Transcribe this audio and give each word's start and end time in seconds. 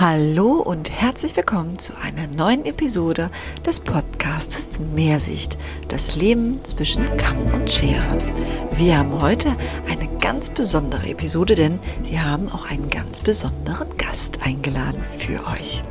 Hallo 0.00 0.62
und 0.62 0.92
herzlich 0.92 1.34
willkommen 1.36 1.76
zu 1.76 1.92
einer 2.00 2.28
neuen 2.28 2.64
Episode 2.66 3.32
des 3.66 3.80
Podcastes 3.80 4.78
Mehrsicht, 4.78 5.58
das 5.88 6.14
Leben 6.14 6.64
zwischen 6.64 7.04
Kamm 7.16 7.52
und 7.52 7.68
Schere. 7.68 8.20
Wir 8.76 8.98
haben 8.98 9.20
heute 9.20 9.56
eine 9.88 10.06
ganz 10.20 10.50
besondere 10.50 11.08
Episode, 11.08 11.56
denn 11.56 11.80
wir 12.04 12.24
haben 12.24 12.48
auch 12.48 12.70
einen 12.70 12.88
ganz 12.90 13.18
besonderen 13.18 13.88
Gast 13.96 14.40
eingeladen 14.44 15.02
für 15.18 15.44
euch. 15.48 15.82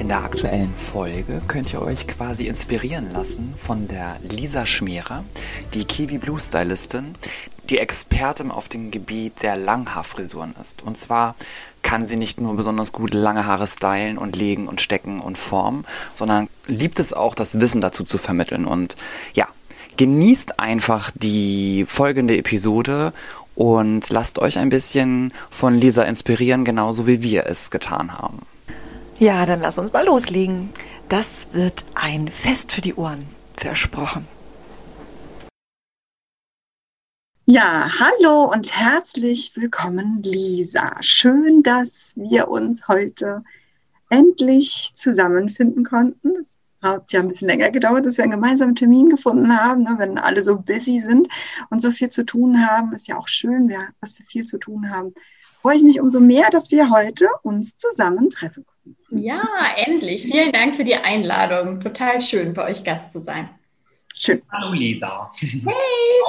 In 0.00 0.08
der 0.08 0.24
aktuellen 0.24 0.74
Folge 0.74 1.40
könnt 1.46 1.72
ihr 1.72 1.80
euch 1.80 2.08
quasi 2.08 2.48
inspirieren 2.48 3.12
lassen 3.12 3.54
von 3.56 3.86
der 3.86 4.16
Lisa 4.28 4.66
Schmierer, 4.66 5.22
die 5.74 5.84
Kiwi 5.84 6.18
Blue 6.18 6.40
Stylistin, 6.40 7.14
die 7.70 7.78
Expertin 7.78 8.50
auf 8.50 8.68
dem 8.68 8.90
Gebiet 8.90 9.44
der 9.44 9.56
Langhaarfrisuren 9.56 10.56
ist. 10.60 10.82
Und 10.82 10.96
zwar 10.96 11.36
kann 11.82 12.06
sie 12.06 12.16
nicht 12.16 12.40
nur 12.40 12.56
besonders 12.56 12.92
gut 12.92 13.12
lange 13.12 13.46
Haare 13.46 13.66
stylen 13.66 14.18
und 14.18 14.36
legen 14.36 14.68
und 14.68 14.80
stecken 14.80 15.20
und 15.20 15.36
formen, 15.36 15.84
sondern 16.14 16.48
liebt 16.66 16.98
es 16.98 17.12
auch, 17.12 17.34
das 17.34 17.60
Wissen 17.60 17.80
dazu 17.80 18.04
zu 18.04 18.18
vermitteln. 18.18 18.66
Und 18.66 18.96
ja, 19.34 19.48
genießt 19.96 20.58
einfach 20.60 21.10
die 21.14 21.84
folgende 21.88 22.36
Episode 22.36 23.12
und 23.54 24.08
lasst 24.10 24.38
euch 24.38 24.58
ein 24.58 24.70
bisschen 24.70 25.32
von 25.50 25.74
Lisa 25.74 26.02
inspirieren, 26.04 26.64
genauso 26.64 27.06
wie 27.06 27.22
wir 27.22 27.46
es 27.46 27.70
getan 27.70 28.18
haben. 28.18 28.40
Ja, 29.18 29.44
dann 29.46 29.60
lass 29.60 29.78
uns 29.78 29.92
mal 29.92 30.04
loslegen. 30.04 30.70
Das 31.08 31.48
wird 31.52 31.84
ein 31.94 32.28
Fest 32.28 32.72
für 32.72 32.80
die 32.80 32.94
Ohren, 32.94 33.26
versprochen. 33.56 34.26
Ja, 37.44 37.90
hallo 37.98 38.52
und 38.52 38.72
herzlich 38.72 39.50
willkommen, 39.56 40.22
Lisa. 40.22 40.96
Schön, 41.00 41.64
dass 41.64 42.12
wir 42.16 42.46
uns 42.46 42.86
heute 42.86 43.42
endlich 44.10 44.92
zusammenfinden 44.94 45.84
konnten. 45.84 46.36
Es 46.38 46.56
hat 46.80 47.10
ja 47.10 47.18
ein 47.18 47.26
bisschen 47.26 47.48
länger 47.48 47.70
gedauert, 47.70 48.06
dass 48.06 48.16
wir 48.16 48.22
einen 48.22 48.34
gemeinsamen 48.34 48.76
Termin 48.76 49.10
gefunden 49.10 49.58
haben. 49.58 49.82
Ne? 49.82 49.96
Wenn 49.98 50.18
alle 50.18 50.40
so 50.40 50.56
busy 50.56 51.00
sind 51.00 51.26
und 51.70 51.82
so 51.82 51.90
viel 51.90 52.10
zu 52.10 52.24
tun 52.24 52.64
haben, 52.64 52.92
ist 52.92 53.08
ja 53.08 53.18
auch 53.18 53.26
schön, 53.26 53.68
dass 54.00 54.16
wir 54.20 54.26
viel 54.26 54.44
zu 54.44 54.58
tun 54.58 54.88
haben. 54.90 55.12
Freue 55.62 55.76
ich 55.76 55.82
mich 55.82 56.00
umso 56.00 56.20
mehr, 56.20 56.48
dass 56.50 56.70
wir 56.70 56.90
heute 56.90 57.26
uns 57.42 57.76
zusammen 57.76 58.30
treffen 58.30 58.64
können. 58.64 58.96
Ja, 59.10 59.42
endlich. 59.76 60.22
Vielen 60.22 60.52
Dank 60.52 60.76
für 60.76 60.84
die 60.84 60.94
Einladung. 60.94 61.80
Total 61.80 62.20
schön, 62.20 62.54
bei 62.54 62.68
euch 62.70 62.84
Gast 62.84 63.10
zu 63.10 63.20
sein. 63.20 63.50
Schön. 64.24 64.40
Hallo 64.52 64.72
Lisa. 64.72 65.32
Hey. 65.34 65.72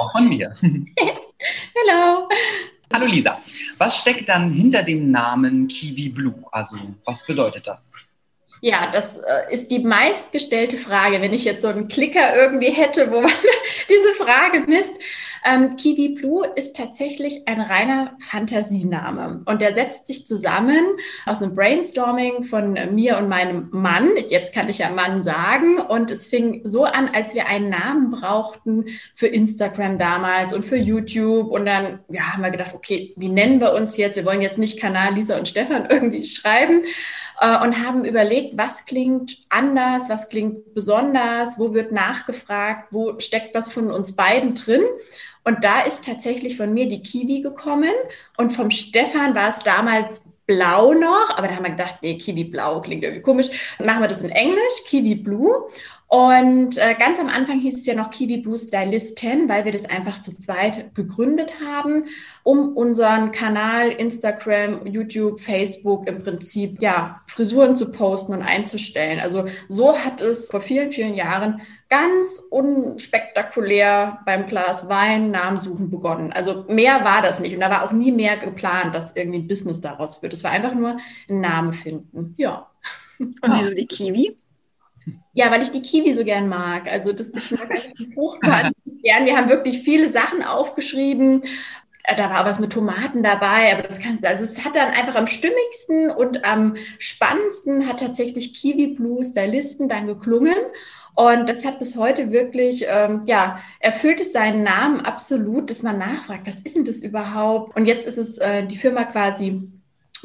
Auch 0.00 0.10
von 0.10 0.28
mir. 0.28 0.52
Hallo. 0.60 2.28
Hallo 2.92 3.06
Lisa. 3.06 3.40
Was 3.78 3.98
steckt 3.98 4.28
dann 4.28 4.50
hinter 4.50 4.82
dem 4.82 5.12
Namen 5.12 5.68
Kiwi 5.68 6.08
Blue? 6.08 6.34
Also, 6.50 6.76
was 7.04 7.24
bedeutet 7.24 7.68
das? 7.68 7.92
Ja, 8.60 8.90
das 8.90 9.18
äh, 9.18 9.52
ist 9.52 9.70
die 9.70 9.78
meistgestellte 9.78 10.76
Frage. 10.76 11.20
Wenn 11.20 11.32
ich 11.32 11.44
jetzt 11.44 11.62
so 11.62 11.68
einen 11.68 11.86
Klicker 11.86 12.34
irgendwie 12.34 12.72
hätte, 12.72 13.12
wo 13.12 13.20
man 13.20 13.30
diese 13.88 14.12
Frage 14.14 14.64
misst, 14.66 14.94
ähm, 15.44 15.76
Kiwi 15.76 16.10
Blue 16.10 16.46
ist 16.56 16.74
tatsächlich 16.74 17.46
ein 17.46 17.60
reiner 17.60 18.16
Fantasiename 18.18 19.42
und 19.44 19.60
der 19.60 19.74
setzt 19.74 20.06
sich 20.06 20.26
zusammen 20.26 20.82
aus 21.26 21.42
einem 21.42 21.54
Brainstorming 21.54 22.44
von 22.44 22.72
mir 22.94 23.18
und 23.18 23.28
meinem 23.28 23.68
Mann. 23.70 24.10
Jetzt 24.28 24.54
kann 24.54 24.68
ich 24.68 24.78
ja 24.78 24.90
Mann 24.90 25.22
sagen 25.22 25.78
und 25.78 26.10
es 26.10 26.26
fing 26.26 26.62
so 26.64 26.84
an, 26.84 27.10
als 27.14 27.34
wir 27.34 27.46
einen 27.46 27.68
Namen 27.68 28.10
brauchten 28.10 28.86
für 29.14 29.26
Instagram 29.26 29.98
damals 29.98 30.54
und 30.54 30.64
für 30.64 30.76
YouTube 30.76 31.50
und 31.50 31.66
dann 31.66 32.00
ja, 32.08 32.32
haben 32.32 32.42
wir 32.42 32.50
gedacht, 32.50 32.74
okay, 32.74 33.12
wie 33.16 33.28
nennen 33.28 33.60
wir 33.60 33.74
uns 33.74 33.96
jetzt? 33.96 34.16
Wir 34.16 34.24
wollen 34.24 34.42
jetzt 34.42 34.58
nicht 34.58 34.80
Kanal 34.80 35.14
Lisa 35.14 35.36
und 35.36 35.46
Stefan 35.46 35.86
irgendwie 35.90 36.26
schreiben 36.26 36.82
äh, 37.40 37.58
und 37.62 37.84
haben 37.84 38.04
überlegt, 38.04 38.56
was 38.56 38.86
klingt 38.86 39.36
anders, 39.50 40.08
was 40.08 40.28
klingt 40.28 40.74
besonders, 40.74 41.58
wo 41.58 41.74
wird 41.74 41.92
nachgefragt, 41.92 42.88
wo 42.92 43.18
steckt 43.20 43.54
was 43.54 43.70
von 43.70 43.90
uns 43.90 44.16
beiden 44.16 44.54
drin. 44.54 44.82
Und 45.44 45.62
da 45.62 45.82
ist 45.82 46.04
tatsächlich 46.04 46.56
von 46.56 46.72
mir 46.72 46.88
die 46.88 47.02
Kiwi 47.02 47.40
gekommen 47.40 47.92
und 48.38 48.50
vom 48.50 48.70
Stefan 48.70 49.34
war 49.34 49.50
es 49.50 49.58
damals 49.58 50.24
blau 50.46 50.92
noch, 50.94 51.36
aber 51.36 51.48
da 51.48 51.56
haben 51.56 51.64
wir 51.64 51.70
gedacht, 51.70 51.96
nee, 52.02 52.18
Kiwi 52.18 52.44
blau 52.44 52.80
klingt 52.80 53.02
irgendwie 53.02 53.22
komisch. 53.22 53.76
Machen 53.78 54.00
wir 54.00 54.08
das 54.08 54.22
in 54.22 54.30
Englisch, 54.30 54.84
Kiwi 54.86 55.16
Blue. 55.16 55.68
Und 56.14 56.78
äh, 56.78 56.94
ganz 56.96 57.18
am 57.18 57.26
Anfang 57.26 57.58
hieß 57.58 57.76
es 57.76 57.86
ja 57.86 57.94
noch 57.96 58.12
Kiwi 58.12 58.36
Blue 58.36 58.56
Stylistin, 58.56 59.48
weil 59.48 59.64
wir 59.64 59.72
das 59.72 59.84
einfach 59.84 60.20
zu 60.20 60.30
zweit 60.30 60.94
gegründet 60.94 61.54
haben, 61.66 62.04
um 62.44 62.76
unseren 62.76 63.32
Kanal 63.32 63.88
Instagram, 63.88 64.86
YouTube, 64.86 65.40
Facebook 65.40 66.06
im 66.06 66.22
Prinzip 66.22 66.80
ja 66.80 67.20
Frisuren 67.26 67.74
zu 67.74 67.90
posten 67.90 68.32
und 68.32 68.42
einzustellen. 68.42 69.18
Also 69.18 69.46
so 69.66 69.98
hat 69.98 70.20
es 70.20 70.46
vor 70.46 70.60
vielen, 70.60 70.92
vielen 70.92 71.14
Jahren 71.14 71.62
ganz 71.88 72.40
unspektakulär 72.48 74.20
beim 74.24 74.46
Glas 74.46 74.88
Wein 74.88 75.32
Namensuchen 75.32 75.90
begonnen. 75.90 76.32
Also 76.32 76.64
mehr 76.68 77.04
war 77.04 77.22
das 77.22 77.40
nicht 77.40 77.54
und 77.56 77.60
da 77.60 77.70
war 77.70 77.82
auch 77.82 77.92
nie 77.92 78.12
mehr 78.12 78.36
geplant, 78.36 78.94
dass 78.94 79.16
irgendwie 79.16 79.40
ein 79.40 79.48
Business 79.48 79.80
daraus 79.80 80.22
wird. 80.22 80.32
Es 80.32 80.44
war 80.44 80.52
einfach 80.52 80.74
nur 80.76 80.96
ein 81.28 81.40
Name 81.40 81.72
finden. 81.72 82.34
Ja. 82.36 82.70
Und 83.18 83.36
wieso 83.42 83.74
die 83.74 83.86
Kiwi? 83.86 84.36
Ja, 85.32 85.50
weil 85.50 85.62
ich 85.62 85.70
die 85.70 85.82
Kiwi 85.82 86.14
so 86.14 86.24
gern 86.24 86.48
mag. 86.48 86.90
Also 86.90 87.12
das 87.12 87.28
ist 87.28 87.54
fruchtbar 88.14 88.70
gern. 89.02 89.26
Wir 89.26 89.36
haben 89.36 89.48
wirklich 89.48 89.80
viele 89.80 90.10
Sachen 90.10 90.42
aufgeschrieben. 90.42 91.42
Äh, 92.04 92.16
da 92.16 92.30
war 92.30 92.44
was 92.44 92.60
mit 92.60 92.72
Tomaten 92.72 93.22
dabei, 93.22 93.72
aber 93.72 93.82
das 93.82 93.98
kann, 94.00 94.18
also 94.22 94.44
es 94.44 94.64
hat 94.64 94.76
dann 94.76 94.88
einfach 94.88 95.16
am 95.16 95.26
stimmigsten 95.26 96.10
und 96.10 96.44
am 96.44 96.76
spannendsten 96.98 97.88
hat 97.88 98.00
tatsächlich 98.00 98.54
Kiwi 98.54 98.88
Blues 98.88 99.34
der 99.34 99.46
Listen 99.48 99.88
dann 99.88 100.06
geklungen. 100.06 100.56
Und 101.16 101.48
das 101.48 101.64
hat 101.64 101.78
bis 101.78 101.96
heute 101.96 102.32
wirklich, 102.32 102.84
ähm, 102.88 103.22
ja, 103.24 103.60
erfüllt 103.78 104.20
es 104.20 104.32
seinen 104.32 104.64
Namen 104.64 105.00
absolut, 105.00 105.70
dass 105.70 105.82
man 105.82 105.98
nachfragt, 105.98 106.46
was 106.46 106.60
ist 106.60 106.74
denn 106.74 106.84
das 106.84 107.00
überhaupt? 107.00 107.76
Und 107.76 107.84
jetzt 107.86 108.06
ist 108.06 108.18
es 108.18 108.38
äh, 108.38 108.66
die 108.66 108.76
Firma 108.76 109.04
quasi 109.04 109.68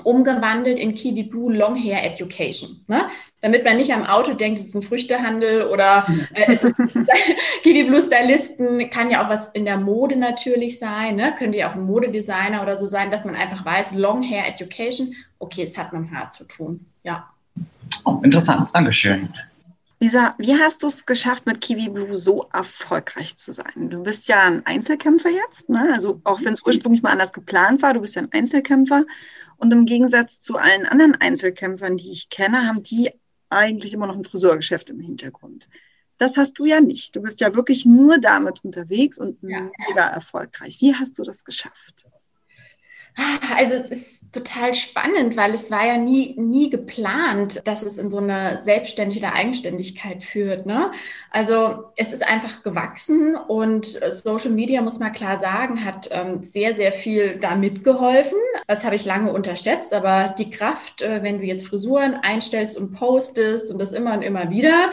umgewandelt 0.03 0.79
in 0.79 0.93
Kiwi 0.93 1.23
Blue 1.23 1.53
Long 1.53 1.75
Hair 1.75 2.03
Education. 2.03 2.81
Ne? 2.87 3.07
Damit 3.41 3.63
man 3.63 3.77
nicht 3.77 3.93
am 3.93 4.05
Auto 4.05 4.33
denkt, 4.33 4.59
es 4.59 4.67
ist 4.67 4.75
ein 4.75 4.81
Früchtehandel 4.81 5.63
oder 5.63 6.05
äh, 6.33 6.51
es 6.51 6.63
ist 6.63 6.77
Kiwi 7.63 7.83
Blue 7.83 8.01
Stylisten, 8.01 8.89
kann 8.89 9.11
ja 9.11 9.23
auch 9.23 9.29
was 9.29 9.49
in 9.49 9.65
der 9.65 9.77
Mode 9.77 10.15
natürlich 10.15 10.79
sein, 10.79 11.15
ne? 11.15 11.33
könnte 11.37 11.57
ja 11.57 11.69
auch 11.69 11.75
ein 11.75 11.85
Modedesigner 11.85 12.61
oder 12.61 12.77
so 12.77 12.87
sein, 12.87 13.11
dass 13.11 13.25
man 13.25 13.35
einfach 13.35 13.65
weiß, 13.65 13.93
Long 13.93 14.23
Hair 14.23 14.47
Education, 14.47 15.13
okay, 15.39 15.63
es 15.63 15.77
hat 15.77 15.93
mit 15.93 16.01
dem 16.01 16.11
Haar 16.11 16.29
zu 16.29 16.45
tun. 16.45 16.85
Ja. 17.03 17.29
Oh, 18.05 18.19
interessant, 18.23 18.69
Dankeschön. 18.73 19.29
Lisa, 20.01 20.33
wie 20.37 20.57
hast 20.57 20.81
du 20.81 20.87
es 20.87 21.05
geschafft, 21.05 21.45
mit 21.45 21.59
Kiwi 21.59 21.89
Blue 21.89 22.17
so 22.17 22.47
erfolgreich 22.53 23.35
zu 23.35 23.51
sein? 23.51 23.89
Du 23.89 24.01
bist 24.01 24.29
ja 24.29 24.43
ein 24.43 24.65
Einzelkämpfer 24.65 25.29
jetzt, 25.29 25.67
ne? 25.67 25.91
also 25.93 26.21
auch 26.23 26.39
wenn 26.41 26.53
es 26.53 26.65
ursprünglich 26.65 27.01
mal 27.01 27.11
anders 27.11 27.33
geplant 27.33 27.81
war, 27.81 27.93
du 27.93 27.99
bist 27.99 28.15
ja 28.15 28.21
ein 28.21 28.31
Einzelkämpfer. 28.31 29.03
Und 29.57 29.73
im 29.73 29.85
Gegensatz 29.85 30.39
zu 30.39 30.55
allen 30.55 30.85
anderen 30.85 31.15
Einzelkämpfern, 31.15 31.97
die 31.97 32.11
ich 32.11 32.29
kenne, 32.29 32.65
haben 32.65 32.81
die 32.81 33.11
eigentlich 33.49 33.93
immer 33.93 34.07
noch 34.07 34.15
ein 34.15 34.23
Friseurgeschäft 34.23 34.89
im 34.89 35.01
Hintergrund. 35.01 35.67
Das 36.17 36.37
hast 36.37 36.53
du 36.59 36.65
ja 36.65 36.79
nicht. 36.79 37.15
Du 37.15 37.21
bist 37.21 37.41
ja 37.41 37.53
wirklich 37.53 37.85
nur 37.85 38.19
damit 38.19 38.63
unterwegs 38.63 39.17
und 39.17 39.37
ja. 39.41 39.69
mega 39.87 40.07
erfolgreich. 40.07 40.79
Wie 40.79 40.95
hast 40.95 41.19
du 41.19 41.23
das 41.23 41.43
geschafft? 41.43 42.07
Also 43.57 43.73
es 43.73 43.89
ist 43.89 44.33
total 44.33 44.73
spannend, 44.73 45.35
weil 45.35 45.53
es 45.53 45.69
war 45.69 45.85
ja 45.85 45.97
nie, 45.97 46.35
nie 46.37 46.69
geplant, 46.69 47.61
dass 47.65 47.83
es 47.83 47.97
in 47.97 48.09
so 48.09 48.19
eine 48.19 48.61
selbstständige 48.61 49.33
Eigenständigkeit 49.33 50.23
führt. 50.23 50.65
Ne? 50.65 50.91
Also 51.31 51.85
es 51.97 52.13
ist 52.13 52.25
einfach 52.25 52.63
gewachsen 52.63 53.35
und 53.35 53.85
Social 53.85 54.51
Media, 54.51 54.81
muss 54.81 54.99
man 54.99 55.11
klar 55.11 55.37
sagen, 55.37 55.83
hat 55.83 56.07
ähm, 56.11 56.43
sehr, 56.43 56.75
sehr 56.75 56.93
viel 56.93 57.37
da 57.37 57.55
mitgeholfen. 57.55 58.37
Das 58.67 58.85
habe 58.85 58.95
ich 58.95 59.05
lange 59.05 59.33
unterschätzt, 59.33 59.93
aber 59.93 60.33
die 60.37 60.49
Kraft, 60.49 61.01
äh, 61.01 61.21
wenn 61.23 61.39
du 61.39 61.45
jetzt 61.45 61.67
Frisuren 61.67 62.15
einstellst 62.15 62.77
und 62.77 62.93
postest 62.93 63.71
und 63.71 63.79
das 63.79 63.91
immer 63.91 64.13
und 64.13 64.21
immer 64.21 64.49
wieder, 64.49 64.91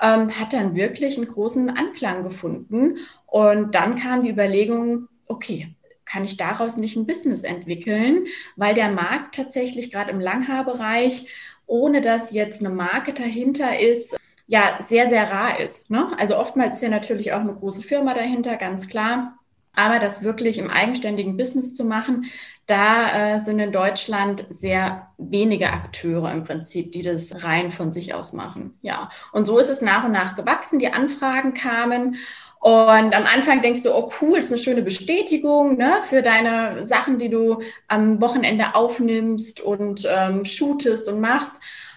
ähm, 0.00 0.38
hat 0.38 0.52
dann 0.52 0.74
wirklich 0.74 1.16
einen 1.16 1.28
großen 1.28 1.70
Anklang 1.70 2.22
gefunden. 2.22 2.98
Und 3.26 3.74
dann 3.74 3.96
kam 3.96 4.22
die 4.22 4.30
Überlegung, 4.30 5.08
okay, 5.26 5.74
kann 6.08 6.24
ich 6.24 6.36
daraus 6.36 6.76
nicht 6.76 6.96
ein 6.96 7.06
Business 7.06 7.42
entwickeln, 7.42 8.26
weil 8.56 8.74
der 8.74 8.90
Markt 8.90 9.34
tatsächlich 9.34 9.92
gerade 9.92 10.10
im 10.10 10.20
Langhaarbereich, 10.20 11.26
ohne 11.66 12.00
dass 12.00 12.32
jetzt 12.32 12.60
eine 12.60 12.70
Marke 12.70 13.12
dahinter 13.12 13.78
ist, 13.78 14.16
ja, 14.46 14.78
sehr, 14.80 15.10
sehr 15.10 15.30
rar 15.30 15.60
ist. 15.60 15.90
Ne? 15.90 16.10
Also 16.18 16.38
oftmals 16.38 16.76
ist 16.76 16.82
ja 16.82 16.88
natürlich 16.88 17.32
auch 17.32 17.40
eine 17.40 17.54
große 17.54 17.82
Firma 17.82 18.14
dahinter, 18.14 18.56
ganz 18.56 18.88
klar. 18.88 19.34
Aber 19.76 19.98
das 19.98 20.22
wirklich 20.22 20.58
im 20.58 20.70
eigenständigen 20.70 21.36
Business 21.36 21.74
zu 21.74 21.84
machen, 21.84 22.24
da 22.66 23.36
äh, 23.36 23.40
sind 23.40 23.60
in 23.60 23.70
Deutschland 23.70 24.44
sehr 24.50 25.08
wenige 25.18 25.70
Akteure 25.70 26.32
im 26.32 26.42
Prinzip, 26.42 26.92
die 26.92 27.02
das 27.02 27.44
rein 27.44 27.70
von 27.70 27.92
sich 27.92 28.14
aus 28.14 28.32
machen. 28.32 28.78
Ja, 28.82 29.10
und 29.32 29.46
so 29.46 29.58
ist 29.58 29.68
es 29.68 29.82
nach 29.82 30.04
und 30.04 30.12
nach 30.12 30.34
gewachsen. 30.34 30.78
Die 30.78 30.92
Anfragen 30.92 31.54
kamen 31.54 32.16
Und 32.60 33.14
am 33.14 33.24
Anfang 33.24 33.62
denkst 33.62 33.84
du, 33.84 33.94
oh 33.94 34.10
cool, 34.20 34.38
ist 34.38 34.50
eine 34.50 34.60
schöne 34.60 34.82
Bestätigung 34.82 35.76
ne, 35.76 36.00
für 36.02 36.22
deine 36.22 36.86
Sachen, 36.86 37.18
die 37.18 37.28
du 37.28 37.60
am 37.86 38.20
Wochenende 38.20 38.74
aufnimmst 38.74 39.60
und 39.60 40.06
ähm, 40.10 40.44
shootest 40.44 41.08
und 41.08 41.20
machst. 41.20 41.54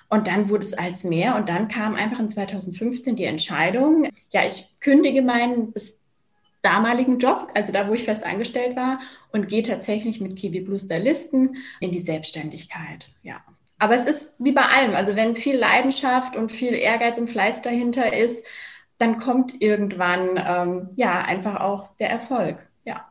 Und 0.10 0.28
dann 0.28 0.50
wurde 0.50 0.66
es 0.66 0.74
als 0.74 1.04
mehr. 1.04 1.36
Und 1.36 1.50
dann 1.50 1.68
kam 1.68 1.96
einfach 1.96 2.20
in 2.20 2.30
2015 2.30 3.16
die 3.16 3.24
Entscheidung, 3.24 4.10
ja, 4.32 4.46
ich 4.46 4.68
kündige 4.80 5.22
meinen 5.22 5.72
bis 5.72 5.98
damaligen 6.62 7.18
Job, 7.18 7.50
also 7.56 7.72
da, 7.72 7.88
wo 7.88 7.94
ich 7.94 8.04
fest 8.04 8.24
angestellt 8.24 8.76
war, 8.76 9.00
und 9.32 9.48
gehe 9.48 9.64
tatsächlich 9.64 10.22
mit 10.22 10.36
Kiwi 10.36 10.62
Blue 10.62 10.78
Stylisten 10.78 11.58
in 11.80 11.92
die 11.92 12.00
Selbstständigkeit. 12.00 13.08
Ja. 13.24 13.42
Aber 13.80 13.96
es 13.96 14.06
ist 14.06 14.36
wie 14.38 14.52
bei 14.52 14.62
allem. 14.62 14.94
Also 14.94 15.16
wenn 15.16 15.36
viel 15.36 15.56
Leidenschaft 15.56 16.36
und 16.36 16.52
viel 16.52 16.74
Ehrgeiz 16.74 17.18
und 17.18 17.30
Fleiß 17.30 17.64
dahinter 17.64 18.14
ist, 18.16 18.46
dann 19.02 19.18
kommt 19.18 19.62
irgendwann 19.62 20.30
ähm, 20.38 20.90
ja 20.96 21.22
einfach 21.22 21.60
auch 21.60 21.96
der 21.96 22.12
Erfolg. 22.12 22.68
Ja. 22.86 23.10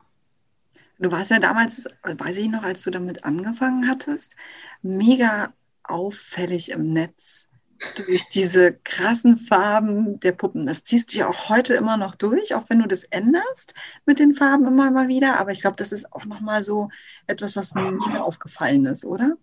Du 0.99 1.11
warst 1.11 1.31
ja 1.31 1.41
damals, 1.41 1.85
weiß 2.05 2.37
ich 2.37 2.49
noch, 2.49 2.63
als 2.63 2.83
du 2.83 2.91
damit 2.91 3.25
angefangen 3.25 3.89
hattest, 3.89 4.37
mega 4.83 5.53
auffällig 5.83 6.71
im 6.71 6.93
Netz 6.93 7.49
durch 7.97 8.29
diese 8.29 8.75
krassen 8.75 9.39
Farben 9.39 10.21
der 10.21 10.33
Puppen. 10.33 10.67
Das 10.67 10.85
ziehst 10.85 11.13
du 11.13 11.19
ja 11.19 11.29
auch 11.29 11.49
heute 11.49 11.75
immer 11.75 11.97
noch 11.97 12.15
durch, 12.15 12.55
auch 12.55 12.65
wenn 12.69 12.81
du 12.81 12.87
das 12.87 13.05
änderst 13.05 13.75
mit 14.07 14.19
den 14.19 14.35
Farben 14.35 14.67
immer 14.67 14.91
mal 14.91 15.09
wieder. 15.09 15.41
Aber 15.41 15.51
ich 15.51 15.63
glaube, 15.63 15.77
das 15.77 15.91
ist 15.91 16.13
auch 16.13 16.25
nochmal 16.25 16.63
so 16.63 16.91
etwas, 17.27 17.57
was 17.57 17.75
mir 17.75 18.23
aufgefallen 18.23 18.87
ist, 18.87 19.05
oder? 19.05 19.37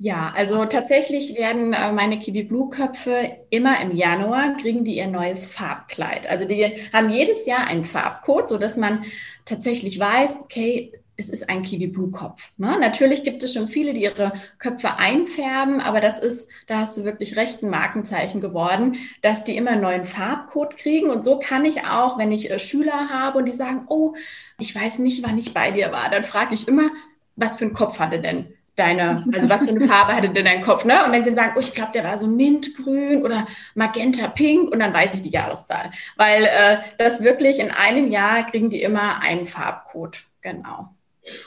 Ja, 0.00 0.32
also 0.36 0.64
tatsächlich 0.64 1.36
werden 1.36 1.72
äh, 1.72 1.90
meine 1.92 2.20
Kiwi 2.20 2.44
Blue 2.44 2.70
Köpfe 2.70 3.38
immer 3.50 3.80
im 3.82 3.90
Januar 3.90 4.56
kriegen 4.56 4.84
die 4.84 4.96
ihr 4.96 5.08
neues 5.08 5.50
Farbkleid. 5.50 6.28
Also 6.28 6.44
die 6.44 6.66
haben 6.92 7.10
jedes 7.10 7.46
Jahr 7.46 7.66
einen 7.66 7.82
Farbcode, 7.82 8.48
so 8.48 8.58
dass 8.58 8.76
man 8.76 9.04
tatsächlich 9.44 9.98
weiß, 9.98 10.42
okay, 10.42 10.92
es 11.16 11.28
ist 11.28 11.50
ein 11.50 11.64
Kiwi 11.64 11.88
Blue 11.88 12.12
Kopf. 12.12 12.52
Ne? 12.58 12.78
Natürlich 12.78 13.24
gibt 13.24 13.42
es 13.42 13.54
schon 13.54 13.66
viele, 13.66 13.92
die 13.92 14.04
ihre 14.04 14.32
Köpfe 14.58 14.98
einfärben, 14.98 15.80
aber 15.80 16.00
das 16.00 16.20
ist, 16.20 16.48
da 16.68 16.78
hast 16.78 16.96
du 16.96 17.02
wirklich 17.02 17.36
recht, 17.36 17.64
ein 17.64 17.70
Markenzeichen 17.70 18.40
geworden, 18.40 18.96
dass 19.22 19.42
die 19.42 19.56
immer 19.56 19.72
einen 19.72 19.82
neuen 19.82 20.04
Farbcode 20.04 20.76
kriegen. 20.76 21.10
Und 21.10 21.24
so 21.24 21.40
kann 21.40 21.64
ich 21.64 21.84
auch, 21.86 22.18
wenn 22.18 22.30
ich 22.30 22.52
äh, 22.52 22.60
Schüler 22.60 23.08
habe 23.08 23.38
und 23.38 23.46
die 23.46 23.52
sagen, 23.52 23.86
oh, 23.88 24.14
ich 24.60 24.72
weiß 24.72 25.00
nicht, 25.00 25.24
wann 25.26 25.38
ich 25.38 25.52
bei 25.52 25.72
dir 25.72 25.90
war, 25.90 26.08
dann 26.08 26.22
frage 26.22 26.54
ich 26.54 26.68
immer, 26.68 26.88
was 27.34 27.56
für 27.56 27.64
einen 27.64 27.74
Kopf 27.74 27.98
hatte 27.98 28.20
denn 28.20 28.54
deine, 28.78 29.10
also 29.10 29.48
was 29.48 29.64
für 29.64 29.76
eine 29.76 29.88
Farbe 29.88 30.14
hatte 30.14 30.30
denn 30.30 30.44
dein 30.44 30.62
Kopf, 30.62 30.84
ne? 30.84 31.04
Und 31.04 31.12
wenn 31.12 31.24
sie 31.24 31.34
sagen, 31.34 31.52
oh, 31.56 31.60
ich 31.60 31.72
glaube, 31.72 31.92
der 31.92 32.04
war 32.04 32.18
so 32.18 32.26
mintgrün 32.26 33.22
oder 33.22 33.46
magenta 33.74 34.28
pink 34.28 34.70
und 34.70 34.78
dann 34.78 34.92
weiß 34.92 35.14
ich 35.14 35.22
die 35.22 35.30
Jahreszahl. 35.30 35.90
Weil 36.16 36.44
äh, 36.44 36.78
das 36.98 37.22
wirklich 37.22 37.58
in 37.58 37.70
einem 37.70 38.10
Jahr 38.10 38.44
kriegen 38.46 38.70
die 38.70 38.82
immer 38.82 39.20
einen 39.20 39.46
Farbcode. 39.46 40.22
Genau. 40.40 40.88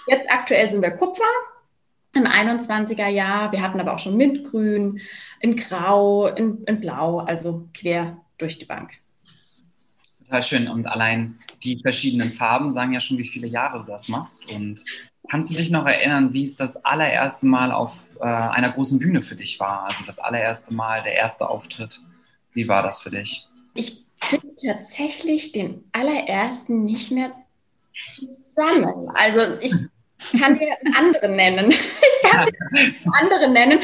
Jetzt 0.08 0.32
aktuell 0.32 0.70
sind 0.70 0.82
wir 0.82 0.92
Kupfer 0.92 1.24
im 2.16 2.26
21er 2.26 3.08
Jahr. 3.08 3.52
Wir 3.52 3.62
hatten 3.62 3.80
aber 3.80 3.94
auch 3.94 4.00
schon 4.00 4.18
Mintgrün, 4.18 5.00
in 5.40 5.56
Grau, 5.56 6.28
in, 6.28 6.64
in 6.66 6.82
Blau, 6.82 7.20
also 7.20 7.68
quer 7.74 8.18
durch 8.38 8.60
die 8.60 8.66
Bank. 8.66 9.01
Total 10.32 10.44
schön. 10.44 10.68
Und 10.70 10.88
allein 10.88 11.38
die 11.62 11.82
verschiedenen 11.82 12.32
Farben 12.32 12.72
sagen 12.72 12.94
ja 12.94 13.02
schon, 13.02 13.18
wie 13.18 13.28
viele 13.28 13.48
Jahre 13.48 13.80
du 13.80 13.92
das 13.92 14.08
machst. 14.08 14.48
Und 14.50 14.86
kannst 15.30 15.52
du 15.52 15.56
dich 15.56 15.70
noch 15.70 15.86
erinnern, 15.86 16.32
wie 16.32 16.44
es 16.44 16.56
das 16.56 16.86
allererste 16.86 17.48
Mal 17.48 17.74
auf 17.74 18.08
äh, 18.22 18.24
einer 18.24 18.72
großen 18.72 18.98
Bühne 18.98 19.22
für 19.22 19.36
dich 19.36 19.60
war? 19.60 19.90
Also 19.90 20.06
das 20.06 20.20
allererste 20.20 20.74
Mal, 20.74 21.04
der 21.04 21.16
erste 21.16 21.50
Auftritt. 21.50 22.00
Wie 22.54 22.70
war 22.70 22.82
das 22.82 23.02
für 23.02 23.10
dich? 23.10 23.46
Ich 23.74 24.06
kriege 24.22 24.56
tatsächlich 24.56 25.52
den 25.52 25.84
allerersten 25.92 26.86
nicht 26.86 27.12
mehr 27.12 27.34
zusammen. 28.08 29.12
Also 29.16 29.58
ich 29.60 29.74
kann 30.40 30.58
dir 30.58 30.78
einen 30.80 30.96
anderen 30.96 31.36
nennen. 31.36 31.74
Ich 32.24 32.30
kann 32.32 32.46
dir 32.46 32.80
einen 32.80 32.96
anderen 33.20 33.52
nennen. 33.52 33.80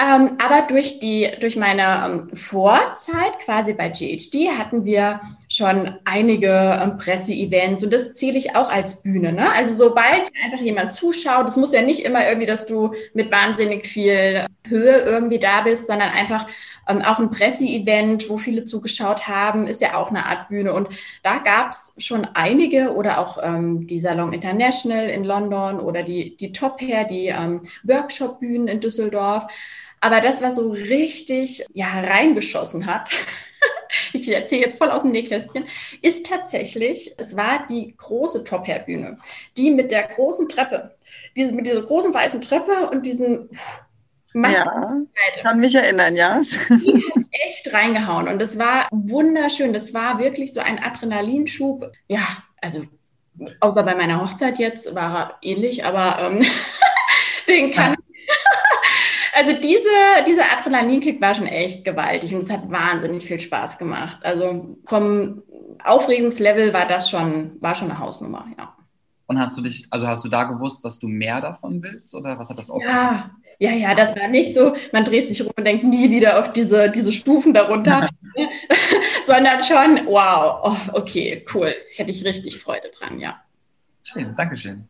Ähm, 0.00 0.38
aber 0.38 0.66
durch, 0.68 1.00
die, 1.00 1.28
durch 1.40 1.56
meine 1.56 1.82
ähm, 2.04 2.36
Vorzeit 2.36 3.38
quasi 3.44 3.72
bei 3.72 3.88
GHD 3.88 4.58
hatten 4.58 4.84
wir 4.84 5.20
schon 5.48 5.98
einige 6.04 6.78
ähm, 6.82 6.98
Presseevents 6.98 7.82
und 7.82 7.92
das 7.92 8.12
zähle 8.12 8.38
ich 8.38 8.54
auch 8.54 8.70
als 8.70 9.02
Bühne. 9.02 9.32
Ne? 9.32 9.50
Also 9.52 9.86
sobald 9.86 10.30
einfach 10.44 10.60
jemand 10.60 10.92
zuschaut, 10.92 11.46
das 11.46 11.56
muss 11.56 11.72
ja 11.72 11.82
nicht 11.82 12.04
immer 12.04 12.26
irgendwie, 12.26 12.46
dass 12.46 12.66
du 12.66 12.92
mit 13.14 13.30
wahnsinnig 13.32 13.86
viel 13.86 14.46
Höhe 14.68 14.96
irgendwie 14.98 15.38
da 15.38 15.62
bist, 15.62 15.86
sondern 15.86 16.10
einfach 16.10 16.46
ähm, 16.88 17.02
auch 17.02 17.18
ein 17.18 17.30
Presseevent, 17.30 18.28
wo 18.28 18.36
viele 18.36 18.64
zugeschaut 18.64 19.26
haben, 19.26 19.66
ist 19.66 19.80
ja 19.80 19.94
auch 19.94 20.10
eine 20.10 20.26
Art 20.26 20.48
Bühne. 20.48 20.72
Und 20.72 20.88
da 21.22 21.38
gab 21.38 21.70
es 21.70 21.94
schon 21.98 22.26
einige 22.34 22.94
oder 22.94 23.18
auch 23.18 23.38
ähm, 23.42 23.86
die 23.86 24.00
Salon 24.00 24.32
International 24.32 25.08
in 25.08 25.24
London 25.24 25.80
oder 25.80 26.02
die, 26.02 26.36
die 26.36 26.52
Top 26.52 26.80
Hair, 26.80 27.04
die 27.04 27.26
ähm, 27.26 27.62
Workshop-Bühnen 27.84 28.68
in 28.68 28.80
Düsseldorf. 28.80 29.46
Aber 30.00 30.20
das, 30.20 30.42
was 30.42 30.56
so 30.56 30.70
richtig 30.70 31.64
ja, 31.72 31.88
reingeschossen 31.88 32.86
hat, 32.86 33.10
ich 34.12 34.32
erzähle 34.32 34.62
jetzt 34.62 34.78
voll 34.78 34.90
aus 34.90 35.02
dem 35.02 35.12
Nähkästchen, 35.12 35.64
ist 36.02 36.26
tatsächlich, 36.26 37.14
es 37.16 37.36
war 37.36 37.66
die 37.68 37.94
große 37.96 38.44
Top-Hair-Bühne, 38.44 39.18
die 39.56 39.70
mit 39.70 39.90
der 39.90 40.06
großen 40.08 40.48
Treppe, 40.48 40.96
diese, 41.36 41.52
mit 41.52 41.66
dieser 41.66 41.82
großen 41.82 42.12
weißen 42.12 42.40
Treppe 42.40 42.90
und 42.90 43.04
diesen 43.04 43.50
Massen 44.34 45.08
ja, 45.36 45.42
kann 45.42 45.58
mich 45.58 45.74
erinnern, 45.74 46.14
ja. 46.14 46.40
Die 46.68 46.92
hat 46.92 47.22
echt 47.30 47.72
reingehauen 47.72 48.28
und 48.28 48.40
es 48.42 48.58
war 48.58 48.86
wunderschön. 48.90 49.72
Das 49.72 49.94
war 49.94 50.18
wirklich 50.18 50.52
so 50.52 50.60
ein 50.60 50.78
Adrenalinschub. 50.78 51.90
Ja, 52.08 52.20
also 52.60 52.82
außer 53.60 53.82
bei 53.82 53.94
meiner 53.94 54.20
Hochzeit 54.20 54.58
jetzt 54.58 54.94
war 54.94 55.18
er 55.18 55.38
ähnlich, 55.42 55.84
aber 55.84 56.18
ähm, 56.20 56.44
den 57.48 57.70
kann 57.70 57.94
ich 57.94 58.07
also 59.38 59.52
diese, 59.52 59.88
dieser 60.26 60.42
Adrenalinkick 60.58 61.20
war 61.20 61.32
schon 61.32 61.46
echt 61.46 61.84
gewaltig 61.84 62.34
und 62.34 62.40
es 62.40 62.50
hat 62.50 62.68
wahnsinnig 62.70 63.24
viel 63.24 63.38
Spaß 63.38 63.78
gemacht. 63.78 64.18
Also 64.22 64.76
vom 64.86 65.42
Aufregungslevel 65.84 66.74
war 66.74 66.86
das 66.86 67.08
schon, 67.08 67.52
war 67.62 67.74
schon 67.74 67.90
eine 67.90 68.00
Hausnummer, 68.00 68.46
ja. 68.58 68.74
Und 69.26 69.38
hast 69.38 69.56
du 69.56 69.62
dich, 69.62 69.86
also 69.90 70.08
hast 70.08 70.24
du 70.24 70.28
da 70.28 70.44
gewusst, 70.44 70.84
dass 70.84 70.98
du 70.98 71.06
mehr 71.06 71.40
davon 71.40 71.82
willst 71.82 72.14
oder 72.14 72.38
was 72.38 72.50
hat 72.50 72.58
das 72.58 72.70
ausgemacht? 72.70 73.30
Ja, 73.58 73.70
ja, 73.70 73.76
ja, 73.76 73.94
das 73.94 74.16
war 74.16 74.26
nicht 74.26 74.54
so, 74.54 74.74
man 74.92 75.04
dreht 75.04 75.28
sich 75.28 75.42
rum 75.42 75.52
und 75.56 75.64
denkt 75.64 75.84
nie 75.84 76.10
wieder 76.10 76.38
auf 76.38 76.52
diese, 76.52 76.90
diese 76.90 77.12
Stufen 77.12 77.52
darunter, 77.52 78.08
sondern 79.26 79.60
schon, 79.60 80.06
wow, 80.06 80.60
oh, 80.62 80.98
okay, 80.98 81.44
cool, 81.54 81.72
hätte 81.94 82.10
ich 82.10 82.24
richtig 82.24 82.58
Freude 82.58 82.90
dran, 82.98 83.20
ja. 83.20 83.40
Schön, 84.02 84.34
Dankeschön. 84.36 84.88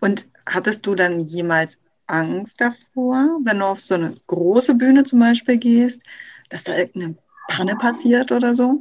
Und 0.00 0.26
hattest 0.46 0.86
du 0.86 0.94
dann 0.94 1.18
jemals 1.20 1.78
Angst 2.06 2.60
davor, 2.60 3.38
wenn 3.44 3.58
du 3.58 3.64
auf 3.64 3.80
so 3.80 3.94
eine 3.94 4.16
große 4.26 4.74
Bühne 4.74 5.04
zum 5.04 5.20
Beispiel 5.20 5.58
gehst, 5.58 6.00
dass 6.48 6.64
da 6.64 6.76
irgendeine 6.76 7.16
Panne 7.48 7.76
passiert 7.76 8.32
oder 8.32 8.54
so? 8.54 8.80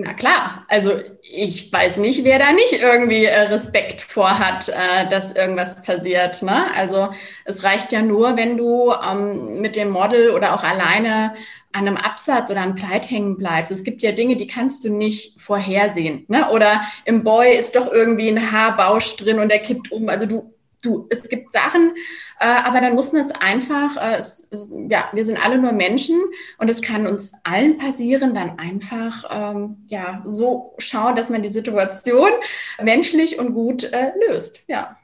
Na 0.00 0.12
klar, 0.14 0.64
also 0.68 0.92
ich 1.22 1.72
weiß 1.72 1.96
nicht, 1.96 2.22
wer 2.22 2.38
da 2.38 2.52
nicht 2.52 2.72
irgendwie 2.72 3.24
äh, 3.24 3.40
Respekt 3.40 4.00
vor 4.00 4.38
hat, 4.38 4.68
äh, 4.68 5.08
dass 5.10 5.34
irgendwas 5.34 5.82
passiert. 5.82 6.40
Ne? 6.40 6.72
Also 6.72 7.08
es 7.44 7.64
reicht 7.64 7.90
ja 7.90 8.00
nur, 8.00 8.36
wenn 8.36 8.56
du 8.56 8.92
ähm, 8.92 9.60
mit 9.60 9.74
dem 9.74 9.90
Model 9.90 10.30
oder 10.30 10.54
auch 10.54 10.62
alleine 10.62 11.34
an 11.72 11.88
einem 11.88 11.96
Absatz 11.96 12.48
oder 12.48 12.62
am 12.62 12.76
Kleid 12.76 13.10
hängen 13.10 13.36
bleibst. 13.36 13.72
Es 13.72 13.82
gibt 13.82 14.02
ja 14.02 14.12
Dinge, 14.12 14.36
die 14.36 14.46
kannst 14.46 14.84
du 14.84 14.94
nicht 14.94 15.40
vorhersehen. 15.40 16.24
Ne? 16.28 16.48
Oder 16.50 16.82
im 17.04 17.24
Boy 17.24 17.56
ist 17.56 17.74
doch 17.74 17.90
irgendwie 17.90 18.28
ein 18.28 18.52
Haarbausch 18.52 19.16
drin 19.16 19.40
und 19.40 19.48
der 19.48 19.58
kippt 19.58 19.90
um. 19.90 20.08
Also 20.08 20.26
du 20.26 20.54
du, 20.82 21.06
es 21.10 21.28
gibt 21.28 21.52
Sachen, 21.52 21.92
äh, 22.40 22.46
aber 22.46 22.80
dann 22.80 22.94
muss 22.94 23.12
man 23.12 23.22
es 23.22 23.30
einfach, 23.32 23.96
äh, 23.96 24.18
es, 24.18 24.46
es, 24.50 24.72
ja, 24.88 25.08
wir 25.12 25.24
sind 25.24 25.42
alle 25.42 25.58
nur 25.58 25.72
Menschen 25.72 26.20
und 26.58 26.68
es 26.68 26.80
kann 26.80 27.06
uns 27.06 27.32
allen 27.44 27.78
passieren, 27.78 28.34
dann 28.34 28.58
einfach 28.58 29.24
ähm, 29.30 29.78
ja 29.86 30.20
so 30.26 30.74
schauen, 30.78 31.16
dass 31.16 31.30
man 31.30 31.42
die 31.42 31.48
Situation 31.48 32.30
menschlich 32.82 33.38
und 33.38 33.54
gut 33.54 33.84
äh, 33.92 34.12
löst. 34.28 34.60
Ja. 34.66 34.96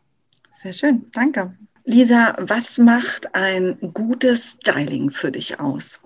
Sehr 0.63 0.73
schön, 0.73 1.07
danke. 1.13 1.55
Lisa, 1.87 2.35
was 2.39 2.79
macht 2.79 3.35
ein 3.35 3.77
gutes 3.93 4.57
Styling 4.61 5.11
für 5.11 5.31
dich 5.31 5.61
aus? 5.61 6.01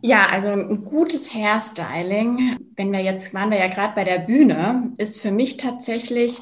Ja, 0.00 0.26
also 0.26 0.50
ein 0.50 0.84
gutes 0.84 1.34
Hairstyling, 1.34 2.56
wenn 2.76 2.92
wir 2.92 3.00
jetzt, 3.00 3.34
waren 3.34 3.50
wir 3.50 3.58
ja 3.58 3.66
gerade 3.66 3.96
bei 3.96 4.04
der 4.04 4.18
Bühne, 4.18 4.92
ist 4.96 5.20
für 5.20 5.32
mich 5.32 5.56
tatsächlich 5.56 6.40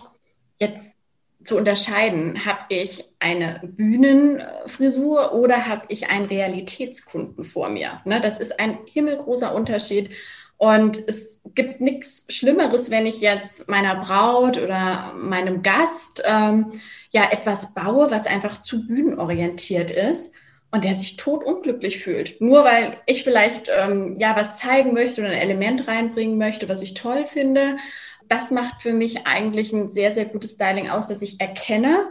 jetzt 0.58 0.98
zu 1.46 1.56
unterscheiden, 1.56 2.44
habe 2.44 2.60
ich 2.68 3.04
eine 3.18 3.60
Bühnenfrisur 3.62 5.32
oder 5.32 5.66
habe 5.66 5.86
ich 5.88 6.08
einen 6.10 6.26
Realitätskunden 6.26 7.44
vor 7.44 7.68
mir. 7.68 8.00
Ne, 8.04 8.20
das 8.20 8.38
ist 8.38 8.60
ein 8.60 8.78
himmelgroßer 8.86 9.54
Unterschied. 9.54 10.10
Und 10.58 11.06
es 11.06 11.42
gibt 11.54 11.80
nichts 11.82 12.26
Schlimmeres, 12.34 12.90
wenn 12.90 13.04
ich 13.04 13.20
jetzt 13.20 13.68
meiner 13.68 13.96
Braut 13.96 14.56
oder 14.56 15.12
meinem 15.14 15.62
Gast 15.62 16.22
ähm, 16.24 16.72
ja 17.10 17.30
etwas 17.30 17.74
baue, 17.74 18.10
was 18.10 18.26
einfach 18.26 18.62
zu 18.62 18.86
bühnenorientiert 18.86 19.90
ist. 19.90 20.32
und 20.72 20.84
der 20.84 20.94
sich 20.94 21.16
totunglücklich 21.16 21.98
fühlt. 22.00 22.40
Nur 22.40 22.64
weil 22.64 22.98
ich 23.06 23.24
vielleicht 23.24 23.70
ähm, 23.74 24.14
ja 24.16 24.36
was 24.36 24.58
zeigen 24.58 24.92
möchte 24.92 25.20
oder 25.22 25.30
ein 25.30 25.38
Element 25.38 25.88
reinbringen 25.88 26.38
möchte, 26.38 26.68
was 26.68 26.82
ich 26.82 26.94
toll 26.94 27.24
finde. 27.26 27.76
Das 28.28 28.50
macht 28.50 28.82
für 28.82 28.92
mich 28.92 29.26
eigentlich 29.26 29.72
ein 29.72 29.88
sehr, 29.88 30.14
sehr 30.14 30.24
gutes 30.24 30.52
Styling 30.52 30.88
aus, 30.88 31.06
dass 31.06 31.22
ich 31.22 31.40
erkenne, 31.40 32.08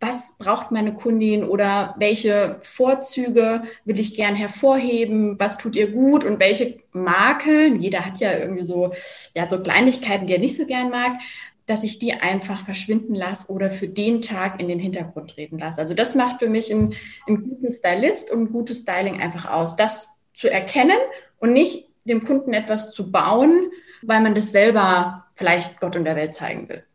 was 0.00 0.38
braucht 0.38 0.70
meine 0.70 0.94
Kundin 0.94 1.44
oder 1.44 1.94
welche 1.98 2.58
Vorzüge 2.62 3.62
will 3.84 3.98
ich 3.98 4.14
gern 4.14 4.36
hervorheben, 4.36 5.38
was 5.40 5.58
tut 5.58 5.74
ihr 5.74 5.90
gut 5.90 6.24
und 6.24 6.38
welche 6.38 6.78
Makeln, 6.92 7.80
jeder 7.80 8.04
hat 8.04 8.18
ja 8.18 8.36
irgendwie 8.38 8.62
so, 8.62 8.92
ja, 9.34 9.48
so 9.50 9.60
Kleinigkeiten, 9.60 10.26
die 10.26 10.34
er 10.34 10.38
nicht 10.38 10.56
so 10.56 10.66
gern 10.66 10.90
mag, 10.90 11.18
dass 11.66 11.84
ich 11.84 11.98
die 11.98 12.14
einfach 12.14 12.64
verschwinden 12.64 13.14
lasse 13.14 13.52
oder 13.52 13.70
für 13.70 13.88
den 13.88 14.22
Tag 14.22 14.60
in 14.60 14.68
den 14.68 14.78
Hintergrund 14.78 15.30
treten 15.30 15.58
lasse. 15.58 15.80
Also 15.80 15.94
das 15.94 16.14
macht 16.14 16.38
für 16.38 16.48
mich 16.48 16.72
einen, 16.72 16.94
einen 17.26 17.42
guten 17.42 17.72
Stylist 17.72 18.30
und 18.30 18.42
ein 18.42 18.52
gutes 18.52 18.80
Styling 18.80 19.20
einfach 19.20 19.50
aus, 19.50 19.76
das 19.76 20.08
zu 20.32 20.50
erkennen 20.50 20.98
und 21.40 21.52
nicht 21.52 21.88
dem 22.04 22.20
Kunden 22.24 22.54
etwas 22.54 22.92
zu 22.92 23.12
bauen, 23.12 23.70
weil 24.02 24.22
man 24.22 24.34
das 24.34 24.50
selber 24.50 25.26
vielleicht 25.38 25.80
Gott 25.80 25.96
und 25.96 26.04
der 26.04 26.16
Welt 26.16 26.34
zeigen 26.34 26.68
will. 26.68 26.84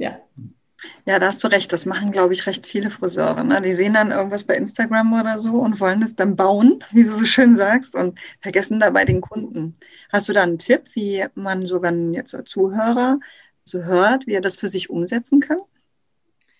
Ja. 0.00 0.20
Ja, 1.06 1.18
da 1.18 1.26
hast 1.26 1.42
du 1.42 1.48
recht. 1.48 1.72
Das 1.72 1.84
machen, 1.84 2.12
glaube 2.12 2.32
ich, 2.32 2.46
recht 2.46 2.68
viele 2.68 2.88
Friseure. 2.88 3.42
Ne? 3.42 3.60
Die 3.60 3.72
sehen 3.72 3.94
dann 3.94 4.12
irgendwas 4.12 4.44
bei 4.44 4.54
Instagram 4.54 5.12
oder 5.12 5.40
so 5.40 5.56
und 5.56 5.80
wollen 5.80 6.04
es 6.04 6.14
dann 6.14 6.36
bauen, 6.36 6.84
wie 6.92 7.02
du 7.02 7.12
so 7.14 7.24
schön 7.24 7.56
sagst, 7.56 7.96
und 7.96 8.16
vergessen 8.40 8.78
dabei 8.78 9.04
den 9.04 9.20
Kunden. 9.20 9.76
Hast 10.12 10.28
du 10.28 10.32
da 10.32 10.44
einen 10.44 10.58
Tipp, 10.58 10.82
wie 10.92 11.24
man 11.34 11.66
so, 11.66 11.82
wenn 11.82 12.14
jetzt 12.14 12.36
Zuhörer 12.46 13.18
so 13.64 13.82
hört, 13.82 14.28
wie 14.28 14.34
er 14.34 14.40
das 14.40 14.54
für 14.54 14.68
sich 14.68 14.88
umsetzen 14.88 15.40
kann? 15.40 15.58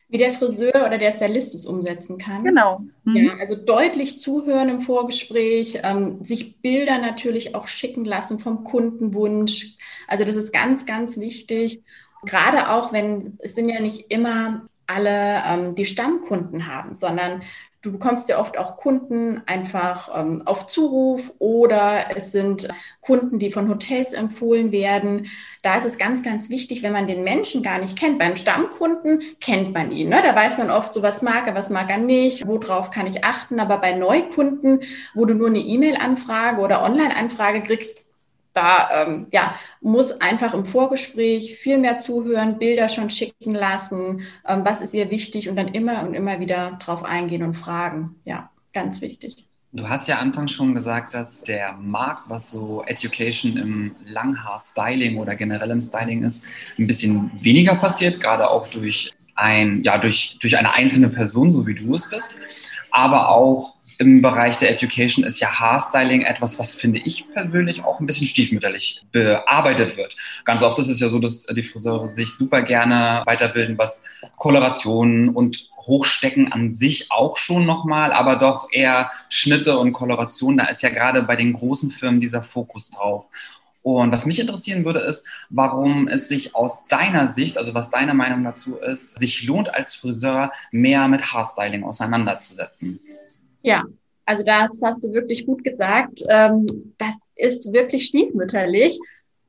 Wie 0.08 0.18
der 0.18 0.32
Friseur 0.32 0.86
oder 0.86 0.96
der 0.96 1.12
Stylist 1.12 1.54
es 1.54 1.66
umsetzen 1.66 2.16
kann. 2.16 2.42
Genau. 2.42 2.80
Mhm. 3.04 3.16
Ja, 3.16 3.32
also 3.38 3.54
deutlich 3.54 4.18
zuhören 4.18 4.70
im 4.70 4.80
Vorgespräch, 4.80 5.80
ähm, 5.82 6.24
sich 6.24 6.60
Bilder 6.62 6.98
natürlich 6.98 7.54
auch 7.54 7.66
schicken 7.66 8.04
lassen 8.04 8.38
vom 8.38 8.64
Kundenwunsch. 8.64 9.76
Also 10.06 10.24
das 10.24 10.36
ist 10.36 10.52
ganz, 10.52 10.86
ganz 10.86 11.18
wichtig. 11.18 11.82
Gerade 12.24 12.70
auch, 12.70 12.92
wenn 12.92 13.36
es 13.40 13.54
sind 13.54 13.68
ja 13.68 13.80
nicht 13.80 14.10
immer 14.10 14.62
alle 14.86 15.42
ähm, 15.46 15.74
die 15.74 15.84
Stammkunden 15.84 16.66
haben, 16.66 16.94
sondern 16.94 17.42
du 17.82 17.92
bekommst 17.92 18.28
ja 18.28 18.40
oft 18.40 18.58
auch 18.58 18.76
Kunden 18.76 19.42
einfach 19.46 20.10
ähm, 20.18 20.42
auf 20.44 20.66
Zuruf 20.66 21.32
oder 21.38 22.16
es 22.16 22.32
sind 22.32 22.68
Kunden, 23.00 23.38
die 23.38 23.52
von 23.52 23.68
Hotels 23.68 24.12
empfohlen 24.12 24.72
werden. 24.72 25.28
Da 25.62 25.76
ist 25.76 25.86
es 25.86 25.98
ganz, 25.98 26.22
ganz 26.22 26.50
wichtig, 26.50 26.82
wenn 26.82 26.92
man 26.92 27.06
den 27.06 27.22
Menschen 27.22 27.62
gar 27.62 27.78
nicht 27.78 27.98
kennt. 27.98 28.18
Beim 28.18 28.36
Stammkunden 28.36 29.22
kennt 29.40 29.72
man 29.72 29.92
ihn. 29.92 30.08
Ne? 30.08 30.20
Da 30.22 30.34
weiß 30.34 30.58
man 30.58 30.70
oft 30.70 30.92
so, 30.92 31.02
was 31.02 31.22
mag 31.22 31.46
er, 31.46 31.54
was 31.54 31.70
mag 31.70 31.90
er 31.90 31.98
nicht, 31.98 32.46
worauf 32.46 32.90
kann 32.90 33.06
ich 33.06 33.24
achten. 33.24 33.60
Aber 33.60 33.78
bei 33.78 33.92
Neukunden, 33.92 34.80
wo 35.14 35.24
du 35.24 35.34
nur 35.34 35.48
eine 35.48 35.60
E-Mail-Anfrage 35.60 36.60
oder 36.60 36.82
Online-Anfrage 36.82 37.62
kriegst, 37.62 38.07
da 38.58 39.04
ähm, 39.06 39.26
ja, 39.30 39.54
muss 39.80 40.20
einfach 40.20 40.52
im 40.52 40.64
Vorgespräch 40.64 41.54
viel 41.54 41.78
mehr 41.78 41.98
zuhören, 41.98 42.58
Bilder 42.58 42.88
schon 42.88 43.10
schicken 43.10 43.54
lassen, 43.54 44.22
ähm, 44.46 44.64
was 44.64 44.80
ist 44.80 44.94
ihr 44.94 45.10
wichtig 45.10 45.48
und 45.48 45.56
dann 45.56 45.68
immer 45.68 46.02
und 46.02 46.14
immer 46.14 46.40
wieder 46.40 46.78
drauf 46.82 47.04
eingehen 47.04 47.42
und 47.42 47.54
fragen. 47.54 48.16
Ja, 48.24 48.50
ganz 48.72 49.00
wichtig. 49.00 49.44
Du 49.70 49.88
hast 49.88 50.08
ja 50.08 50.18
anfangs 50.18 50.52
schon 50.52 50.74
gesagt, 50.74 51.14
dass 51.14 51.42
der 51.42 51.74
Markt, 51.74 52.22
was 52.28 52.50
so 52.50 52.82
Education 52.86 53.56
im 53.58 53.94
Langhaar-Styling 54.04 55.18
oder 55.18 55.36
generell 55.36 55.70
im 55.70 55.80
Styling 55.80 56.24
ist, 56.24 56.46
ein 56.78 56.86
bisschen 56.86 57.30
weniger 57.40 57.74
passiert, 57.74 58.20
gerade 58.20 58.50
auch 58.50 58.66
durch 58.68 59.12
ein, 59.34 59.84
ja, 59.84 59.98
durch, 59.98 60.38
durch 60.40 60.56
eine 60.56 60.72
einzelne 60.72 61.10
Person, 61.10 61.52
so 61.52 61.66
wie 61.66 61.74
du 61.74 61.94
es 61.94 62.08
bist, 62.10 62.40
aber 62.90 63.28
auch 63.28 63.77
im 63.98 64.22
Bereich 64.22 64.58
der 64.58 64.70
Education 64.70 65.24
ist 65.24 65.40
ja 65.40 65.58
Haarstyling 65.58 66.22
etwas, 66.22 66.58
was 66.60 66.76
finde 66.76 67.00
ich 67.00 67.28
persönlich 67.32 67.84
auch 67.84 67.98
ein 67.98 68.06
bisschen 68.06 68.28
stiefmütterlich 68.28 69.04
bearbeitet 69.10 69.96
wird. 69.96 70.16
Ganz 70.44 70.62
oft 70.62 70.78
ist 70.78 70.88
es 70.88 71.00
ja 71.00 71.08
so, 71.08 71.18
dass 71.18 71.46
die 71.46 71.62
Friseure 71.64 72.06
sich 72.08 72.32
super 72.32 72.62
gerne 72.62 73.22
weiterbilden, 73.26 73.76
was 73.76 74.04
Kolorationen 74.36 75.30
und 75.30 75.68
Hochstecken 75.78 76.52
an 76.52 76.70
sich 76.70 77.10
auch 77.10 77.38
schon 77.38 77.66
nochmal, 77.66 78.12
aber 78.12 78.36
doch 78.36 78.68
eher 78.70 79.10
Schnitte 79.30 79.76
und 79.78 79.92
Kolorationen. 79.92 80.58
Da 80.58 80.66
ist 80.66 80.82
ja 80.82 80.90
gerade 80.90 81.22
bei 81.22 81.34
den 81.34 81.52
großen 81.52 81.90
Firmen 81.90 82.20
dieser 82.20 82.42
Fokus 82.42 82.90
drauf. 82.90 83.26
Und 83.82 84.12
was 84.12 84.26
mich 84.26 84.38
interessieren 84.38 84.84
würde, 84.84 85.00
ist, 85.00 85.26
warum 85.50 86.06
es 86.06 86.28
sich 86.28 86.54
aus 86.54 86.84
deiner 86.86 87.28
Sicht, 87.28 87.58
also 87.58 87.74
was 87.74 87.90
deine 87.90 88.14
Meinung 88.14 88.44
dazu 88.44 88.76
ist, 88.76 89.18
sich 89.18 89.44
lohnt 89.44 89.74
als 89.74 89.94
Friseur 89.94 90.52
mehr 90.70 91.08
mit 91.08 91.32
Haarstyling 91.32 91.82
auseinanderzusetzen. 91.82 93.00
Ja, 93.62 93.84
also 94.24 94.42
das 94.44 94.80
hast 94.84 95.04
du 95.04 95.12
wirklich 95.12 95.46
gut 95.46 95.64
gesagt. 95.64 96.22
Ähm, 96.28 96.66
das 96.98 97.18
ist 97.36 97.72
wirklich 97.72 98.06
stiefmütterlich. 98.06 98.98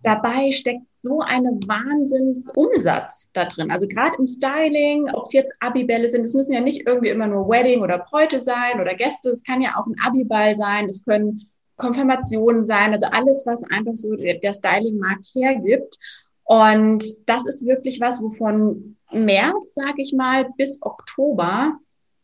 Dabei 0.04 0.52
steckt 0.52 0.84
so 1.04 1.22
eine 1.22 1.50
Wahnsinnsumsatz 1.50 3.30
da 3.34 3.46
drin. 3.46 3.72
Also 3.72 3.88
gerade 3.88 4.16
im 4.18 4.28
Styling, 4.28 5.10
ob 5.10 5.24
es 5.24 5.34
jetzt 5.34 5.54
Abibälle 5.60 6.10
sind, 6.10 6.26
es 6.26 6.34
müssen 6.34 6.54
ja 6.54 6.62
nicht 6.62 6.86
irgendwie 6.86 7.10
immer 7.10 7.28
nur 7.28 7.50
Wedding 7.50 7.82
oder 7.82 8.00
Bräute 8.00 8.40
sein 8.40 8.80
oder 8.80 8.96
Gäste, 8.96 9.30
es 9.30 9.44
kann 9.44 9.62
ja 9.62 9.76
auch 9.78 9.86
ein 9.86 9.96
Abiball 10.06 10.56
sein, 10.56 10.88
es 10.88 11.04
können 11.04 11.50
Konfirmationen 11.78 12.66
sein, 12.66 12.94
also 12.94 13.08
alles, 13.08 13.44
was 13.46 13.64
einfach 13.64 13.96
so 13.96 14.16
der 14.16 14.54
Styling-Markt 14.54 15.32
hergibt. 15.34 15.98
Und 16.44 17.06
das 17.28 17.46
ist 17.46 17.66
wirklich 17.66 18.02
was, 18.02 18.22
wovon 18.22 18.98
März, 19.12 19.74
sage 19.74 20.02
ich 20.02 20.14
mal, 20.14 20.48
bis 20.58 20.82
Oktober 20.82 21.78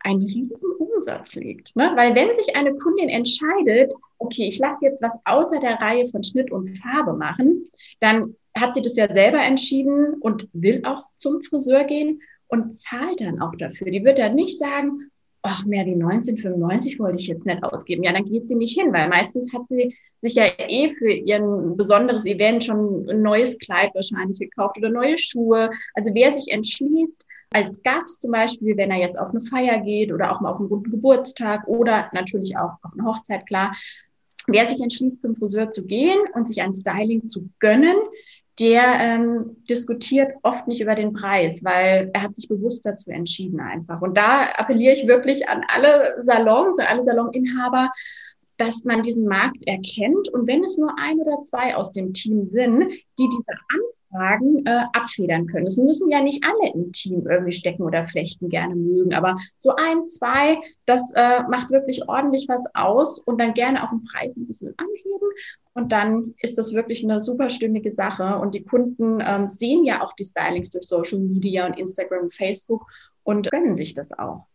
ein 0.06 0.22
riesen 0.22 0.72
Umsatz 0.78 1.36
liegt. 1.36 1.76
Ne? 1.76 1.92
Weil 1.96 2.16
wenn 2.16 2.34
sich 2.34 2.56
eine 2.56 2.76
Kundin 2.76 3.10
entscheidet, 3.10 3.94
okay, 4.20 4.48
ich 4.48 4.60
lasse 4.60 4.86
jetzt 4.86 5.02
was 5.02 5.18
außer 5.26 5.60
der 5.60 5.82
Reihe 5.82 6.08
von 6.08 6.24
Schnitt 6.24 6.52
und 6.52 6.78
Farbe 6.78 7.14
machen, 7.14 7.70
dann 8.00 8.36
hat 8.58 8.76
sie 8.76 8.82
das 8.82 8.96
ja 8.96 9.12
selber 9.14 9.40
entschieden 9.40 10.14
und 10.22 10.48
will 10.54 10.82
auch 10.86 11.04
zum 11.16 11.42
Friseur 11.44 11.84
gehen 11.84 12.22
und 12.48 12.80
zahlt 12.80 13.22
dann 13.22 13.42
auch 13.42 13.56
dafür. 13.56 13.92
Die 13.92 14.06
wird 14.06 14.20
dann 14.20 14.36
nicht 14.36 14.58
sagen, 14.58 15.10
ach, 15.42 15.66
mehr 15.66 15.86
wie 15.86 15.94
1995 15.94 17.00
wollte 17.00 17.18
ich 17.18 17.28
jetzt 17.28 17.46
nicht 17.46 17.64
ausgeben. 17.64 18.04
Ja, 18.04 18.14
dann 18.14 18.26
geht 18.26 18.48
sie 18.48 18.56
nicht 18.56 18.80
hin, 18.80 18.94
weil 18.94 19.10
meistens 19.10 19.52
hat 19.54 19.64
sie 19.70 19.96
sich 20.22 20.36
ja 20.36 20.46
eh 20.58 20.92
für 20.92 21.12
ihren 21.12 21.76
besonderes 21.76 22.26
Event 22.26 22.64
schon 22.64 23.10
ein 23.10 23.22
neues 23.22 23.58
Kleid 23.58 23.94
wahrscheinlich 23.94 24.40
gekauft 24.40 24.78
oder 24.78 24.90
neue 24.90 25.18
Schuhe. 25.18 25.72
Also 25.94 26.14
wer 26.14 26.32
sich 26.32 26.54
entschließt, 26.54 27.25
als 27.56 27.82
Gast 27.84 28.22
zum 28.22 28.32
Beispiel, 28.32 28.76
wenn 28.76 28.92
er 28.92 28.98
jetzt 28.98 29.18
auf 29.18 29.30
eine 29.30 29.40
Feier 29.40 29.80
geht 29.80 30.12
oder 30.12 30.32
auch 30.32 30.42
mal 30.42 30.52
auf 30.52 30.60
einen 30.60 30.68
runden 30.68 30.92
Geburtstag 30.92 31.66
oder 31.68 32.10
natürlich 32.12 32.58
auch 32.58 32.74
auf 32.84 32.92
eine 32.94 33.08
Hochzeit, 33.08 33.48
klar. 33.48 33.74
Wer 34.48 34.68
sich 34.68 34.82
entschließt, 34.82 35.22
zum 35.22 35.34
Friseur 35.34 35.72
zu 35.72 35.86
gehen 35.86 36.20
und 36.34 36.46
sich 36.46 36.62
ein 36.62 36.76
Styling 36.76 37.28
zu 37.28 37.50
gönnen, 37.60 37.96
der 38.60 38.84
ähm, 39.00 39.58
diskutiert 39.70 40.34
oft 40.44 40.68
nicht 40.68 40.82
über 40.82 40.96
den 40.96 41.14
Preis, 41.14 41.64
weil 41.64 42.12
er 42.14 42.24
hat 42.24 42.36
sich 42.36 42.50
bewusst 42.50 42.86
dazu 42.86 43.10
entschieden 43.10 43.62
einfach. 43.62 44.02
Und 44.02 44.18
da 44.18 44.50
appelliere 44.56 44.94
ich 44.94 45.08
wirklich 45.08 45.48
an 45.48 45.64
alle 45.74 46.16
Salons, 46.20 46.78
an 46.80 46.88
alle 46.88 47.04
Saloninhaber, 47.04 47.90
dass 48.58 48.84
man 48.84 49.02
diesen 49.02 49.26
Markt 49.26 49.66
erkennt 49.66 50.30
und 50.30 50.46
wenn 50.48 50.64
es 50.64 50.78
nur 50.78 50.94
ein 50.98 51.20
oder 51.20 51.42
zwei 51.42 51.76
aus 51.76 51.94
dem 51.94 52.14
Team 52.14 52.50
sind, 52.52 52.94
die 53.18 53.30
diese 53.30 53.52
Fragen 54.10 54.66
äh, 54.66 54.84
abfedern 54.94 55.48
können. 55.48 55.68
Es 55.68 55.78
müssen 55.78 56.10
ja 56.10 56.22
nicht 56.22 56.44
alle 56.44 56.74
im 56.74 56.92
Team 56.92 57.26
irgendwie 57.28 57.52
stecken 57.52 57.84
oder 57.84 58.06
flechten 58.06 58.50
gerne 58.50 58.76
mögen, 58.76 59.14
aber 59.14 59.36
so 59.58 59.76
ein, 59.76 60.06
zwei, 60.08 60.58
das 60.86 61.12
äh, 61.16 61.44
macht 61.50 61.72
wirklich 61.72 62.08
ordentlich 62.08 62.48
was 62.48 62.66
aus 62.74 63.20
und 63.20 63.40
dann 63.40 63.54
gerne 63.54 63.84
auf 63.84 63.90
den 63.90 64.04
Preis 64.04 64.36
ein 64.36 64.48
bisschen 64.48 64.74
anheben 64.78 65.28
und 65.74 65.92
dann 65.92 66.34
ist 66.42 66.58
das 66.58 66.74
wirklich 66.74 67.04
eine 67.04 67.20
super 67.20 67.50
stimmige 67.50 67.92
Sache 67.92 68.38
und 68.38 68.56
die 68.56 68.64
Kunden 68.64 69.20
ähm, 69.22 69.50
sehen 69.50 69.84
ja 69.84 70.04
auch 70.04 70.14
die 70.14 70.24
Stylings 70.24 70.70
durch 70.70 70.86
Social 70.86 71.20
Media 71.20 71.66
und 71.66 71.78
Instagram 71.78 72.24
und 72.24 72.34
Facebook 72.34 72.86
und 73.24 73.50
gönnen 73.52 73.76
sich 73.76 73.94
das 73.94 74.12
auch. 74.12 74.46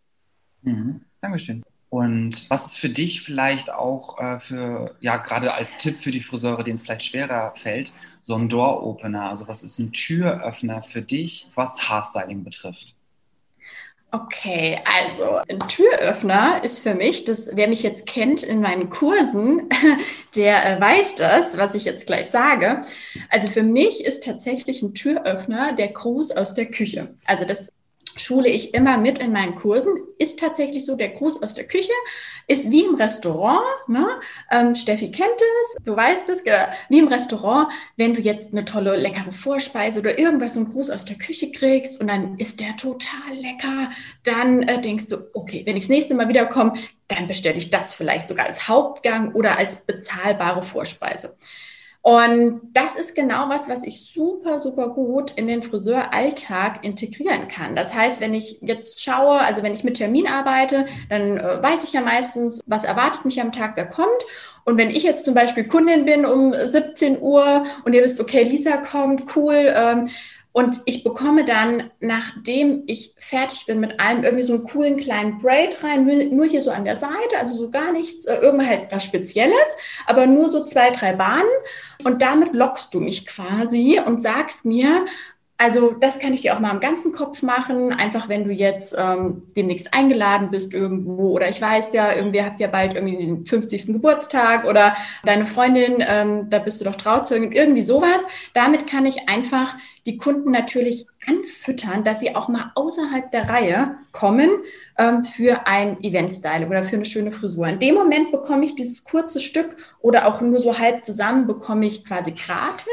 Mhm. 0.63 1.03
Dankeschön. 1.21 1.63
Und 1.91 2.49
was 2.51 2.67
ist 2.67 2.77
für 2.79 2.89
dich 2.89 3.23
vielleicht 3.23 3.71
auch 3.73 4.19
äh, 4.21 4.39
für, 4.39 4.95
ja, 5.01 5.17
gerade 5.17 5.53
als 5.53 5.77
Tipp 5.77 5.99
für 5.99 6.13
die 6.13 6.23
Friseure, 6.23 6.63
denen 6.63 6.77
es 6.77 6.83
vielleicht 6.83 7.05
schwerer 7.05 7.53
fällt, 7.57 7.93
so 8.23 8.37
ein 8.37 8.49
Door-Opener? 8.49 9.29
Also 9.29 9.49
was 9.49 9.65
ist 9.65 9.81
ein 9.81 9.93
Türöffner 9.93 10.85
für 10.85 11.03
dich, 11.03 11.49
was 11.57 11.89
Haarstyling 11.89 12.45
betrifft? 12.45 12.95
Okay, 14.13 14.79
also 14.99 15.41
ein 15.49 15.59
Türöffner 15.69 16.63
ist 16.65 16.81
für 16.81 16.95
mich, 16.95 17.25
dass 17.25 17.51
wer 17.55 17.69
mich 17.69 17.83
jetzt 17.83 18.07
kennt 18.07 18.43
in 18.45 18.61
meinen 18.61 18.89
Kursen, 18.91 19.69
der 20.37 20.79
äh, 20.79 20.81
weiß 20.81 21.17
das, 21.17 21.59
was 21.59 21.75
ich 21.75 21.85
jetzt 21.85 22.07
gleich 22.07 22.27
sage. 22.27 22.83
Also 23.29 23.49
für 23.49 23.63
mich 23.65 24.05
ist 24.05 24.25
tatsächlich 24.25 24.83
ein 24.83 24.95
Türöffner 24.95 25.75
der 25.75 25.89
Gruß 25.89 26.33
aus 26.33 26.55
der 26.55 26.67
Küche. 26.67 27.15
Also 27.25 27.45
das 27.45 27.73
schule 28.21 28.49
ich 28.49 28.75
immer 28.75 28.99
mit 28.99 29.19
in 29.19 29.33
meinen 29.33 29.55
Kursen, 29.55 29.95
ist 30.19 30.39
tatsächlich 30.39 30.85
so, 30.85 30.97
der 30.97 31.11
Gruß 31.11 31.43
aus 31.43 31.55
der 31.55 31.67
Küche 31.67 31.93
ist 32.47 32.71
wie 32.71 32.85
im 32.85 32.95
Restaurant. 32.95 33.63
Ne? 33.89 34.07
Ähm, 34.51 34.75
Steffi 34.75 35.11
kennt 35.11 35.29
es, 35.41 35.83
du 35.85 35.97
weißt 35.97 36.29
es, 36.29 36.45
genau. 36.45 36.59
wie 36.89 36.99
im 36.99 37.09
Restaurant, 37.09 37.73
wenn 37.97 38.15
du 38.15 38.21
jetzt 38.21 38.53
eine 38.53 38.65
tolle, 38.65 38.97
leckere 38.97 39.33
Vorspeise 39.33 40.01
oder 40.01 40.19
irgendwas, 40.19 40.55
so 40.55 40.61
einen 40.61 40.69
Gruß 40.71 40.91
aus 40.91 41.05
der 41.05 41.17
Küche 41.17 41.53
kriegst 41.53 42.01
und 42.01 42.09
dann 42.09 42.39
ist 42.39 42.61
der 42.61 42.77
total 42.77 43.35
lecker, 43.35 43.91
dann 44.25 44.63
äh, 44.63 44.81
denkst 44.81 45.09
du, 45.09 45.17
okay, 45.35 45.63
wenn 45.65 45.77
ich 45.77 45.85
das 45.85 45.91
nächste 45.91 46.15
Mal 46.15 46.29
wiederkomme, 46.29 46.75
dann 47.09 47.27
bestelle 47.27 47.59
ich 47.59 47.71
das 47.71 47.95
vielleicht 47.95 48.29
sogar 48.29 48.47
als 48.47 48.69
Hauptgang 48.69 49.35
oder 49.35 49.59
als 49.59 49.85
bezahlbare 49.85 50.63
Vorspeise. 50.63 51.37
Und 52.03 52.63
das 52.73 52.97
ist 52.97 53.15
genau 53.15 53.51
was, 53.51 53.69
was 53.69 53.85
ich 53.85 54.11
super, 54.11 54.59
super 54.59 54.89
gut 54.89 55.33
in 55.33 55.47
den 55.47 55.63
Friseuralltag 55.63 56.83
integrieren 56.83 57.47
kann. 57.47 57.77
Das 57.77 57.95
heißt, 57.95 58.23
wenn 58.23 58.33
ich 58.33 58.59
jetzt 58.63 59.05
schaue, 59.05 59.39
also 59.39 59.63
wenn 59.63 59.75
ich 59.75 59.85
mit 59.85 59.99
Termin 59.99 60.27
arbeite, 60.27 60.87
dann 61.11 61.37
äh, 61.37 61.63
weiß 61.63 61.85
ich 61.85 61.93
ja 61.93 62.01
meistens, 62.01 62.61
was 62.65 62.85
erwartet 62.85 63.27
mich 63.27 63.39
am 63.41 63.53
Tag, 63.53 63.73
wer 63.75 63.87
kommt. 63.87 64.09
Und 64.65 64.79
wenn 64.79 64.89
ich 64.89 65.03
jetzt 65.03 65.27
zum 65.27 65.35
Beispiel 65.35 65.65
Kundin 65.65 66.07
bin 66.07 66.25
um 66.25 66.55
17 66.55 67.21
Uhr 67.21 67.65
und 67.85 67.93
ihr 67.93 68.03
wisst, 68.03 68.19
okay, 68.19 68.45
Lisa 68.45 68.79
kommt, 68.79 69.37
cool, 69.37 69.71
ähm, 69.75 70.09
und 70.53 70.81
ich 70.87 71.05
bekomme 71.05 71.45
dann, 71.45 71.91
nachdem 72.01 72.83
ich 72.87 73.15
fertig 73.19 73.67
bin 73.67 73.79
mit 73.79 74.01
allem, 74.01 74.25
irgendwie 74.25 74.43
so 74.43 74.55
einen 74.55 74.65
coolen 74.65 74.97
kleinen 74.97 75.39
Braid 75.39 75.83
rein, 75.85 76.05
nur 76.05 76.47
hier 76.47 76.61
so 76.61 76.73
an 76.73 76.85
der 76.85 76.97
Seite, 76.97 77.39
also 77.39 77.55
so 77.55 77.71
gar 77.71 77.93
nichts, 77.93 78.25
äh, 78.25 78.37
irgendwie 78.41 78.67
halt 78.67 78.87
was 78.91 79.05
Spezielles, 79.05 79.55
aber 80.07 80.27
nur 80.27 80.49
so 80.49 80.65
zwei, 80.65 80.91
drei 80.91 81.13
Bahnen. 81.13 81.49
Und 82.05 82.21
damit 82.21 82.53
lockst 82.53 82.93
du 82.95 83.01
mich 83.01 83.27
quasi 83.27 84.01
und 84.05 84.21
sagst 84.21 84.65
mir, 84.65 85.05
also 85.61 85.93
das 85.93 86.19
kann 86.19 86.33
ich 86.33 86.41
dir 86.41 86.55
auch 86.55 86.59
mal 86.59 86.71
am 86.71 86.81
ganzen 86.81 87.13
Kopf 87.13 87.43
machen, 87.43 87.93
einfach 87.93 88.31
wenn 88.31 88.45
du 88.45 88.51
jetzt 88.51 88.97
ähm, 88.99 89.43
demnächst 89.55 89.93
eingeladen 89.93 90.51
bist 90.51 90.73
irgendwo 90.73 91.33
oder 91.33 91.51
ich 91.51 91.61
weiß 91.61 91.93
ja, 91.93 92.15
irgendwie 92.15 92.43
habt 92.43 92.61
ihr 92.61 92.69
bald 92.69 92.95
irgendwie 92.95 93.19
den 93.19 93.45
50. 93.45 93.89
Geburtstag 93.89 94.65
oder 94.65 94.97
deine 95.23 95.45
Freundin, 95.45 96.03
ähm, 96.09 96.49
da 96.49 96.61
bist 96.61 96.81
du 96.81 96.87
doch 96.87 96.97
Trauzeugin, 96.97 97.53
irgendwie 97.53 97.83
sowas. 97.83 98.23
Damit 98.55 98.87
kann 98.87 99.05
ich 99.05 99.29
einfach 99.29 99.77
die 100.07 100.17
Kunden 100.17 100.51
natürlich 100.51 101.07
anfüttern, 101.27 102.05
dass 102.05 102.21
sie 102.21 102.35
auch 102.35 102.49
mal 102.49 102.73
außerhalb 102.75 103.31
der 103.31 103.49
Reihe 103.49 103.97
kommen 104.13 104.51
ähm, 104.99 105.23
für 105.23 105.67
ein 105.67 106.03
Event-Styling 106.03 106.69
oder 106.69 106.83
für 106.83 106.97
eine 106.97 107.05
schöne 107.05 107.33
Frisur. 107.33 107.69
In 107.69 107.79
dem 107.79 107.95
Moment 107.95 108.33
bekomme 108.33 108.65
ich 108.65 108.75
dieses 108.75 109.05
kurze 109.05 109.41
Stück 109.41 109.77
oder 110.01 110.27
auch 110.27 110.41
nur 110.41 110.59
so 110.59 110.79
halb 110.79 111.05
zusammen 111.05 111.47
bekomme 111.47 111.87
ich 111.87 112.05
quasi 112.05 112.33
gratis 112.33 112.87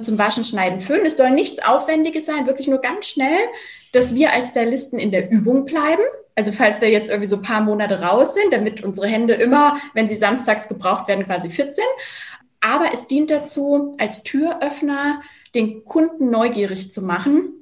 zum 0.00 0.18
Waschen, 0.18 0.44
Schneiden, 0.44 0.80
Föhnen. 0.80 1.06
Es 1.06 1.16
soll 1.16 1.30
nichts 1.30 1.64
Aufwendiges 1.64 2.26
sein, 2.26 2.46
wirklich 2.46 2.68
nur 2.68 2.80
ganz 2.80 3.08
schnell, 3.08 3.38
dass 3.92 4.14
wir 4.14 4.32
als 4.32 4.50
Stylisten 4.50 4.98
in 4.98 5.10
der 5.10 5.30
Übung 5.30 5.64
bleiben. 5.64 6.02
Also 6.36 6.52
falls 6.52 6.80
wir 6.80 6.90
jetzt 6.90 7.08
irgendwie 7.08 7.28
so 7.28 7.40
paar 7.40 7.62
Monate 7.62 8.00
raus 8.00 8.34
sind, 8.34 8.52
damit 8.52 8.84
unsere 8.84 9.06
Hände 9.06 9.34
immer, 9.34 9.76
wenn 9.94 10.06
sie 10.06 10.14
samstags 10.14 10.68
gebraucht 10.68 11.08
werden, 11.08 11.24
quasi 11.24 11.50
fit 11.50 11.74
sind. 11.74 11.86
Aber 12.60 12.92
es 12.92 13.06
dient 13.06 13.30
dazu, 13.30 13.94
als 13.98 14.22
Türöffner 14.22 15.20
den 15.54 15.84
Kunden 15.84 16.30
neugierig 16.30 16.92
zu 16.92 17.02
machen, 17.02 17.52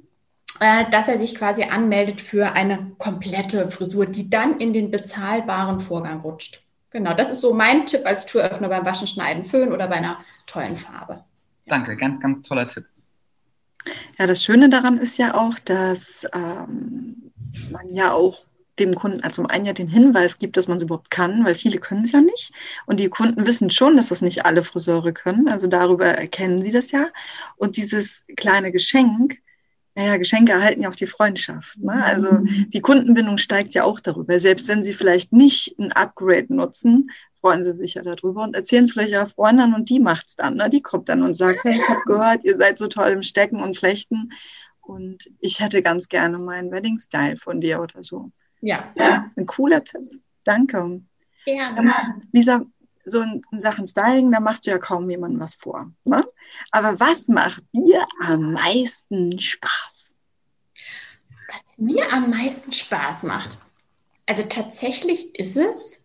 äh, 0.59 0.89
dass 0.89 1.07
er 1.07 1.19
sich 1.19 1.35
quasi 1.35 1.63
anmeldet 1.63 2.21
für 2.21 2.53
eine 2.53 2.91
komplette 2.97 3.69
Frisur, 3.71 4.05
die 4.05 4.29
dann 4.29 4.59
in 4.59 4.73
den 4.73 4.91
bezahlbaren 4.91 5.79
Vorgang 5.79 6.21
rutscht. 6.21 6.61
Genau, 6.91 7.13
das 7.13 7.29
ist 7.29 7.41
so 7.41 7.53
mein 7.53 7.85
Tipp 7.85 8.05
als 8.05 8.25
Türöffner 8.25 8.69
beim 8.69 8.85
Waschen, 8.85 9.07
Schneiden, 9.07 9.43
Föhn 9.43 9.73
oder 9.73 9.87
bei 9.87 9.95
einer 9.95 10.19
tollen 10.45 10.77
Farbe. 10.77 11.25
Danke, 11.65 11.97
ganz, 11.97 12.21
ganz 12.21 12.41
toller 12.41 12.67
Tipp. 12.67 12.85
Ja, 14.17 14.27
das 14.27 14.43
Schöne 14.43 14.69
daran 14.69 14.97
ist 14.97 15.17
ja 15.17 15.35
auch, 15.35 15.59
dass 15.59 16.25
ähm, 16.33 17.31
man 17.71 17.87
ja 17.93 18.13
auch 18.13 18.45
dem 18.79 18.95
Kunden, 18.95 19.21
also 19.21 19.35
zum 19.35 19.45
einen 19.47 19.65
ja 19.65 19.73
den 19.73 19.87
Hinweis 19.87 20.37
gibt, 20.37 20.57
dass 20.57 20.67
man 20.67 20.77
es 20.77 20.83
überhaupt 20.83 21.11
kann, 21.11 21.45
weil 21.45 21.55
viele 21.55 21.79
können 21.79 22.03
es 22.03 22.11
ja 22.11 22.21
nicht. 22.21 22.51
Und 22.85 22.99
die 22.99 23.09
Kunden 23.09 23.47
wissen 23.47 23.71
schon, 23.71 23.97
dass 23.97 24.09
das 24.09 24.21
nicht 24.21 24.45
alle 24.45 24.63
Friseure 24.63 25.13
können. 25.13 25.47
Also 25.47 25.67
darüber 25.67 26.05
erkennen 26.05 26.61
sie 26.61 26.71
das 26.71 26.91
ja. 26.91 27.07
Und 27.55 27.77
dieses 27.77 28.23
kleine 28.35 28.71
Geschenk, 28.71 29.39
naja, 29.95 30.17
Geschenke 30.17 30.51
erhalten 30.51 30.81
ja 30.81 30.89
auch 30.89 30.95
die 30.95 31.07
Freundschaft. 31.07 31.79
Ne? 31.79 32.03
Also 32.03 32.31
mhm. 32.33 32.69
die 32.69 32.81
Kundenbindung 32.81 33.37
steigt 33.37 33.73
ja 33.73 33.85
auch 33.85 34.01
darüber. 34.01 34.39
Selbst 34.39 34.67
wenn 34.67 34.83
sie 34.83 34.93
vielleicht 34.93 35.31
nicht 35.31 35.79
ein 35.79 35.93
Upgrade 35.93 36.53
nutzen, 36.53 37.09
freuen 37.39 37.63
sie 37.63 37.73
sich 37.73 37.93
ja 37.93 38.01
darüber 38.01 38.43
und 38.43 38.55
erzählen 38.55 38.83
es 38.83 38.91
vielleicht 38.91 39.11
ihrer 39.11 39.27
Freundin 39.27 39.73
und 39.73 39.89
die 39.89 39.99
macht 39.99 40.27
es 40.27 40.35
dann. 40.35 40.55
Ne? 40.55 40.69
Die 40.69 40.81
kommt 40.81 41.07
dann 41.07 41.21
und 41.23 41.35
sagt, 41.35 41.63
hey, 41.63 41.77
ich 41.77 41.87
habe 41.87 42.01
gehört, 42.05 42.43
ihr 42.43 42.57
seid 42.57 42.77
so 42.77 42.87
toll 42.87 43.09
im 43.09 43.23
Stecken 43.23 43.61
und 43.61 43.77
Flechten 43.77 44.31
und 44.81 45.31
ich 45.39 45.59
hätte 45.59 45.81
ganz 45.81 46.09
gerne 46.09 46.39
meinen 46.39 46.71
Wedding-Style 46.71 47.37
von 47.37 47.61
dir 47.61 47.81
oder 47.81 48.03
so. 48.03 48.31
Ja. 48.65 48.91
ja. 48.95 49.31
Ein 49.37 49.45
cooler 49.45 49.83
Tipp. 49.83 50.21
Danke. 50.43 51.01
Ja. 51.45 51.75
Lisa, 52.31 52.65
so 53.03 53.21
in, 53.21 53.43
Sachen 53.59 53.85
Styling, 53.85 54.31
da 54.31 54.39
machst 54.39 54.65
du 54.65 54.71
ja 54.71 54.79
kaum 54.79 55.07
jemandem 55.07 55.39
was 55.39 55.53
vor. 55.53 55.91
Ne? 56.03 56.27
Aber 56.71 56.99
was 56.99 57.27
macht 57.27 57.63
dir 57.73 58.07
am 58.25 58.53
meisten 58.53 59.39
Spaß? 59.39 60.15
Was 61.47 61.77
mir 61.77 62.11
am 62.11 62.31
meisten 62.31 62.71
Spaß 62.71 63.23
macht? 63.23 63.59
Also 64.25 64.41
tatsächlich 64.49 65.35
ist 65.35 65.57
es, 65.57 66.01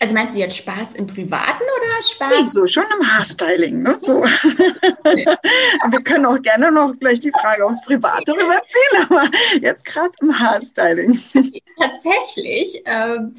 also 0.00 0.12
meinst 0.12 0.36
du 0.36 0.40
jetzt 0.40 0.56
Spaß 0.56 0.94
im 0.94 1.06
Privaten 1.06 1.62
oder 1.62 2.02
Spaß? 2.02 2.40
Nee, 2.40 2.46
so 2.48 2.66
schon 2.66 2.84
im 3.00 3.06
Haarstyling. 3.06 3.82
Ne? 3.82 3.96
So. 3.98 4.22
wir 4.22 6.02
können 6.02 6.26
auch 6.26 6.42
gerne 6.42 6.72
noch 6.72 6.94
gleich 6.98 7.20
die 7.20 7.30
Frage 7.30 7.64
aufs 7.64 7.80
Private 7.82 8.32
rüberziehen, 8.32 9.08
aber 9.08 9.30
jetzt 9.62 9.84
gerade 9.84 10.10
im 10.20 10.38
Haarstyling. 10.38 11.18
Tatsächlich 11.78 12.82
ähm, 12.86 13.36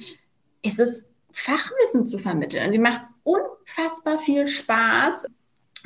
ist 0.61 0.79
es 0.79 1.09
Fachwissen 1.31 2.07
zu 2.07 2.17
vermitteln. 2.17 2.65
Also 2.65 2.79
macht 2.79 3.01
unfassbar 3.23 4.17
viel 4.17 4.47
Spaß, 4.47 5.27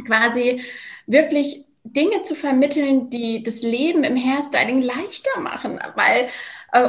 quasi 0.05 0.63
wirklich 1.07 1.65
Dinge 1.83 2.21
zu 2.21 2.35
vermitteln, 2.35 3.09
die 3.09 3.41
das 3.41 3.63
Leben 3.63 4.03
im 4.03 4.15
Hairstyling 4.15 4.81
leichter 4.81 5.39
machen, 5.39 5.79
weil 5.95 6.29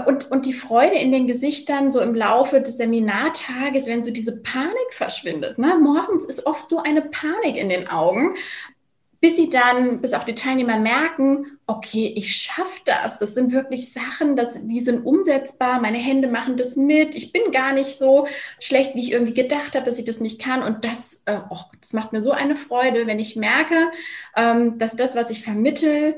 und, 0.06 0.30
und 0.30 0.46
die 0.46 0.52
Freude 0.52 0.96
in 0.96 1.12
den 1.12 1.26
Gesichtern 1.26 1.90
so 1.90 2.00
im 2.00 2.14
Laufe 2.14 2.60
des 2.60 2.76
Seminartages, 2.76 3.86
wenn 3.86 4.02
so 4.02 4.10
diese 4.10 4.36
Panik 4.36 4.92
verschwindet. 4.92 5.58
Ne? 5.58 5.78
Morgens 5.80 6.24
ist 6.26 6.46
oft 6.46 6.68
so 6.68 6.82
eine 6.82 7.02
Panik 7.02 7.56
in 7.56 7.68
den 7.68 7.88
Augen 7.88 8.34
bis 9.20 9.36
sie 9.36 9.50
dann, 9.50 10.00
bis 10.00 10.14
auch 10.14 10.24
die 10.24 10.34
Teilnehmer 10.34 10.78
merken, 10.78 11.58
okay, 11.66 12.12
ich 12.16 12.34
schaffe 12.34 12.80
das. 12.86 13.18
Das 13.18 13.34
sind 13.34 13.52
wirklich 13.52 13.92
Sachen, 13.92 14.34
das, 14.34 14.58
die 14.62 14.80
sind 14.80 15.04
umsetzbar. 15.04 15.78
Meine 15.78 15.98
Hände 15.98 16.26
machen 16.26 16.56
das 16.56 16.74
mit. 16.74 17.14
Ich 17.14 17.30
bin 17.30 17.52
gar 17.52 17.74
nicht 17.74 17.98
so 17.98 18.26
schlecht, 18.58 18.94
wie 18.94 19.00
ich 19.00 19.12
irgendwie 19.12 19.34
gedacht 19.34 19.74
habe, 19.74 19.84
dass 19.84 19.98
ich 19.98 20.06
das 20.06 20.20
nicht 20.20 20.40
kann. 20.40 20.62
Und 20.62 20.86
das, 20.86 21.22
äh, 21.26 21.38
oh, 21.50 21.58
das 21.80 21.92
macht 21.92 22.12
mir 22.12 22.22
so 22.22 22.32
eine 22.32 22.56
Freude, 22.56 23.06
wenn 23.06 23.18
ich 23.18 23.36
merke, 23.36 23.90
ähm, 24.36 24.78
dass 24.78 24.96
das, 24.96 25.14
was 25.14 25.28
ich 25.28 25.42
vermittel, 25.42 26.16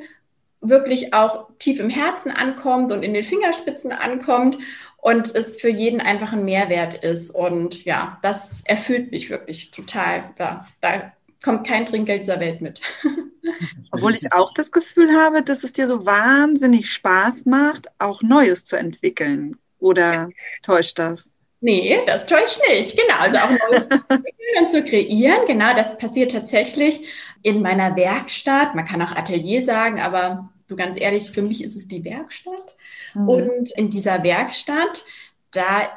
wirklich 0.62 1.12
auch 1.12 1.48
tief 1.58 1.80
im 1.80 1.90
Herzen 1.90 2.30
ankommt 2.30 2.92
und 2.92 3.02
in 3.02 3.12
den 3.12 3.22
Fingerspitzen 3.22 3.92
ankommt 3.92 4.58
und 4.96 5.34
es 5.34 5.60
für 5.60 5.68
jeden 5.68 6.00
einfach 6.00 6.32
ein 6.32 6.44
Mehrwert 6.44 6.94
ist. 6.94 7.30
Und 7.30 7.84
ja, 7.84 8.18
das 8.22 8.62
erfüllt 8.64 9.10
mich 9.10 9.28
wirklich 9.28 9.72
total. 9.72 10.30
Da, 10.36 10.66
da 10.80 11.12
kommt 11.44 11.66
kein 11.66 11.84
Trinkgeld 11.84 12.22
dieser 12.22 12.40
Welt 12.40 12.60
mit. 12.60 12.80
Obwohl 13.90 14.14
ich 14.14 14.32
auch 14.32 14.54
das 14.54 14.70
Gefühl 14.70 15.12
habe, 15.12 15.42
dass 15.42 15.64
es 15.64 15.72
dir 15.72 15.88
so 15.88 16.06
wahnsinnig 16.06 16.90
Spaß 16.90 17.44
macht, 17.46 17.88
auch 17.98 18.22
Neues 18.22 18.64
zu 18.64 18.76
entwickeln. 18.76 19.58
Oder 19.80 20.30
täuscht 20.62 21.00
das? 21.00 21.38
Nee, 21.60 22.00
das 22.06 22.26
täuscht 22.26 22.60
nicht. 22.68 22.96
Genau, 22.96 23.18
also 23.18 23.38
auch 23.38 23.50
Neues 23.50 23.88
zu 23.88 24.04
entwickeln 24.08 24.64
und 24.64 24.70
zu 24.70 24.84
kreieren. 24.84 25.46
Genau, 25.46 25.74
das 25.74 25.98
passiert 25.98 26.30
tatsächlich 26.32 27.08
in 27.42 27.62
meiner 27.62 27.96
Werkstatt. 27.96 28.76
Man 28.76 28.84
kann 28.84 29.02
auch 29.02 29.14
Atelier 29.14 29.62
sagen, 29.62 30.00
aber 30.00 30.51
du 30.72 30.76
ganz 30.76 31.00
ehrlich, 31.00 31.30
für 31.30 31.42
mich 31.42 31.62
ist 31.62 31.76
es 31.76 31.88
die 31.88 32.04
Werkstatt. 32.04 32.76
Mhm. 33.14 33.28
Und 33.28 33.70
in 33.76 33.90
dieser 33.90 34.22
Werkstatt, 34.22 35.04
da 35.52 35.88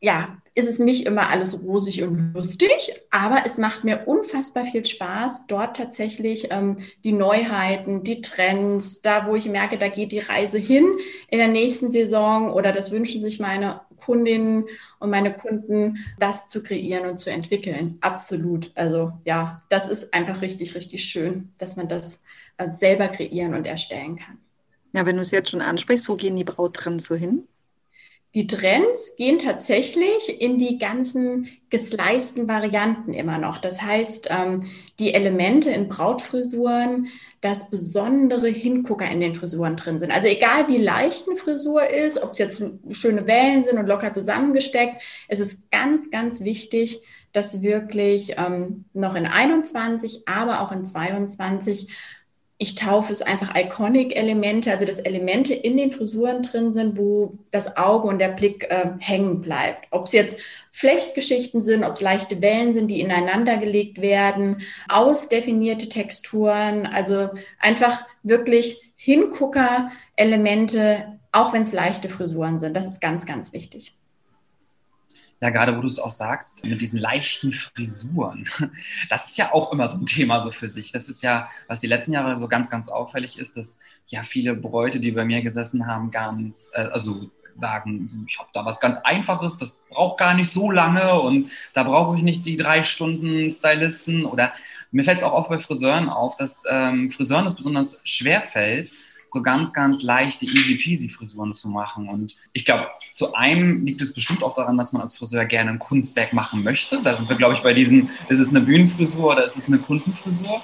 ja, 0.00 0.38
ist 0.54 0.68
es 0.68 0.78
nicht 0.78 1.06
immer 1.06 1.28
alles 1.28 1.62
rosig 1.64 2.02
und 2.02 2.32
lustig, 2.32 2.92
aber 3.10 3.42
es 3.46 3.58
macht 3.58 3.82
mir 3.82 4.02
unfassbar 4.06 4.64
viel 4.64 4.84
Spaß, 4.84 5.46
dort 5.48 5.76
tatsächlich 5.76 6.48
ähm, 6.50 6.76
die 7.02 7.12
Neuheiten, 7.12 8.04
die 8.04 8.20
Trends, 8.20 9.02
da 9.02 9.26
wo 9.26 9.34
ich 9.34 9.46
merke, 9.46 9.76
da 9.76 9.88
geht 9.88 10.12
die 10.12 10.20
Reise 10.20 10.58
hin 10.58 10.86
in 11.28 11.38
der 11.38 11.48
nächsten 11.48 11.90
Saison 11.90 12.52
oder 12.52 12.70
das 12.70 12.92
wünschen 12.92 13.20
sich 13.20 13.40
meine 13.40 13.80
Kundinnen 14.00 14.66
und 15.00 15.10
meine 15.10 15.34
Kunden, 15.34 15.98
das 16.18 16.48
zu 16.48 16.62
kreieren 16.62 17.08
und 17.08 17.18
zu 17.18 17.30
entwickeln. 17.30 17.98
Absolut. 18.00 18.70
Also 18.76 19.12
ja, 19.24 19.62
das 19.68 19.88
ist 19.88 20.14
einfach 20.14 20.42
richtig, 20.42 20.76
richtig 20.76 21.04
schön, 21.04 21.52
dass 21.58 21.76
man 21.76 21.88
das 21.88 22.20
selber 22.68 23.08
kreieren 23.08 23.54
und 23.54 23.66
erstellen 23.66 24.16
kann. 24.16 24.38
Ja, 24.92 25.06
wenn 25.06 25.16
du 25.16 25.22
es 25.22 25.30
jetzt 25.30 25.50
schon 25.50 25.60
ansprichst, 25.60 26.08
wo 26.08 26.16
gehen 26.16 26.36
die 26.36 26.44
Brauttrends 26.44 27.06
so 27.06 27.14
hin? 27.14 27.46
die 28.34 28.46
Trends 28.46 29.16
gehen 29.16 29.38
tatsächlich 29.38 30.40
in 30.40 30.58
die 30.58 30.78
ganzen 30.78 31.48
gesleisten 31.70 32.46
Varianten 32.46 33.14
immer 33.14 33.38
noch. 33.38 33.58
Das 33.58 33.80
heißt, 33.80 34.28
ähm, 34.30 34.64
die 34.98 35.14
Elemente 35.14 35.70
in 35.70 35.88
Brautfrisuren, 35.88 37.08
dass 37.40 37.70
besondere 37.70 38.48
Hingucker 38.48 39.10
in 39.10 39.20
den 39.20 39.34
Frisuren 39.34 39.76
drin 39.76 39.98
sind. 39.98 40.10
Also 40.10 40.28
egal 40.28 40.68
wie 40.68 40.76
leicht 40.76 41.26
eine 41.26 41.36
Frisur 41.36 41.88
ist, 41.88 42.22
ob 42.22 42.32
es 42.32 42.38
jetzt 42.38 42.62
schöne 42.90 43.26
Wellen 43.26 43.64
sind 43.64 43.78
und 43.78 43.86
locker 43.86 44.12
zusammengesteckt, 44.12 45.02
es 45.28 45.40
ist 45.40 45.70
ganz, 45.70 46.10
ganz 46.10 46.44
wichtig, 46.44 47.00
dass 47.32 47.62
wirklich 47.62 48.34
ähm, 48.36 48.84
noch 48.92 49.14
in 49.14 49.26
21, 49.26 50.28
aber 50.28 50.60
auch 50.60 50.72
in 50.72 50.84
22 50.84 51.88
ich 52.60 52.74
taufe 52.74 53.12
es 53.12 53.22
einfach 53.22 53.54
Iconic-Elemente, 53.54 54.72
also 54.72 54.84
dass 54.84 54.98
Elemente 54.98 55.54
in 55.54 55.76
den 55.76 55.92
Frisuren 55.92 56.42
drin 56.42 56.74
sind, 56.74 56.98
wo 56.98 57.38
das 57.52 57.76
Auge 57.76 58.08
und 58.08 58.18
der 58.18 58.30
Blick 58.30 58.64
äh, 58.68 58.90
hängen 58.98 59.40
bleibt. 59.40 59.86
Ob 59.92 60.06
es 60.06 60.12
jetzt 60.12 60.40
Flechtgeschichten 60.72 61.62
sind, 61.62 61.84
ob 61.84 61.94
es 61.94 62.00
leichte 62.00 62.42
Wellen 62.42 62.72
sind, 62.72 62.88
die 62.88 63.00
ineinander 63.00 63.58
gelegt 63.58 64.00
werden, 64.00 64.62
ausdefinierte 64.88 65.88
Texturen, 65.88 66.86
also 66.86 67.30
einfach 67.60 68.04
wirklich 68.24 68.92
Hingucker-Elemente, 68.96 71.16
auch 71.30 71.52
wenn 71.52 71.62
es 71.62 71.72
leichte 71.72 72.08
Frisuren 72.08 72.58
sind. 72.58 72.74
Das 72.74 72.88
ist 72.88 73.00
ganz, 73.00 73.24
ganz 73.24 73.52
wichtig. 73.52 73.94
Ja, 75.40 75.50
gerade 75.50 75.76
wo 75.76 75.80
du 75.80 75.86
es 75.86 76.00
auch 76.00 76.10
sagst, 76.10 76.64
mit 76.64 76.80
diesen 76.80 76.98
leichten 76.98 77.52
Frisuren. 77.52 78.48
Das 79.08 79.28
ist 79.28 79.38
ja 79.38 79.52
auch 79.52 79.72
immer 79.72 79.88
so 79.88 79.98
ein 79.98 80.06
Thema 80.06 80.40
so 80.40 80.50
für 80.50 80.68
sich. 80.70 80.90
Das 80.92 81.08
ist 81.08 81.22
ja, 81.22 81.48
was 81.68 81.80
die 81.80 81.86
letzten 81.86 82.12
Jahre 82.12 82.36
so 82.36 82.48
ganz, 82.48 82.70
ganz 82.70 82.88
auffällig 82.88 83.38
ist, 83.38 83.56
dass 83.56 83.78
ja 84.06 84.22
viele 84.24 84.54
Bräute, 84.54 85.00
die 85.00 85.12
bei 85.12 85.24
mir 85.24 85.42
gesessen 85.42 85.86
haben, 85.86 86.10
ganz, 86.10 86.70
äh, 86.74 86.82
also 86.82 87.30
sagen, 87.60 88.26
ich 88.28 88.38
habe 88.38 88.48
da 88.52 88.64
was 88.64 88.80
ganz 88.80 88.98
Einfaches, 88.98 89.58
das 89.58 89.76
braucht 89.90 90.18
gar 90.18 90.34
nicht 90.34 90.52
so 90.52 90.70
lange 90.70 91.20
und 91.20 91.50
da 91.74 91.82
brauche 91.84 92.16
ich 92.16 92.22
nicht 92.22 92.44
die 92.46 92.56
drei 92.56 92.82
Stunden 92.82 93.50
Stylisten. 93.50 94.24
Oder 94.24 94.52
mir 94.90 95.04
fällt 95.04 95.18
es 95.18 95.24
auch 95.24 95.32
oft 95.32 95.48
bei 95.48 95.58
Friseuren 95.58 96.08
auf, 96.08 96.36
dass 96.36 96.62
ähm, 96.68 97.10
Friseuren 97.10 97.46
es 97.46 97.54
besonders 97.54 98.00
schwer 98.04 98.42
fällt, 98.42 98.92
so 99.28 99.42
ganz, 99.42 99.72
ganz 99.72 100.02
leichte, 100.02 100.46
easy 100.46 100.76
peasy 100.76 101.08
Frisuren 101.08 101.54
zu 101.54 101.68
machen. 101.68 102.08
Und 102.08 102.36
ich 102.52 102.64
glaube, 102.64 102.88
zu 103.12 103.34
einem 103.34 103.84
liegt 103.84 104.00
es 104.00 104.14
bestimmt 104.14 104.42
auch 104.42 104.54
daran, 104.54 104.76
dass 104.76 104.92
man 104.92 105.02
als 105.02 105.16
Friseur 105.16 105.44
gerne 105.44 105.70
ein 105.70 105.78
Kunstwerk 105.78 106.32
machen 106.32 106.64
möchte. 106.64 107.00
Da 107.02 107.14
sind 107.14 107.28
wir, 107.28 107.36
glaube 107.36 107.54
ich, 107.54 107.60
bei 107.60 107.74
diesen, 107.74 108.10
ist 108.28 108.38
es 108.38 108.48
eine 108.48 108.60
Bühnenfrisur 108.60 109.32
oder 109.32 109.44
ist 109.44 109.56
es 109.56 109.68
eine 109.68 109.78
Kundenfrisur? 109.78 110.62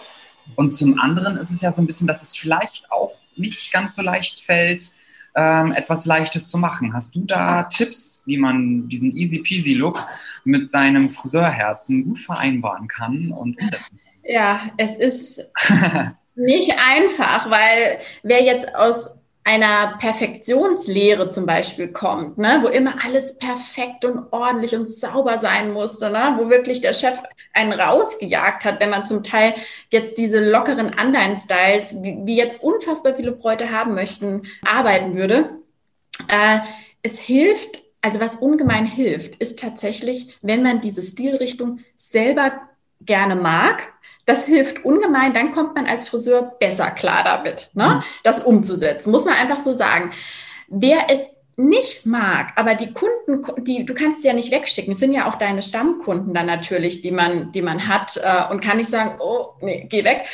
Und 0.56 0.76
zum 0.76 0.98
anderen 0.98 1.36
ist 1.36 1.50
es 1.50 1.60
ja 1.60 1.72
so 1.72 1.82
ein 1.82 1.86
bisschen, 1.86 2.06
dass 2.06 2.22
es 2.22 2.36
vielleicht 2.36 2.90
auch 2.90 3.12
nicht 3.36 3.72
ganz 3.72 3.96
so 3.96 4.02
leicht 4.02 4.40
fällt, 4.40 4.92
ähm, 5.36 5.72
etwas 5.72 6.06
Leichtes 6.06 6.48
zu 6.48 6.58
machen. 6.58 6.92
Hast 6.94 7.14
du 7.16 7.24
da 7.24 7.64
Tipps, 7.64 8.22
wie 8.24 8.36
man 8.36 8.88
diesen 8.88 9.14
easy 9.16 9.40
peasy 9.40 9.74
Look 9.74 10.06
mit 10.44 10.70
seinem 10.70 11.10
Friseurherzen 11.10 12.04
gut 12.04 12.18
vereinbaren 12.18 12.88
kann 12.88 13.30
und 13.32 13.58
umsetzen 13.60 13.98
kann? 13.98 13.98
Ja, 14.26 14.60
es 14.76 14.94
ist 14.94 15.50
Nicht 16.34 16.72
einfach, 16.78 17.50
weil 17.50 17.98
wer 18.22 18.42
jetzt 18.42 18.74
aus 18.74 19.20
einer 19.44 19.98
Perfektionslehre 19.98 21.28
zum 21.28 21.44
Beispiel 21.44 21.88
kommt, 21.88 22.38
ne, 22.38 22.60
wo 22.62 22.68
immer 22.68 23.04
alles 23.04 23.36
perfekt 23.36 24.06
und 24.06 24.32
ordentlich 24.32 24.74
und 24.74 24.88
sauber 24.88 25.38
sein 25.38 25.70
musste, 25.70 26.10
ne, 26.10 26.34
wo 26.38 26.48
wirklich 26.48 26.80
der 26.80 26.94
Chef 26.94 27.20
einen 27.52 27.78
rausgejagt 27.78 28.64
hat, 28.64 28.80
wenn 28.80 28.88
man 28.88 29.04
zum 29.04 29.22
Teil 29.22 29.54
jetzt 29.90 30.16
diese 30.16 30.40
lockeren 30.40 30.94
Unline-Styles, 30.98 32.02
wie, 32.02 32.16
wie, 32.24 32.36
jetzt 32.36 32.62
unfassbar 32.62 33.14
viele 33.14 33.32
Bräute 33.32 33.70
haben 33.70 33.94
möchten, 33.94 34.42
arbeiten 34.66 35.14
würde. 35.14 35.50
Äh, 36.28 36.60
es 37.02 37.18
hilft, 37.18 37.82
also 38.00 38.18
was 38.20 38.36
ungemein 38.36 38.86
hilft, 38.86 39.36
ist 39.36 39.58
tatsächlich, 39.58 40.38
wenn 40.40 40.62
man 40.62 40.80
diese 40.80 41.02
Stilrichtung 41.02 41.80
selber 41.98 42.62
gerne 43.06 43.36
mag, 43.36 43.92
das 44.26 44.46
hilft 44.46 44.84
ungemein, 44.84 45.34
dann 45.34 45.50
kommt 45.50 45.74
man 45.74 45.86
als 45.86 46.08
Friseur 46.08 46.54
besser 46.58 46.90
klar 46.90 47.24
damit, 47.24 47.70
ne? 47.74 47.96
Mhm. 47.96 48.02
das 48.22 48.40
umzusetzen, 48.40 49.10
muss 49.10 49.24
man 49.24 49.34
einfach 49.34 49.58
so 49.58 49.74
sagen. 49.74 50.12
Wer 50.68 51.10
es 51.10 51.28
nicht 51.56 52.04
mag, 52.04 52.52
aber 52.56 52.74
die 52.74 52.92
Kunden, 52.92 53.42
die 53.64 53.84
du 53.84 53.94
kannst 53.94 54.22
sie 54.22 54.28
ja 54.28 54.34
nicht 54.34 54.50
wegschicken, 54.50 54.94
es 54.94 54.98
sind 54.98 55.12
ja 55.12 55.28
auch 55.28 55.36
deine 55.36 55.62
Stammkunden 55.62 56.34
dann 56.34 56.46
natürlich, 56.46 57.00
die 57.00 57.12
man, 57.12 57.52
die 57.52 57.62
man 57.62 57.86
hat 57.86 58.20
äh, 58.22 58.50
und 58.50 58.60
kann 58.60 58.78
nicht 58.78 58.90
sagen, 58.90 59.20
oh, 59.20 59.50
nee, 59.60 59.86
geh 59.88 60.04
weg 60.04 60.24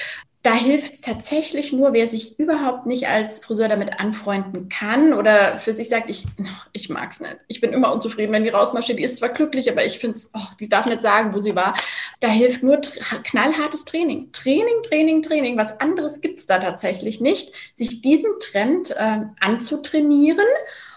da 0.43 0.55
hilft 0.55 0.95
es 0.95 1.01
tatsächlich 1.03 1.73
nur, 1.73 1.93
wer 1.93 2.07
sich 2.07 2.39
überhaupt 2.39 2.87
nicht 2.87 3.09
als 3.09 3.45
Friseur 3.45 3.69
damit 3.69 4.01
anfreunden 4.01 4.71
kann 4.71 5.13
oder 5.13 5.59
für 5.59 5.75
sich 5.75 5.91
sagt, 5.91 6.09
ich, 6.09 6.25
ich 6.73 6.89
mag 6.89 7.11
es 7.11 7.21
nicht. 7.21 7.37
Ich 7.47 7.61
bin 7.61 7.75
immer 7.75 7.93
unzufrieden, 7.93 8.33
wenn 8.33 8.45
die 8.45 8.51
rausmarschiert. 8.51 8.99
Die 8.99 9.03
ist 9.03 9.19
zwar 9.19 9.29
glücklich, 9.29 9.71
aber 9.71 9.85
ich 9.85 9.99
finde 9.99 10.17
es, 10.17 10.31
oh, 10.33 10.47
die 10.59 10.69
darf 10.69 10.87
nicht 10.87 11.03
sagen, 11.03 11.35
wo 11.35 11.41
sie 11.41 11.55
war. 11.55 11.75
Da 12.21 12.29
hilft 12.29 12.63
nur 12.63 12.81
knallhartes 13.23 13.85
Training. 13.85 14.33
Training, 14.33 14.83
Training, 14.83 15.23
Training. 15.23 15.59
Was 15.59 15.79
anderes 15.79 16.23
gibt 16.23 16.39
es 16.39 16.47
da 16.47 16.59
tatsächlich 16.59 17.21
nicht. 17.21 17.53
Sich 17.75 18.01
diesen 18.01 18.31
Trend 18.41 18.93
äh, 18.93 19.19
anzutrainieren 19.41 20.47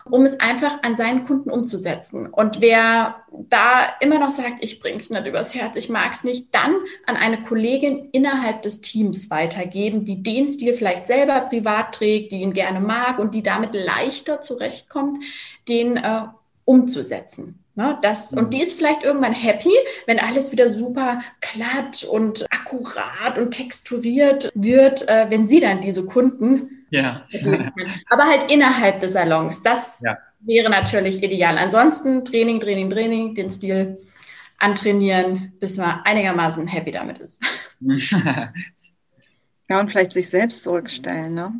um 0.09 0.25
es 0.25 0.39
einfach 0.39 0.83
an 0.83 0.95
seinen 0.95 1.25
Kunden 1.25 1.49
umzusetzen. 1.49 2.27
Und 2.27 2.61
wer 2.61 3.23
da 3.31 3.87
immer 4.01 4.19
noch 4.19 4.29
sagt, 4.29 4.63
ich 4.63 4.79
bring's 4.79 5.09
nicht 5.09 5.27
übers 5.27 5.55
Herz, 5.55 5.75
ich 5.75 5.89
mag's 5.89 6.23
nicht, 6.23 6.53
dann 6.53 6.75
an 7.05 7.15
eine 7.15 7.43
Kollegin 7.43 8.09
innerhalb 8.11 8.61
des 8.61 8.81
Teams 8.81 9.29
weitergeben, 9.29 10.05
die 10.05 10.21
den 10.21 10.49
Stil 10.49 10.73
vielleicht 10.73 11.07
selber 11.07 11.41
privat 11.41 11.95
trägt, 11.95 12.31
die 12.31 12.41
ihn 12.41 12.53
gerne 12.53 12.79
mag 12.79 13.19
und 13.19 13.33
die 13.35 13.43
damit 13.43 13.73
leichter 13.73 14.41
zurechtkommt, 14.41 15.23
den 15.67 15.97
äh, 15.97 16.23
umzusetzen. 16.65 17.59
Ne, 17.75 17.97
das, 18.03 18.33
und 18.33 18.53
die 18.53 18.61
ist 18.61 18.75
vielleicht 18.75 19.03
irgendwann 19.03 19.33
happy, 19.33 19.71
wenn 20.05 20.19
alles 20.19 20.51
wieder 20.51 20.71
super 20.71 21.17
glatt 21.41 22.03
und 22.03 22.45
akkurat 22.51 23.39
und 23.39 23.49
texturiert 23.49 24.51
wird, 24.53 25.09
äh, 25.09 25.25
wenn 25.29 25.47
sie 25.47 25.59
dann 25.59 25.81
diese 25.81 26.05
Kunden 26.05 26.82
ja. 26.93 27.25
Aber 28.09 28.23
halt 28.23 28.51
innerhalb 28.51 28.99
des 28.99 29.13
Salons. 29.13 29.63
Das 29.63 29.99
ja. 30.03 30.17
wäre 30.41 30.69
natürlich 30.69 31.23
ideal. 31.23 31.57
Ansonsten 31.57 32.23
Training, 32.23 32.59
Training, 32.59 32.89
Training, 32.89 33.35
den 33.35 33.49
Stil 33.49 33.97
antrainieren, 34.59 35.53
bis 35.59 35.77
man 35.77 36.01
einigermaßen 36.03 36.67
happy 36.67 36.91
damit 36.91 37.17
ist. 37.17 37.41
Ja, 39.69 39.79
und 39.79 39.89
vielleicht 39.89 40.11
sich 40.11 40.29
selbst 40.29 40.61
zurückstellen, 40.61 41.33
ne? 41.33 41.53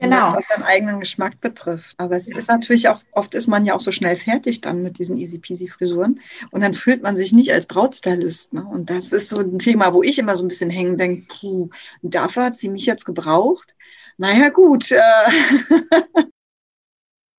Genau. 0.00 0.34
Was 0.34 0.48
seinen 0.48 0.62
eigenen 0.62 0.98
Geschmack 0.98 1.40
betrifft. 1.42 1.94
Aber 1.98 2.16
es 2.16 2.26
ist 2.26 2.48
natürlich 2.48 2.88
auch, 2.88 3.02
oft 3.12 3.34
ist 3.34 3.48
man 3.48 3.66
ja 3.66 3.74
auch 3.74 3.80
so 3.80 3.92
schnell 3.92 4.16
fertig 4.16 4.62
dann 4.62 4.82
mit 4.82 4.98
diesen 4.98 5.18
easy 5.18 5.38
peasy 5.38 5.68
Frisuren. 5.68 6.20
Und 6.50 6.62
dann 6.62 6.72
fühlt 6.72 7.02
man 7.02 7.18
sich 7.18 7.32
nicht 7.32 7.52
als 7.52 7.66
Brautstylist. 7.66 8.54
Ne? 8.54 8.64
Und 8.64 8.88
das 8.88 9.12
ist 9.12 9.28
so 9.28 9.40
ein 9.40 9.58
Thema, 9.58 9.92
wo 9.92 10.02
ich 10.02 10.18
immer 10.18 10.36
so 10.36 10.44
ein 10.44 10.48
bisschen 10.48 10.70
hängen 10.70 10.96
denke, 10.96 11.26
puh, 11.28 11.68
dafür 12.00 12.46
hat 12.46 12.56
sie 12.56 12.70
mich 12.70 12.86
jetzt 12.86 13.04
gebraucht. 13.04 13.76
Naja, 14.20 14.50
gut. 14.50 14.92
Äh. 14.92 14.98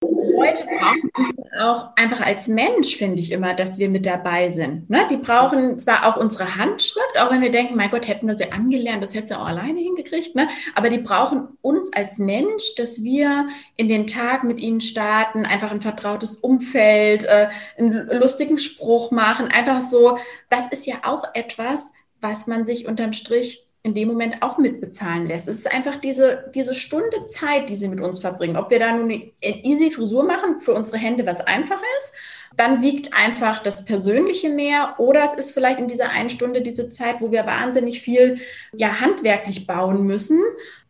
Leute 0.04 0.64
brauchen 0.66 1.12
uns 1.16 1.38
auch 1.60 1.96
einfach 1.96 2.26
als 2.26 2.48
Mensch, 2.48 2.96
finde 2.96 3.20
ich 3.20 3.32
immer, 3.32 3.54
dass 3.54 3.78
wir 3.78 3.88
mit 3.88 4.08
dabei 4.08 4.50
sind. 4.50 4.90
Ne? 4.90 5.08
Die 5.12 5.18
brauchen 5.18 5.78
zwar 5.78 6.08
auch 6.08 6.18
unsere 6.18 6.56
Handschrift, 6.56 7.22
auch 7.22 7.30
wenn 7.30 7.44
wir 7.44 7.52
denken, 7.52 7.76
mein 7.76 7.92
Gott, 7.92 8.08
hätten 8.08 8.28
wir 8.28 8.34
sie 8.34 8.52
angelernt, 8.52 9.04
das 9.04 9.14
hätte 9.14 9.28
sie 9.28 9.38
auch 9.38 9.46
alleine 9.46 9.80
hingekriegt, 9.80 10.34
ne? 10.34 10.48
aber 10.74 10.90
die 10.90 10.98
brauchen 10.98 11.50
uns 11.62 11.94
als 11.94 12.18
Mensch, 12.18 12.74
dass 12.78 13.04
wir 13.04 13.48
in 13.76 13.88
den 13.88 14.08
Tag 14.08 14.44
mit 14.44 14.60
ihnen 14.60 14.82
starten, 14.82 15.46
einfach 15.46 15.70
ein 15.70 15.82
vertrautes 15.82 16.38
Umfeld, 16.38 17.26
äh, 17.26 17.50
einen 17.78 18.08
lustigen 18.08 18.58
Spruch 18.58 19.12
machen, 19.12 19.50
einfach 19.50 19.84
so. 19.84 20.18
Das 20.50 20.72
ist 20.72 20.88
ja 20.88 20.96
auch 21.04 21.26
etwas, 21.36 21.92
was 22.22 22.48
man 22.48 22.66
sich 22.66 22.88
unterm 22.88 23.14
Strich 23.14 23.68
in 23.84 23.96
dem 23.96 24.10
Moment 24.10 24.44
auch 24.44 24.60
mitbezahlen 24.60 25.26
lässt. 25.26 25.48
Es 25.48 25.58
ist 25.58 25.74
einfach 25.74 25.96
diese, 25.96 26.52
diese 26.54 26.76
Stunde 26.76 27.26
Zeit, 27.26 27.68
die 27.70 27.76
sie 27.76 27.88
mit 27.88 28.00
uns 28.00 28.20
verbringen. 28.20 28.56
Ob 28.56 28.70
wir 28.70 28.80
da 28.80 28.92
nun 28.92 29.10
eine 29.10 29.32
easy 29.42 29.90
Frisur 29.90 30.24
machen, 30.24 30.60
für 30.60 30.74
unsere 30.74 30.98
Hände 30.98 31.26
was 31.26 31.42
einfach 31.42 31.82
ist, 32.00 32.14
dann 32.56 32.84
wiegt 32.84 33.18
einfach 33.18 33.60
das 33.64 33.84
Persönliche 33.84 34.50
mehr 34.50 34.96
oder 35.00 35.26
es 35.26 35.40
ist 35.40 35.52
vielleicht 35.52 35.80
in 35.80 35.88
dieser 35.88 36.12
einen 36.12 36.30
Stunde 36.30 36.62
diese 36.62 36.90
Zeit, 36.90 37.22
wo 37.22 37.32
wir 37.32 37.48
wahnsinnig 37.48 38.02
viel 38.02 38.40
ja 38.72 39.00
handwerklich 39.02 39.66
bauen 39.66 40.06
müssen. 40.06 40.40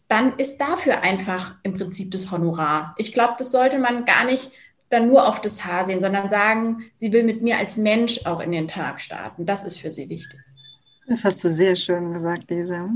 Dann 0.09 0.37
ist 0.37 0.57
dafür 0.57 1.01
einfach 1.01 1.55
im 1.63 1.73
Prinzip 1.73 2.11
das 2.11 2.29
Honorar. 2.29 2.93
Ich 2.97 3.13
glaube, 3.13 3.35
das 3.37 3.51
sollte 3.51 3.79
man 3.79 4.03
gar 4.03 4.25
nicht 4.25 4.51
dann 4.89 5.07
nur 5.07 5.29
auf 5.29 5.39
das 5.39 5.63
Haar 5.63 5.85
sehen, 5.85 6.01
sondern 6.01 6.29
sagen, 6.29 6.91
sie 6.93 7.13
will 7.13 7.23
mit 7.23 7.41
mir 7.41 7.57
als 7.57 7.77
Mensch 7.77 8.25
auch 8.25 8.41
in 8.41 8.51
den 8.51 8.67
Tag 8.67 8.99
starten. 8.99 9.45
Das 9.45 9.63
ist 9.63 9.79
für 9.79 9.93
sie 9.93 10.09
wichtig. 10.09 10.41
Das 11.11 11.25
hast 11.25 11.43
du 11.43 11.49
sehr 11.49 11.75
schön 11.75 12.13
gesagt, 12.13 12.49
Lisa. 12.49 12.89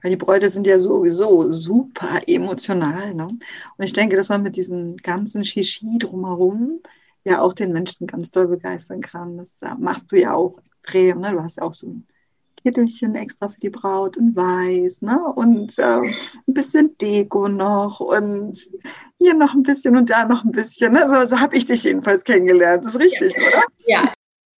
Weil 0.00 0.10
die 0.12 0.16
Bräute 0.16 0.48
sind 0.48 0.64
ja 0.68 0.78
sowieso 0.78 1.50
super 1.50 2.20
emotional. 2.28 3.12
Ne? 3.12 3.26
Und 3.26 3.84
ich 3.84 3.92
denke, 3.92 4.14
dass 4.14 4.28
man 4.28 4.44
mit 4.44 4.54
diesem 4.54 4.96
ganzen 4.98 5.44
Shishi 5.44 5.98
drumherum 5.98 6.78
ja 7.24 7.40
auch 7.40 7.52
den 7.52 7.72
Menschen 7.72 8.06
ganz 8.06 8.30
doll 8.30 8.46
begeistern 8.46 9.00
kann. 9.00 9.38
Das 9.38 9.58
machst 9.76 10.12
du 10.12 10.20
ja 10.20 10.34
auch 10.34 10.56
extrem. 10.58 11.18
Ne? 11.18 11.32
Du 11.32 11.42
hast 11.42 11.56
ja 11.56 11.64
auch 11.64 11.74
so 11.74 11.88
ein 11.88 12.06
Kittelchen 12.62 13.16
extra 13.16 13.48
für 13.48 13.58
die 13.58 13.70
Braut 13.70 14.16
in 14.16 14.36
weiß, 14.36 15.02
ne? 15.02 15.20
Und 15.34 15.76
äh, 15.78 15.98
ein 15.98 16.14
bisschen 16.54 16.96
Deko 16.98 17.48
noch 17.48 17.98
und 17.98 18.56
hier 19.18 19.34
noch 19.34 19.54
ein 19.54 19.64
bisschen 19.64 19.96
und 19.96 20.10
da 20.10 20.24
noch 20.26 20.44
ein 20.44 20.52
bisschen. 20.52 20.92
Ne? 20.92 21.08
So, 21.08 21.26
so 21.26 21.40
habe 21.40 21.56
ich 21.56 21.66
dich 21.66 21.82
jedenfalls 21.82 22.22
kennengelernt. 22.22 22.84
Das 22.84 22.94
ist 22.94 23.00
richtig, 23.00 23.36
ja. 23.36 23.42
oder? 23.42 23.62
Ja, 23.86 24.12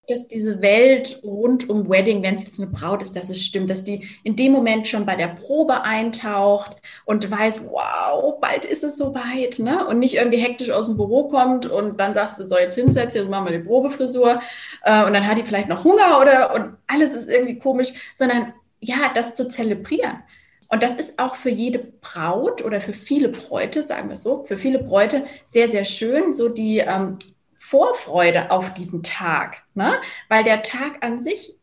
dass 0.09 0.27
diese 0.27 0.61
Welt 0.61 1.19
rund 1.23 1.69
um 1.69 1.89
Wedding, 1.89 2.21
wenn 2.23 2.35
es 2.35 2.43
jetzt 2.43 2.59
eine 2.59 2.69
Braut 2.69 3.01
ist, 3.03 3.15
dass 3.15 3.29
es 3.29 3.43
stimmt, 3.43 3.69
dass 3.69 3.83
die 3.83 4.07
in 4.23 4.35
dem 4.35 4.51
Moment 4.51 4.87
schon 4.87 5.05
bei 5.05 5.15
der 5.15 5.27
Probe 5.27 5.83
eintaucht 5.83 6.77
und 7.05 7.29
weiß, 7.29 7.69
wow, 7.71 8.39
bald 8.39 8.65
ist 8.65 8.83
es 8.83 8.97
soweit, 8.97 9.59
ne? 9.59 9.85
Und 9.87 9.99
nicht 9.99 10.15
irgendwie 10.15 10.39
hektisch 10.39 10.71
aus 10.71 10.87
dem 10.87 10.97
Büro 10.97 11.27
kommt 11.27 11.65
und 11.65 11.99
dann 11.99 12.13
sagst 12.13 12.39
du, 12.39 12.47
so 12.47 12.57
jetzt 12.57 12.75
hinsetzen, 12.75 13.21
jetzt 13.21 13.29
machen 13.29 13.45
wir 13.45 13.57
die 13.57 13.65
Probefrisur 13.65 14.39
äh, 14.83 15.05
und 15.05 15.13
dann 15.13 15.27
hat 15.27 15.37
die 15.37 15.43
vielleicht 15.43 15.69
noch 15.69 15.83
Hunger 15.83 16.19
oder 16.19 16.55
und 16.55 16.77
alles 16.87 17.13
ist 17.13 17.29
irgendwie 17.29 17.59
komisch, 17.59 17.89
sondern 18.15 18.53
ja, 18.79 19.11
das 19.13 19.35
zu 19.35 19.47
zelebrieren. 19.47 20.23
Und 20.71 20.83
das 20.83 20.95
ist 20.97 21.17
auch 21.17 21.35
für 21.35 21.49
jede 21.49 21.79
Braut 21.79 22.63
oder 22.63 22.79
für 22.79 22.93
viele 22.93 23.29
Bräute, 23.29 23.81
sagen 23.81 24.09
wir 24.09 24.17
so, 24.17 24.43
für 24.45 24.57
viele 24.57 24.79
Bräute 24.79 25.25
sehr, 25.45 25.67
sehr 25.67 25.83
schön, 25.83 26.33
so 26.33 26.47
die 26.47 26.77
ähm, 26.77 27.17
Vorfreude 27.59 28.51
auf 28.51 28.73
diesen 28.73 29.03
Tag, 29.03 29.63
ne? 29.73 29.99
weil 30.29 30.45
der 30.45 30.61
Tag 30.61 31.03
an 31.03 31.21
sich 31.21 31.55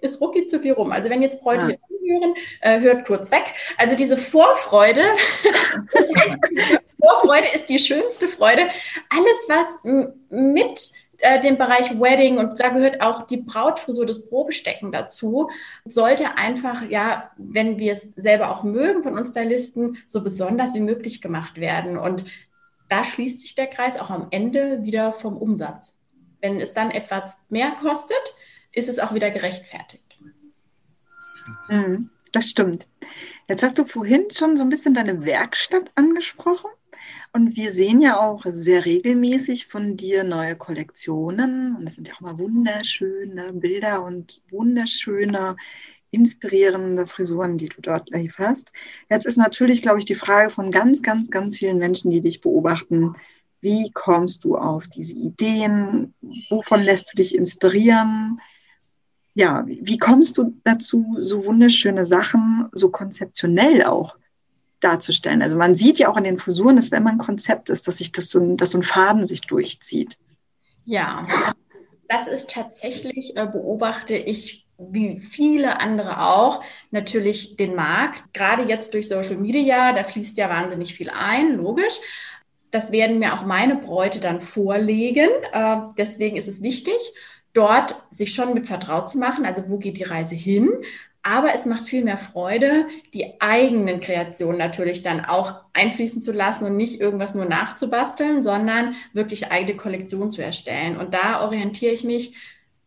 ist 0.00 0.20
rucki 0.20 0.46
zucki 0.46 0.70
rum. 0.70 0.92
Also 0.92 1.10
wenn 1.10 1.20
jetzt 1.20 1.42
Bräute 1.42 1.72
ja. 1.72 1.76
hier 1.88 2.20
hören, 2.20 2.34
äh, 2.60 2.80
hört 2.80 3.06
kurz 3.06 3.30
weg. 3.32 3.52
Also 3.76 3.96
diese 3.96 4.16
Vorfreude, 4.16 5.02
das 5.92 6.14
heißt, 6.14 6.36
Vorfreude 7.02 7.48
ist 7.54 7.66
die 7.66 7.80
schönste 7.80 8.28
Freude. 8.28 8.68
Alles, 9.08 9.48
was 9.48 9.80
mit 10.30 10.90
äh, 11.18 11.40
dem 11.40 11.58
Bereich 11.58 12.00
Wedding 12.00 12.38
und 12.38 12.58
da 12.58 12.68
gehört 12.68 13.02
auch 13.02 13.26
die 13.26 13.38
Brautfrisur, 13.38 14.06
das 14.06 14.28
Probestecken 14.28 14.92
dazu, 14.92 15.50
sollte 15.84 16.38
einfach, 16.38 16.88
ja, 16.88 17.32
wenn 17.36 17.78
wir 17.78 17.92
es 17.92 18.14
selber 18.14 18.50
auch 18.50 18.62
mögen 18.62 19.02
von 19.02 19.18
uns 19.18 19.30
Stylisten, 19.30 19.98
so 20.06 20.22
besonders 20.22 20.74
wie 20.74 20.80
möglich 20.80 21.20
gemacht 21.20 21.60
werden. 21.60 21.98
Und 21.98 22.24
da 22.90 23.04
schließt 23.04 23.40
sich 23.40 23.54
der 23.54 23.68
Kreis 23.68 23.98
auch 23.98 24.10
am 24.10 24.26
Ende 24.30 24.82
wieder 24.82 25.12
vom 25.12 25.36
Umsatz. 25.36 25.96
Wenn 26.40 26.60
es 26.60 26.74
dann 26.74 26.90
etwas 26.90 27.36
mehr 27.48 27.70
kostet, 27.80 28.34
ist 28.72 28.88
es 28.88 28.98
auch 28.98 29.14
wieder 29.14 29.30
gerechtfertigt. 29.30 30.18
Mhm, 31.68 32.10
das 32.32 32.50
stimmt. 32.50 32.86
Jetzt 33.48 33.62
hast 33.62 33.78
du 33.78 33.84
vorhin 33.84 34.26
schon 34.32 34.56
so 34.56 34.62
ein 34.62 34.68
bisschen 34.68 34.94
deine 34.94 35.24
Werkstatt 35.24 35.90
angesprochen. 35.94 36.70
Und 37.32 37.56
wir 37.56 37.72
sehen 37.72 38.00
ja 38.00 38.18
auch 38.18 38.44
sehr 38.44 38.84
regelmäßig 38.84 39.66
von 39.66 39.96
dir 39.96 40.24
neue 40.24 40.56
Kollektionen. 40.56 41.76
Und 41.76 41.84
das 41.84 41.94
sind 41.94 42.08
ja 42.08 42.14
auch 42.14 42.20
mal 42.20 42.38
wunderschöne 42.38 43.52
Bilder 43.52 44.02
und 44.02 44.42
wunderschöne 44.50 45.56
inspirierende 46.10 47.06
Frisuren, 47.06 47.58
die 47.58 47.68
du 47.68 47.80
dort 47.80 48.10
lieferst. 48.10 48.72
Jetzt 49.08 49.26
ist 49.26 49.36
natürlich, 49.36 49.82
glaube 49.82 49.98
ich, 49.98 50.04
die 50.04 50.14
Frage 50.14 50.50
von 50.50 50.70
ganz, 50.70 51.02
ganz, 51.02 51.30
ganz 51.30 51.58
vielen 51.58 51.78
Menschen, 51.78 52.10
die 52.10 52.20
dich 52.20 52.40
beobachten. 52.40 53.14
Wie 53.60 53.90
kommst 53.92 54.44
du 54.44 54.56
auf 54.56 54.88
diese 54.88 55.14
Ideen? 55.14 56.14
Wovon 56.48 56.80
lässt 56.80 57.12
du 57.12 57.16
dich 57.16 57.34
inspirieren? 57.34 58.40
Ja, 59.34 59.64
wie 59.66 59.98
kommst 59.98 60.38
du 60.38 60.54
dazu, 60.64 61.16
so 61.18 61.44
wunderschöne 61.44 62.04
Sachen 62.04 62.68
so 62.72 62.90
konzeptionell 62.90 63.84
auch 63.84 64.16
darzustellen? 64.80 65.42
Also 65.42 65.56
man 65.56 65.76
sieht 65.76 65.98
ja 65.98 66.08
auch 66.08 66.16
an 66.16 66.24
den 66.24 66.38
Frisuren, 66.38 66.76
dass 66.76 66.90
wenn 66.90 67.04
man 67.04 67.14
ein 67.14 67.18
Konzept 67.18 67.68
ist, 67.68 67.86
dass 67.86 67.98
sich 67.98 68.10
das 68.10 68.30
so, 68.30 68.56
dass 68.56 68.70
so 68.70 68.78
ein 68.78 68.82
Faden 68.82 69.26
sich 69.26 69.42
durchzieht. 69.42 70.18
Ja, 70.84 71.26
das 72.08 72.26
ist 72.26 72.50
tatsächlich, 72.50 73.36
äh, 73.36 73.46
beobachte 73.46 74.16
ich 74.16 74.66
wie 74.90 75.18
viele 75.18 75.80
andere 75.80 76.26
auch, 76.26 76.62
natürlich 76.90 77.56
den 77.56 77.74
Markt. 77.74 78.22
Gerade 78.32 78.64
jetzt 78.64 78.94
durch 78.94 79.08
Social 79.08 79.36
Media, 79.36 79.92
da 79.92 80.04
fließt 80.04 80.36
ja 80.38 80.48
wahnsinnig 80.48 80.94
viel 80.94 81.10
ein, 81.10 81.56
logisch. 81.56 81.98
Das 82.70 82.92
werden 82.92 83.18
mir 83.18 83.34
auch 83.34 83.44
meine 83.44 83.76
Bräute 83.76 84.20
dann 84.20 84.40
vorlegen. 84.40 85.28
Äh, 85.52 85.76
deswegen 85.98 86.36
ist 86.36 86.48
es 86.48 86.62
wichtig, 86.62 86.98
dort 87.52 87.94
sich 88.10 88.32
schon 88.32 88.54
mit 88.54 88.68
vertraut 88.68 89.10
zu 89.10 89.18
machen. 89.18 89.44
Also 89.44 89.68
wo 89.68 89.78
geht 89.78 89.98
die 89.98 90.04
Reise 90.04 90.34
hin? 90.34 90.70
Aber 91.22 91.54
es 91.54 91.66
macht 91.66 91.84
viel 91.84 92.02
mehr 92.02 92.16
Freude, 92.16 92.86
die 93.12 93.40
eigenen 93.40 94.00
Kreationen 94.00 94.56
natürlich 94.56 95.02
dann 95.02 95.22
auch 95.22 95.60
einfließen 95.74 96.22
zu 96.22 96.32
lassen 96.32 96.64
und 96.64 96.76
nicht 96.76 96.98
irgendwas 96.98 97.34
nur 97.34 97.44
nachzubasteln, 97.44 98.40
sondern 98.40 98.94
wirklich 99.12 99.50
eigene 99.50 99.76
Kollektion 99.76 100.30
zu 100.30 100.42
erstellen. 100.42 100.96
Und 100.96 101.12
da 101.12 101.44
orientiere 101.44 101.92
ich 101.92 102.04
mich, 102.04 102.34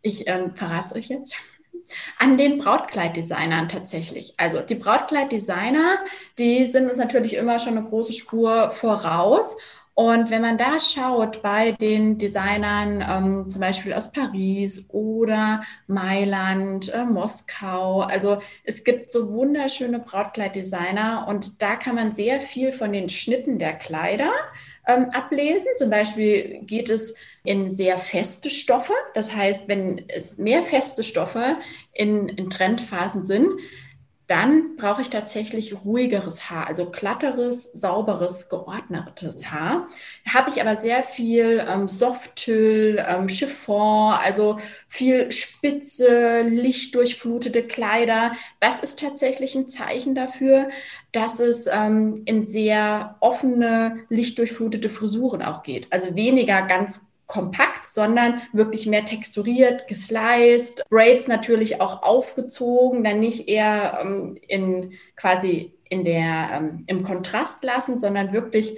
ich 0.02 0.28
ähm, 0.28 0.56
verrate 0.56 0.86
es 0.86 0.96
euch 0.96 1.08
jetzt, 1.10 1.36
an 2.20 2.38
den 2.38 2.60
Brautkleiddesignern 2.60 3.70
tatsächlich. 3.70 4.34
Also 4.38 4.62
die 4.62 4.76
Brautkleiddesigner, 4.76 6.00
die 6.38 6.66
sind 6.66 6.90
uns 6.90 6.98
natürlich 6.98 7.36
immer 7.36 7.60
schon 7.60 7.78
eine 7.78 7.88
große 7.88 8.14
Spur 8.14 8.72
voraus. 8.72 9.56
Und 9.96 10.32
wenn 10.32 10.42
man 10.42 10.58
da 10.58 10.80
schaut 10.80 11.44
bei 11.44 11.74
den 11.74 12.18
Designern, 12.18 13.06
ähm, 13.08 13.50
zum 13.50 13.62
Beispiel 13.62 13.94
aus 13.94 14.12
Paris 14.12 14.90
oder 14.90 15.62
Mailand, 15.86 16.92
äh, 16.92 17.06
Moskau, 17.06 18.02
also 18.02 18.40
es 18.64 18.84
gibt 18.84 19.12
so 19.12 19.32
wunderschöne 19.32 20.00
Brautkleiddesigner 20.00 21.28
und 21.28 21.62
da 21.62 21.76
kann 21.76 21.94
man 21.94 22.12
sehr 22.12 22.42
viel 22.42 22.72
von 22.72 22.92
den 22.92 23.08
Schnitten 23.08 23.60
der 23.60 23.74
Kleider 23.74 24.32
ähm, 24.88 25.10
ablesen. 25.12 25.68
Zum 25.76 25.90
Beispiel 25.90 26.62
geht 26.64 26.90
es 26.90 27.16
in 27.44 27.72
sehr 27.72 27.98
feste 27.98 28.50
Stoffe. 28.50 28.94
Das 29.14 29.36
heißt, 29.36 29.68
wenn 29.68 30.06
es 30.08 30.38
mehr 30.38 30.64
feste 30.64 31.04
Stoffe 31.04 31.58
in, 31.94 32.30
in 32.30 32.50
Trendphasen 32.50 33.26
sind, 33.26 33.48
dann 34.28 34.78
brauche 34.78 35.02
ich 35.02 35.10
tatsächlich 35.10 35.84
ruhigeres 35.84 36.50
Haar, 36.50 36.68
also 36.68 36.90
glatteres, 36.90 37.72
sauberes, 37.74 38.48
geordnetes 38.48 39.52
Haar. 39.52 39.90
Habe 40.32 40.50
ich 40.50 40.62
aber 40.62 40.78
sehr 40.78 41.04
viel 41.04 41.64
ähm, 41.68 41.88
Softtüll, 41.88 43.04
ähm, 43.06 43.28
Chiffon, 43.28 44.14
also 44.14 44.58
viel 44.88 45.32
spitze, 45.32 46.44
lichtdurchflutete 46.44 47.64
Kleider. 47.64 48.32
Das 48.60 48.80
ist 48.80 49.00
tatsächlich 49.00 49.56
ein 49.56 49.68
Zeichen 49.68 50.16
dafür, 50.16 50.70
dass 51.12 51.40
es 51.40 51.68
ähm, 51.68 52.16
in 52.26 52.46
sehr 52.46 53.18
offene, 53.20 54.06
lichtdurchflutete 54.10 54.90
Frisuren 54.90 55.42
auch 55.42 55.64
geht. 55.64 55.92
Also 55.92 56.16
weniger 56.16 56.62
ganz 56.62 57.02
kompakt, 57.28 57.86
sondern 57.86 58.42
wirklich 58.52 58.86
mehr 58.86 59.06
texturiert, 59.06 59.88
gesliced, 59.88 60.84
Braids 60.90 61.28
natürlich 61.28 61.82
auch 61.82 62.04
aufgezogen, 62.04 63.04
dann 63.04 63.20
nicht 63.20 63.48
eher 63.48 64.00
ähm, 64.02 64.38
in 64.48 64.94
quasi 65.16 65.74
in 65.90 66.04
der, 66.04 66.50
ähm, 66.54 66.84
im 66.88 67.04
Kontrast 67.04 67.64
lassen, 67.64 68.00
sondern 68.00 68.34
wirklich 68.34 68.78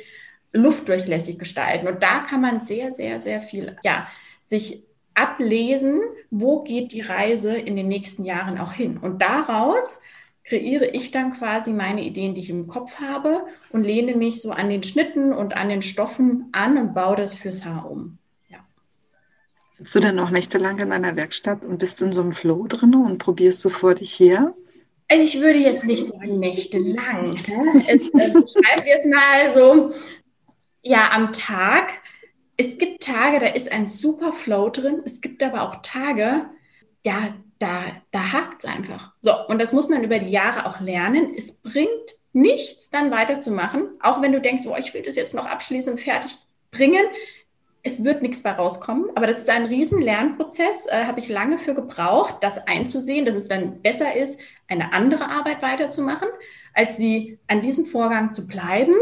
luftdurchlässig 0.53 1.39
gestalten. 1.39 1.87
Und 1.87 2.03
da 2.03 2.19
kann 2.19 2.41
man 2.41 2.59
sehr, 2.59 2.93
sehr, 2.93 3.21
sehr 3.21 3.41
viel, 3.41 3.77
ja, 3.83 4.07
sich 4.45 4.83
ablesen, 5.13 6.01
wo 6.29 6.63
geht 6.63 6.91
die 6.91 7.01
Reise 7.01 7.55
in 7.55 7.75
den 7.75 7.87
nächsten 7.87 8.25
Jahren 8.25 8.57
auch 8.59 8.73
hin. 8.73 8.97
Und 8.97 9.21
daraus 9.21 9.99
kreiere 10.43 10.85
ich 10.85 11.11
dann 11.11 11.33
quasi 11.33 11.71
meine 11.73 12.03
Ideen, 12.03 12.35
die 12.35 12.41
ich 12.41 12.49
im 12.49 12.67
Kopf 12.67 12.99
habe 12.99 13.45
und 13.71 13.83
lehne 13.83 14.15
mich 14.15 14.41
so 14.41 14.51
an 14.51 14.69
den 14.69 14.83
Schnitten 14.83 15.33
und 15.33 15.55
an 15.55 15.69
den 15.69 15.81
Stoffen 15.81 16.49
an 16.51 16.77
und 16.77 16.93
baue 16.93 17.15
das 17.15 17.35
fürs 17.35 17.65
Haar 17.65 17.89
um. 17.89 18.19
Sitzt 19.77 19.95
du 19.95 19.99
denn 19.99 20.15
noch 20.15 20.29
nächtelang 20.29 20.79
in 20.79 20.91
deiner 20.91 21.17
Werkstatt 21.17 21.65
und 21.65 21.79
bist 21.79 22.01
in 22.01 22.13
so 22.13 22.21
einem 22.21 22.31
Flow 22.31 22.65
drin 22.67 22.95
und 22.95 23.17
probierst 23.17 23.59
so 23.59 23.69
vor 23.69 23.93
dich 23.93 24.17
her? 24.19 24.53
Ich 25.09 25.39
würde 25.41 25.59
jetzt 25.59 25.83
nicht 25.83 26.07
sagen 26.07 26.39
nächtelang. 26.39 27.35
Äh, 27.35 27.99
schreiben 27.99 28.45
wir 28.85 28.97
es 28.97 29.05
mal 29.05 29.51
so, 29.53 29.93
ja, 30.81 31.11
am 31.11 31.33
Tag. 31.33 31.99
Es 32.57 32.77
gibt 32.77 33.03
Tage, 33.03 33.39
da 33.39 33.47
ist 33.47 33.69
ein 33.69 33.85
super 33.85 34.31
Flow 34.31 34.69
drin. 34.69 35.01
Es 35.03 35.19
gibt 35.19 35.43
aber 35.43 35.63
auch 35.63 35.81
Tage, 35.81 36.45
ja, 37.05 37.35
da, 37.59 37.83
da 38.11 38.31
hakt 38.31 38.63
es 38.63 38.69
einfach. 38.69 39.11
So, 39.21 39.33
und 39.47 39.59
das 39.59 39.73
muss 39.73 39.89
man 39.89 40.03
über 40.03 40.19
die 40.19 40.31
Jahre 40.31 40.67
auch 40.67 40.79
lernen. 40.79 41.33
Es 41.35 41.55
bringt 41.55 41.89
nichts, 42.31 42.89
dann 42.89 43.11
weiterzumachen, 43.11 43.89
auch 43.99 44.21
wenn 44.21 44.31
du 44.31 44.39
denkst, 44.39 44.63
oh, 44.67 44.75
ich 44.79 44.93
will 44.93 45.01
das 45.01 45.17
jetzt 45.17 45.33
noch 45.33 45.45
abschließend 45.45 45.99
fertig 45.99 46.35
bringen 46.71 47.05
es 47.85 48.03
wird 48.03 48.23
nichts 48.23 48.41
bei 48.41 48.51
rauskommen, 48.51 49.11
aber 49.13 49.27
das 49.27 49.37
ist 49.37 49.49
ein 49.49 49.65
riesen 49.65 50.01
Lernprozess, 50.01 50.87
äh, 50.87 51.05
habe 51.05 51.19
ich 51.19 51.29
lange 51.29 51.59
für 51.59 51.75
gebraucht, 51.75 52.37
das 52.41 52.57
einzusehen, 52.67 53.25
dass 53.25 53.35
es 53.35 53.47
dann 53.47 53.83
besser 53.83 54.15
ist, 54.15 54.39
eine 54.67 54.91
andere 54.91 55.29
Arbeit 55.29 55.61
weiterzumachen, 55.61 56.27
als 56.73 56.97
wie 56.97 57.37
an 57.47 57.61
diesem 57.61 57.85
Vorgang 57.85 58.31
zu 58.31 58.47
bleiben 58.47 58.95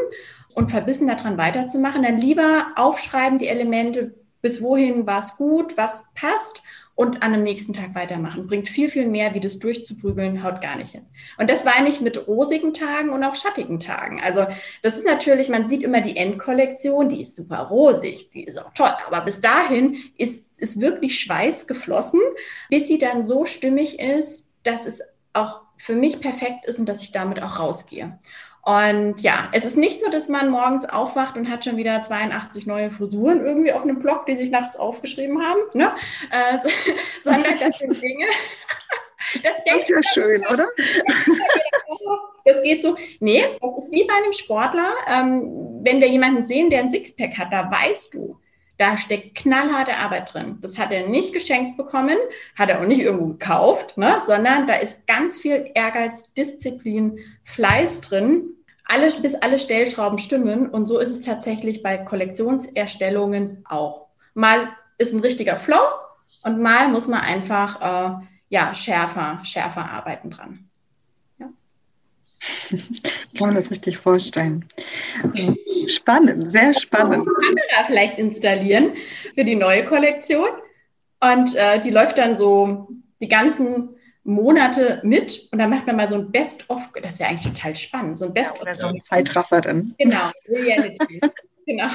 und 0.54 0.70
verbissen 0.70 1.08
daran 1.08 1.38
weiterzumachen. 1.38 2.04
Dann 2.04 2.18
lieber 2.18 2.74
aufschreiben 2.76 3.38
die 3.38 3.48
Elemente, 3.48 4.16
bis 4.42 4.62
wohin 4.62 5.08
war 5.08 5.20
es 5.20 5.38
gut, 5.38 5.78
was 5.78 6.04
passt 6.14 6.62
und 6.96 7.24
an 7.24 7.34
dem 7.34 7.42
nächsten 7.42 7.74
Tag 7.74 7.96
weitermachen. 7.96 8.46
Bringt 8.46 8.68
viel, 8.68 8.88
viel 8.88 9.08
mehr, 9.08 9.34
wie 9.34 9.40
das 9.40 9.60
durchzuprügeln, 9.60 10.44
haut 10.44 10.62
gar 10.62 10.76
nicht 10.76 10.92
hin. 10.92 11.06
Und 11.38 11.50
das 11.50 11.66
war 11.66 11.82
nicht 11.82 12.02
mit 12.02 12.28
rosigen 12.28 12.74
Tagen 12.74 13.10
und 13.10 13.24
auch 13.24 13.36
schattigen 13.36 13.80
Tagen. 13.80 14.22
Also 14.22 14.46
das 14.84 14.98
ist 14.98 15.06
natürlich, 15.06 15.50
man 15.50 15.68
sieht 15.68 15.82
immer 15.82 16.02
die 16.02 16.16
Endkollektion, 16.16 17.10
die 17.10 17.22
ist 17.22 17.36
super 17.36 17.60
rosig, 17.60 18.30
die 18.30 18.44
ist 18.44 18.60
auch 18.60 18.74
toll. 18.74 18.94
Aber 19.08 19.22
bis 19.22 19.42
dahin 19.42 19.98
ist, 20.18 20.60
ist 20.60 20.80
wirklich 20.80 21.20
Schweiß 21.20 21.66
geflossen, 21.66 22.22
bis 22.70 22.88
sie 22.88 23.00
dann 23.00 23.24
so 23.24 23.46
stimmig 23.46 24.00
ist, 24.00 24.48
dass 24.64 24.86
es 24.86 25.02
auch 25.34 25.62
für 25.78 25.96
mich 25.96 26.22
perfekt 26.22 26.66
ist 26.66 26.80
und 26.80 26.88
dass 26.88 27.02
ich 27.02 27.12
damit 27.12 27.42
auch 27.42 27.60
rausgehe. 27.60 28.20
Und 28.66 29.20
ja, 29.20 29.50
es 29.52 29.66
ist 29.66 29.76
nicht 29.76 30.00
so, 30.00 30.10
dass 30.10 30.30
man 30.30 30.50
morgens 30.50 30.86
aufwacht 30.86 31.38
und 31.38 31.52
hat 31.52 31.66
schon 31.66 31.76
wieder 31.76 32.02
82 32.02 32.66
neue 32.66 32.92
Frisuren 32.92 33.42
irgendwie 33.42 33.74
auf 33.74 33.84
einem 33.84 34.00
Blog, 34.00 34.26
die 34.26 34.36
sich 34.36 34.52
nachts 34.52 34.78
aufgeschrieben 34.78 35.46
haben, 35.46 35.60
ne? 35.74 35.94
Äh, 36.32 36.60
sondern 37.24 37.60
das 37.60 37.80
sind 37.80 38.02
Dinge. 38.02 38.26
Das, 39.42 39.56
das 39.66 39.90
wäre 39.90 40.04
schön, 40.04 40.46
oder? 40.48 40.68
Das 42.46 42.62
geht 42.62 42.82
so. 42.82 42.98
Nee, 43.22 43.42
das 43.62 43.86
ist 43.86 43.94
wie 43.94 44.04
bei 44.04 44.14
einem 44.16 44.34
Sportler. 44.34 44.94
Ähm, 45.08 45.80
wenn 45.82 46.02
wir 46.02 46.10
jemanden 46.10 46.46
sehen, 46.46 46.70
der 46.70 46.82
ein 46.82 46.92
Sixpack 46.92 47.38
hat, 47.38 47.54
da 47.54 47.72
weißt 47.72 48.14
du, 48.14 48.38
da 48.78 48.98
steckt 48.98 49.36
knallharte 49.36 49.98
Arbeit 49.98 50.34
drin. 50.34 50.58
Das 50.62 50.78
hat 50.78 50.92
er 50.92 51.08
nicht 51.08 51.34
geschenkt 51.34 51.78
bekommen, 51.78 52.18
hat 52.58 52.70
er 52.70 52.82
auch 52.82 52.86
nicht 52.86 53.02
irgendwo 53.02 53.28
gekauft, 53.28 53.98
ne? 53.98 54.22
sondern 54.26 54.68
da 54.68 54.76
ist 54.76 55.06
ganz 55.08 55.40
viel 55.40 55.70
Ehrgeiz, 55.76 56.34
Disziplin, 56.34 57.20
Fleiß 57.44 58.02
drin, 58.02 58.50
alles, 58.86 59.22
bis 59.22 59.36
alle 59.36 59.60
Stellschrauben 59.60 60.18
stimmen. 60.18 60.70
Und 60.70 60.88
so 60.88 61.00
ist 61.00 61.10
es 61.10 61.22
tatsächlich 61.22 61.84
bei 61.84 61.98
Kollektionserstellungen 61.98 63.64
auch. 63.70 64.08
Mal 64.34 64.70
ist 64.98 65.14
ein 65.14 65.22
richtiger 65.22 65.56
Flow 65.56 65.82
und 66.44 66.60
mal 66.60 66.88
muss 66.90 67.08
man 67.08 67.22
einfach 67.22 68.22
äh, 68.22 68.26
ja, 68.50 68.74
schärfer, 68.74 69.40
schärfer 69.44 69.90
arbeiten 69.90 70.30
dran. 70.30 70.70
Kann 73.38 73.48
man 73.48 73.56
das 73.56 73.72
richtig 73.72 73.98
vorstellen. 73.98 74.66
Spannend, 75.88 76.50
sehr 76.50 76.74
spannend. 76.74 77.26
Kamera 77.26 77.84
vielleicht 77.86 78.18
installieren 78.18 78.94
für 79.34 79.44
die 79.44 79.56
neue 79.56 79.86
Kollektion. 79.86 80.50
Und 81.20 81.56
äh, 81.56 81.80
die 81.80 81.90
läuft 81.90 82.18
dann 82.18 82.36
so 82.36 82.90
die 83.22 83.30
ganzen 83.30 83.96
Monate 84.24 85.02
mit 85.04 85.50
und 85.52 85.60
dann 85.60 85.70
macht 85.70 85.86
man 85.86 85.98
mal 85.98 86.08
so 86.08 86.16
ein 86.16 86.32
Best-of, 86.32 86.92
das 87.02 87.20
wäre 87.20 87.30
eigentlich 87.30 87.54
total 87.54 87.76
spannend, 87.76 88.18
so 88.18 88.26
ein 88.26 88.34
Best-of. 88.34 88.60
Ja, 88.60 88.64
oder 88.64 88.76
so 88.76 88.88
ein 88.88 89.02
Zeitraffer 89.02 89.62
dann. 89.62 89.96
Genau, 89.98 90.30
Reality. 90.48 91.20
genau. 91.66 91.90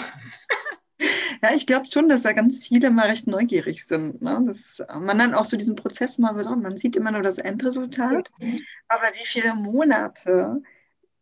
Ja, 1.42 1.54
ich 1.54 1.66
glaube 1.66 1.86
schon, 1.88 2.08
dass 2.08 2.22
da 2.22 2.32
ganz 2.32 2.58
viele 2.66 2.90
mal 2.90 3.06
recht 3.06 3.28
neugierig 3.28 3.86
sind. 3.86 4.20
Ne? 4.20 4.42
Dass 4.44 4.82
man 5.00 5.18
dann 5.18 5.34
auch 5.34 5.44
so 5.44 5.56
diesen 5.56 5.76
Prozess 5.76 6.18
mal 6.18 6.32
besonders, 6.32 6.72
man 6.72 6.78
sieht 6.78 6.96
immer 6.96 7.12
nur 7.12 7.22
das 7.22 7.38
Endresultat, 7.38 8.30
aber 8.88 9.04
wie 9.14 9.26
viele 9.26 9.54
Monate 9.54 10.60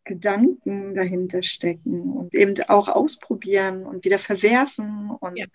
Gedanken 0.07 0.95
dahinter 0.95 1.43
stecken 1.43 2.13
und 2.13 2.33
eben 2.33 2.55
auch 2.69 2.87
ausprobieren 2.87 3.85
und 3.85 4.05
wieder 4.05 4.17
verwerfen 4.17 5.11
und 5.11 5.37
ja. 5.37 5.45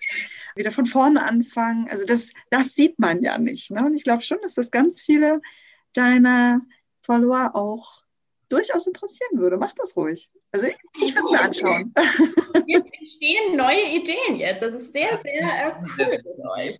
wieder 0.54 0.70
von 0.70 0.86
vorne 0.86 1.22
anfangen. 1.22 1.88
Also 1.90 2.04
das, 2.04 2.32
das 2.50 2.74
sieht 2.74 2.98
man 3.00 3.22
ja 3.22 3.38
nicht. 3.38 3.70
Ne? 3.70 3.84
Und 3.84 3.94
ich 3.94 4.04
glaube 4.04 4.22
schon, 4.22 4.38
dass 4.42 4.54
das 4.54 4.70
ganz 4.70 5.02
viele 5.02 5.40
deiner 5.94 6.60
Follower 7.00 7.52
auch 7.54 8.01
durchaus 8.52 8.86
interessieren 8.86 9.38
würde. 9.38 9.56
Mach 9.56 9.72
das 9.72 9.96
ruhig. 9.96 10.30
Also 10.52 10.66
ich, 10.66 10.76
ich 11.00 11.14
würde 11.14 11.22
es 11.24 11.30
mir 11.30 11.40
anschauen. 11.40 11.94
Hier 12.66 12.84
entstehen 13.00 13.56
neue 13.56 13.96
Ideen 13.96 14.36
jetzt. 14.36 14.62
Das 14.62 14.74
ist 14.74 14.92
sehr, 14.92 15.18
sehr 15.22 15.68
äh, 15.68 15.72
cool 15.98 16.06
mit 16.08 16.24
euch. 16.56 16.78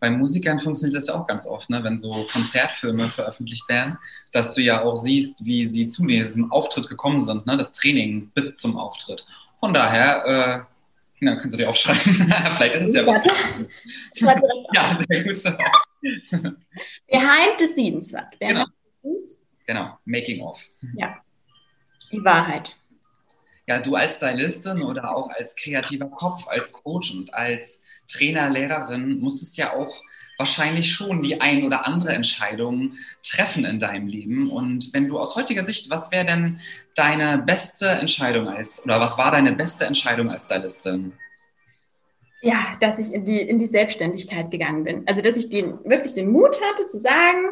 Bei 0.00 0.10
Musikern 0.10 0.58
funktioniert 0.58 1.00
das 1.00 1.08
ja 1.08 1.14
auch 1.14 1.26
ganz 1.26 1.46
oft, 1.46 1.70
ne? 1.70 1.82
wenn 1.82 1.96
so 1.96 2.26
Konzertfilme 2.30 3.08
veröffentlicht 3.08 3.68
werden, 3.68 3.98
dass 4.32 4.54
du 4.54 4.60
ja 4.60 4.82
auch 4.82 4.96
siehst, 4.96 5.44
wie 5.44 5.66
sie 5.66 5.86
zu 5.86 6.04
diesem 6.04 6.52
Auftritt 6.52 6.88
gekommen 6.88 7.22
sind, 7.22 7.46
ne? 7.46 7.56
das 7.56 7.72
Training 7.72 8.30
bis 8.34 8.54
zum 8.56 8.76
Auftritt. 8.76 9.24
Von 9.60 9.72
daher, 9.72 10.26
äh, 10.26 10.74
na, 11.20 11.36
kannst 11.36 11.54
du 11.54 11.58
dir 11.58 11.68
aufschreiben. 11.68 12.32
Vielleicht 12.56 12.76
ist 12.76 12.88
es 12.88 12.94
ja 12.94 13.06
was. 13.06 13.24
ja, 14.74 14.98
sehr 15.08 15.24
gut. 15.24 15.42
Behind 17.08 17.58
the 17.58 17.66
scenes. 17.66 18.12
Behind 18.12 18.38
genau. 18.40 18.64
Genau, 19.66 19.98
Making 20.04 20.42
of. 20.42 20.62
Ja, 20.96 21.16
die 22.12 22.24
Wahrheit. 22.24 22.76
Ja, 23.66 23.80
du 23.80 23.94
als 23.94 24.16
Stylistin 24.16 24.82
oder 24.82 25.16
auch 25.16 25.30
als 25.30 25.56
kreativer 25.56 26.10
Kopf, 26.10 26.46
als 26.48 26.70
Coach 26.70 27.14
und 27.14 27.32
als 27.32 27.80
Trainer, 28.06 28.50
Lehrerin 28.50 29.20
musstest 29.20 29.56
ja 29.56 29.72
auch 29.72 30.02
wahrscheinlich 30.36 30.92
schon 30.92 31.22
die 31.22 31.40
ein 31.40 31.64
oder 31.64 31.86
andere 31.86 32.12
Entscheidung 32.12 32.92
treffen 33.22 33.64
in 33.64 33.78
deinem 33.78 34.06
Leben. 34.06 34.50
Und 34.50 34.92
wenn 34.92 35.08
du 35.08 35.18
aus 35.18 35.36
heutiger 35.36 35.64
Sicht, 35.64 35.88
was 35.88 36.10
wäre 36.10 36.26
denn 36.26 36.60
deine 36.94 37.38
beste 37.38 37.88
Entscheidung 37.88 38.48
als, 38.48 38.84
oder 38.84 39.00
was 39.00 39.16
war 39.16 39.30
deine 39.30 39.52
beste 39.52 39.86
Entscheidung 39.86 40.30
als 40.30 40.46
Stylistin? 40.46 41.14
Ja, 42.42 42.58
dass 42.80 42.98
ich 42.98 43.14
in 43.14 43.24
die, 43.24 43.40
in 43.40 43.58
die 43.58 43.66
Selbstständigkeit 43.66 44.50
gegangen 44.50 44.84
bin. 44.84 45.04
Also, 45.06 45.22
dass 45.22 45.38
ich 45.38 45.48
den, 45.48 45.78
wirklich 45.84 46.12
den 46.12 46.30
Mut 46.30 46.54
hatte 46.70 46.86
zu 46.86 46.98
sagen, 46.98 47.46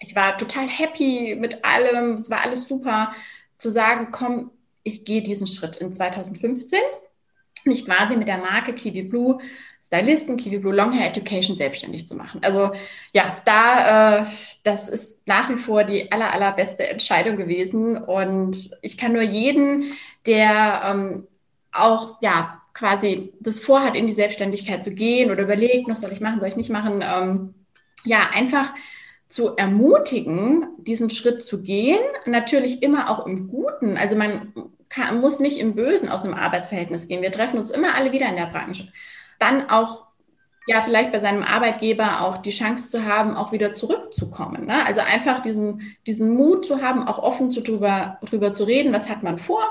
ich 0.00 0.14
war 0.14 0.36
total 0.38 0.68
happy 0.68 1.36
mit 1.38 1.64
allem, 1.64 2.14
es 2.14 2.30
war 2.30 2.44
alles 2.44 2.68
super, 2.68 3.12
zu 3.58 3.70
sagen, 3.70 4.08
komm, 4.12 4.50
ich 4.82 5.04
gehe 5.04 5.22
diesen 5.22 5.46
Schritt 5.46 5.76
in 5.76 5.92
2015. 5.92 6.78
Mich 7.64 7.84
quasi 7.84 8.16
mit 8.16 8.28
der 8.28 8.38
Marke 8.38 8.72
Kiwi 8.72 9.02
Blue 9.02 9.40
Stylisten, 9.82 10.36
Kiwi 10.36 10.58
Blue 10.58 10.74
Long 10.74 10.92
Hair 10.92 11.08
Education 11.08 11.56
selbstständig 11.56 12.06
zu 12.06 12.14
machen. 12.14 12.40
Also 12.42 12.72
ja, 13.12 13.40
da, 13.44 14.22
äh, 14.22 14.26
das 14.62 14.88
ist 14.88 15.26
nach 15.26 15.48
wie 15.48 15.56
vor 15.56 15.84
die 15.84 16.10
aller, 16.12 16.32
allerbeste 16.32 16.86
Entscheidung 16.86 17.36
gewesen. 17.36 17.96
Und 17.96 18.70
ich 18.82 18.98
kann 18.98 19.12
nur 19.12 19.22
jeden, 19.22 19.96
der 20.26 20.82
ähm, 20.84 21.26
auch 21.72 22.20
ja 22.20 22.62
quasi 22.72 23.32
das 23.40 23.60
vorhat, 23.60 23.96
in 23.96 24.06
die 24.06 24.12
Selbstständigkeit 24.12 24.84
zu 24.84 24.94
gehen 24.94 25.30
oder 25.30 25.42
überlegt, 25.42 25.88
was 25.88 26.00
soll 26.00 26.12
ich 26.12 26.20
machen, 26.20 26.40
soll 26.40 26.48
ich 26.48 26.56
nicht 26.56 26.70
machen, 26.70 27.02
ähm, 27.02 27.54
ja, 28.04 28.28
einfach 28.32 28.72
zu 29.28 29.56
ermutigen, 29.56 30.68
diesen 30.78 31.10
Schritt 31.10 31.42
zu 31.42 31.62
gehen. 31.62 32.00
Natürlich 32.26 32.82
immer 32.82 33.10
auch 33.10 33.26
im 33.26 33.48
Guten. 33.48 33.96
Also 33.96 34.16
man 34.16 34.52
kann, 34.88 35.20
muss 35.20 35.40
nicht 35.40 35.58
im 35.58 35.74
Bösen 35.74 36.08
aus 36.08 36.24
einem 36.24 36.34
Arbeitsverhältnis 36.34 37.08
gehen. 37.08 37.22
Wir 37.22 37.32
treffen 37.32 37.58
uns 37.58 37.70
immer 37.70 37.94
alle 37.94 38.12
wieder 38.12 38.28
in 38.28 38.36
der 38.36 38.46
Branche. 38.46 38.92
Dann 39.38 39.68
auch 39.68 40.06
ja, 40.66 40.80
vielleicht 40.80 41.12
bei 41.12 41.20
seinem 41.20 41.44
Arbeitgeber 41.44 42.22
auch 42.22 42.38
die 42.38 42.50
Chance 42.50 42.90
zu 42.90 43.04
haben, 43.04 43.36
auch 43.36 43.52
wieder 43.52 43.72
zurückzukommen. 43.72 44.66
Ne? 44.66 44.84
Also 44.84 45.00
einfach 45.00 45.40
diesen, 45.40 45.96
diesen 46.06 46.30
Mut 46.34 46.66
zu 46.66 46.82
haben, 46.82 47.06
auch 47.06 47.18
offen 47.18 47.52
zu 47.52 47.62
drüber, 47.62 48.18
drüber 48.22 48.52
zu 48.52 48.64
reden, 48.64 48.92
was 48.92 49.08
hat 49.08 49.22
man 49.22 49.38
vor. 49.38 49.64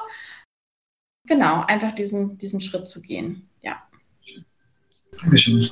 Genau, 1.27 1.63
einfach 1.65 1.91
diesen, 1.91 2.37
diesen 2.37 2.61
Schritt 2.61 2.87
zu 2.87 3.01
gehen. 3.01 3.49
Ja. 3.61 3.83
Dankeschön. 5.21 5.69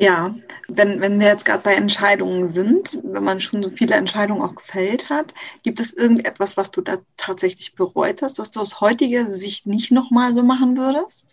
Ja, 0.00 0.32
wenn, 0.68 1.00
wenn 1.00 1.18
wir 1.18 1.26
jetzt 1.26 1.44
gerade 1.44 1.64
bei 1.64 1.74
Entscheidungen 1.74 2.46
sind, 2.46 3.00
wenn 3.02 3.24
man 3.24 3.40
schon 3.40 3.64
so 3.64 3.70
viele 3.70 3.96
Entscheidungen 3.96 4.42
auch 4.42 4.54
gefällt 4.54 5.10
hat, 5.10 5.34
gibt 5.64 5.80
es 5.80 5.92
irgendetwas, 5.92 6.56
was 6.56 6.70
du 6.70 6.82
da 6.82 6.98
tatsächlich 7.16 7.74
bereut 7.74 8.22
hast, 8.22 8.38
was 8.38 8.52
du 8.52 8.60
aus 8.60 8.80
heutiger 8.80 9.28
Sicht 9.28 9.66
nicht 9.66 9.90
nochmal 9.90 10.34
so 10.34 10.44
machen 10.44 10.76
würdest? 10.76 11.24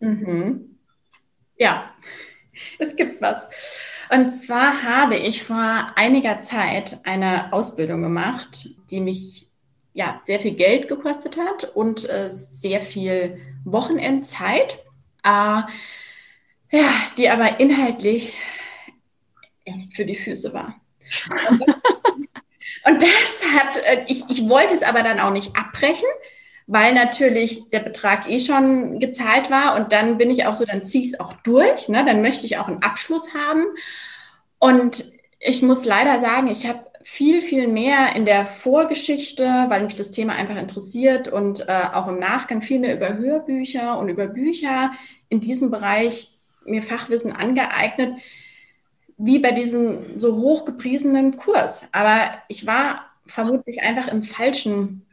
Mhm. 0.00 0.78
Ja, 1.56 1.92
es 2.80 2.96
gibt 2.96 3.22
was. 3.22 3.46
Und 4.10 4.36
zwar 4.36 4.82
habe 4.82 5.14
ich 5.14 5.44
vor 5.44 5.92
einiger 5.94 6.40
Zeit 6.40 6.98
eine 7.04 7.52
Ausbildung 7.52 8.02
gemacht, 8.02 8.68
die 8.90 9.00
mich 9.00 9.48
ja 9.94 10.20
sehr 10.24 10.40
viel 10.40 10.54
Geld 10.56 10.88
gekostet 10.88 11.36
hat 11.36 11.70
und 11.76 12.08
äh, 12.10 12.30
sehr 12.32 12.80
viel 12.80 13.40
Wochenendzeit. 13.64 14.80
Äh, 15.22 15.62
ja, 16.72 16.88
die 17.16 17.30
aber 17.30 17.60
inhaltlich 17.60 18.36
echt 19.64 19.94
für 19.94 20.04
die 20.04 20.16
Füße 20.16 20.52
war. 20.52 20.80
Und 22.84 23.00
das 23.00 23.42
hat, 23.54 23.76
äh, 23.84 24.04
ich, 24.08 24.24
ich 24.28 24.48
wollte 24.48 24.74
es 24.74 24.82
aber 24.82 25.02
dann 25.02 25.20
auch 25.20 25.30
nicht 25.30 25.56
abbrechen, 25.56 26.08
weil 26.66 26.94
natürlich 26.94 27.70
der 27.70 27.80
Betrag 27.80 28.28
eh 28.28 28.38
schon 28.38 28.98
gezahlt 28.98 29.50
war 29.50 29.76
und 29.76 29.92
dann 29.92 30.16
bin 30.16 30.30
ich 30.30 30.46
auch 30.46 30.54
so, 30.54 30.64
dann 30.64 30.84
ziehe 30.84 31.04
ich 31.04 31.12
es 31.12 31.20
auch 31.20 31.34
durch, 31.42 31.88
ne? 31.88 32.04
dann 32.04 32.22
möchte 32.22 32.46
ich 32.46 32.56
auch 32.58 32.68
einen 32.68 32.82
Abschluss 32.82 33.34
haben. 33.34 33.64
Und 34.58 35.04
ich 35.38 35.62
muss 35.62 35.84
leider 35.84 36.20
sagen, 36.20 36.48
ich 36.48 36.66
habe 36.66 36.86
viel, 37.02 37.42
viel 37.42 37.66
mehr 37.66 38.14
in 38.14 38.24
der 38.24 38.44
Vorgeschichte, 38.44 39.44
weil 39.68 39.84
mich 39.84 39.96
das 39.96 40.12
Thema 40.12 40.34
einfach 40.34 40.56
interessiert 40.56 41.28
und 41.28 41.68
äh, 41.68 41.82
auch 41.92 42.06
im 42.06 42.18
Nachgang 42.18 42.62
viel 42.62 42.78
mehr 42.78 42.94
über 42.94 43.14
Hörbücher 43.14 43.98
und 43.98 44.08
über 44.08 44.28
Bücher 44.28 44.92
in 45.28 45.40
diesem 45.40 45.70
Bereich 45.70 46.38
mir 46.64 46.82
Fachwissen 46.82 47.32
angeeignet, 47.32 48.20
wie 49.18 49.38
bei 49.38 49.52
diesem 49.52 50.18
so 50.18 50.36
hochgepriesenen 50.36 51.36
Kurs. 51.36 51.84
Aber 51.92 52.32
ich 52.48 52.66
war 52.66 53.06
vermutlich 53.26 53.82
einfach 53.82 54.08
im 54.08 54.22
falschen 54.22 55.06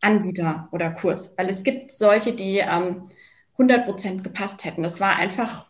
Anbieter 0.00 0.68
oder 0.72 0.90
Kurs, 0.90 1.34
weil 1.36 1.48
es 1.48 1.62
gibt 1.62 1.92
solche, 1.92 2.32
die 2.32 2.58
ähm, 2.58 3.10
100% 3.58 4.22
gepasst 4.22 4.64
hätten. 4.64 4.82
Das 4.82 5.00
war 5.00 5.16
einfach, 5.16 5.66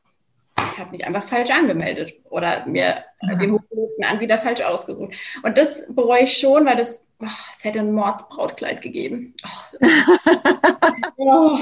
ich 0.59 0.79
habe 0.79 0.90
mich 0.90 1.05
einfach 1.07 1.25
falsch 1.25 1.51
angemeldet 1.51 2.14
oder 2.31 2.66
mir 2.66 3.05
ja. 3.23 3.35
den 3.37 3.53
hochgelobten 3.53 4.05
Anbieter 4.05 4.38
falsch 4.38 4.62
ausgesucht. 4.62 5.14
Und 5.42 5.59
das 5.59 5.85
bereue 5.88 6.25
ich 6.25 6.37
schon, 6.37 6.66
weil 6.66 6.77
das, 6.77 7.05
oh, 7.21 7.27
es 7.53 7.64
hätte 7.64 7.81
ein 7.81 7.92
Mordsbrautkleid 7.92 8.83
gegeben. 8.83 9.35
Oh. 9.45 9.87
oh. 11.16 11.59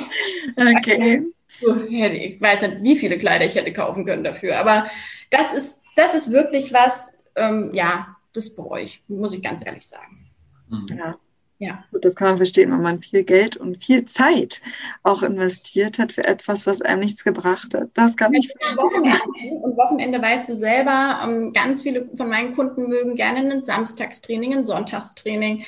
Okay 0.57 1.34
ich 1.61 2.41
weiß 2.41 2.63
nicht, 2.63 2.83
wie 2.83 2.97
viele 2.97 3.19
Kleider 3.19 3.45
ich 3.45 3.55
hätte 3.55 3.73
kaufen 3.73 4.05
können 4.05 4.25
dafür. 4.25 4.59
Aber 4.59 4.87
das 5.31 5.53
ist, 5.53 5.83
das 5.97 6.15
ist 6.15 6.33
wirklich 6.33 6.73
was, 6.73 7.13
ähm, 7.37 7.71
ja, 7.73 8.17
das 8.33 8.55
bereue 8.55 8.85
ich, 8.85 9.03
muss 9.09 9.33
ich 9.33 9.43
ganz 9.43 9.65
ehrlich 9.65 9.87
sagen. 9.87 10.31
Mhm. 10.69 10.87
Ja. 10.97 11.17
Ja. 11.59 11.85
Das 11.93 12.17
kann 12.17 12.29
man 12.29 12.37
verstehen, 12.37 12.73
wenn 12.73 12.83
man 12.83 13.01
viel 13.01 13.23
Geld 13.23 13.57
und 13.57 13.83
viel 13.83 14.05
Zeit 14.05 14.61
auch 15.03 15.23
investiert 15.23 15.99
hat 15.99 16.13
für 16.13 16.25
etwas, 16.25 16.67
was 16.67 16.83
einem 16.83 17.01
nichts 17.01 17.23
gebracht 17.23 17.73
hat. 17.75 17.91
Das 17.95 18.17
kann 18.17 18.35
ich 18.35 18.53
verstehen. 18.53 18.77
Wochenende. 18.77 19.57
Und 19.63 19.77
Wochenende 19.77 20.21
weißt 20.21 20.49
du 20.49 20.57
selber, 20.57 21.21
ähm, 21.23 21.53
ganz 21.53 21.83
viele 21.83 22.09
von 22.17 22.29
meinen 22.29 22.55
Kunden 22.55 22.89
mögen 22.89 23.15
gerne 23.15 23.51
ein 23.51 23.65
Samstagstraining, 23.65 24.53
ein 24.53 24.65
Sonntagstraining. 24.65 25.65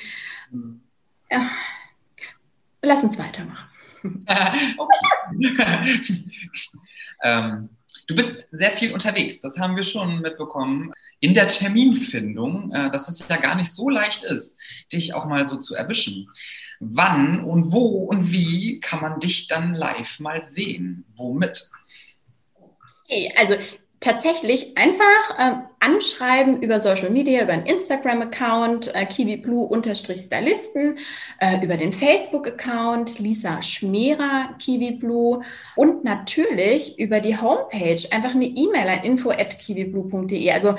Mhm. 0.51 0.81
Ja. 1.31 1.49
Lass 2.81 3.03
uns 3.03 3.17
weitermachen. 3.17 3.67
ähm, 7.23 7.69
Du 8.07 8.15
bist 8.15 8.47
sehr 8.53 8.71
viel 8.71 8.93
unterwegs, 8.93 9.41
das 9.41 9.59
haben 9.59 9.75
wir 9.75 9.83
schon 9.83 10.21
mitbekommen. 10.21 10.93
In 11.19 11.33
der 11.33 11.49
Terminfindung, 11.49 12.71
äh, 12.71 12.89
dass 12.89 13.09
es 13.09 13.27
ja 13.27 13.35
gar 13.35 13.55
nicht 13.55 13.73
so 13.73 13.89
leicht 13.89 14.23
ist, 14.23 14.57
dich 14.93 15.13
auch 15.13 15.25
mal 15.25 15.43
so 15.43 15.57
zu 15.57 15.75
erwischen. 15.75 16.29
Wann 16.79 17.43
und 17.43 17.73
wo 17.73 18.05
und 18.05 18.31
wie 18.31 18.79
kann 18.79 19.01
man 19.01 19.19
dich 19.19 19.47
dann 19.47 19.73
live 19.73 20.21
mal 20.21 20.45
sehen? 20.45 21.03
Womit? 21.17 21.69
Okay, 23.03 23.33
also 23.35 23.55
tatsächlich 23.99 24.77
einfach 24.77 25.39
äh, 25.39 25.53
anschreiben 25.79 26.61
über 26.61 26.79
Social 26.79 27.09
Media, 27.09 27.43
über 27.43 27.53
einen 27.53 27.65
Instagram-Account, 27.65 28.93
äh, 28.93 29.05
kiwiblue-stylisten, 29.05 30.99
äh, 31.39 31.63
über 31.63 31.77
den 31.77 31.91
Facebook-Account 31.93 33.17
Lisa 33.19 33.61
Schmerer 33.61 34.55
kiwiblue 34.59 35.41
und 35.75 36.03
natürlich 36.03 36.99
über 36.99 37.21
die 37.21 37.37
Homepage 37.39 37.99
einfach 38.11 38.35
eine 38.35 38.45
E-Mail 38.45 38.87
an 38.87 39.03
info@kiwiblue.de. 39.03 40.51
Also 40.51 40.75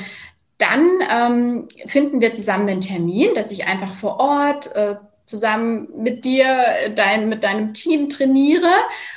dann 0.58 0.88
ähm, 1.12 1.68
finden 1.86 2.20
wir 2.20 2.32
zusammen 2.32 2.68
einen 2.68 2.80
Termin, 2.80 3.34
dass 3.34 3.50
ich 3.50 3.66
einfach 3.66 3.92
vor 3.92 4.20
Ort 4.20 4.74
äh, 4.76 4.96
zusammen 5.24 5.88
mit 5.96 6.24
dir, 6.24 6.46
dein, 6.94 7.28
mit 7.28 7.44
deinem 7.44 7.74
Team 7.74 8.08
trainiere 8.08 8.70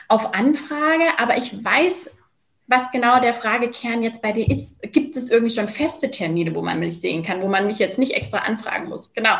auf 0.07 0.33
Anfrage. 0.33 1.05
Aber 1.17 1.37
ich 1.37 1.63
weiß 1.63 2.11
was 2.71 2.89
genau 2.91 3.19
der 3.19 3.33
Fragekern 3.33 4.01
jetzt 4.01 4.21
bei 4.21 4.31
dir 4.31 4.49
ist. 4.49 4.81
Gibt 4.91 5.17
es 5.17 5.29
irgendwie 5.29 5.53
schon 5.53 5.67
feste 5.67 6.09
Termine, 6.09 6.55
wo 6.55 6.61
man 6.61 6.79
mich 6.79 6.99
sehen 6.99 7.21
kann, 7.21 7.41
wo 7.41 7.47
man 7.47 7.67
mich 7.67 7.77
jetzt 7.77 7.99
nicht 7.99 8.13
extra 8.13 8.39
anfragen 8.39 8.89
muss? 8.89 9.13
Genau. 9.13 9.35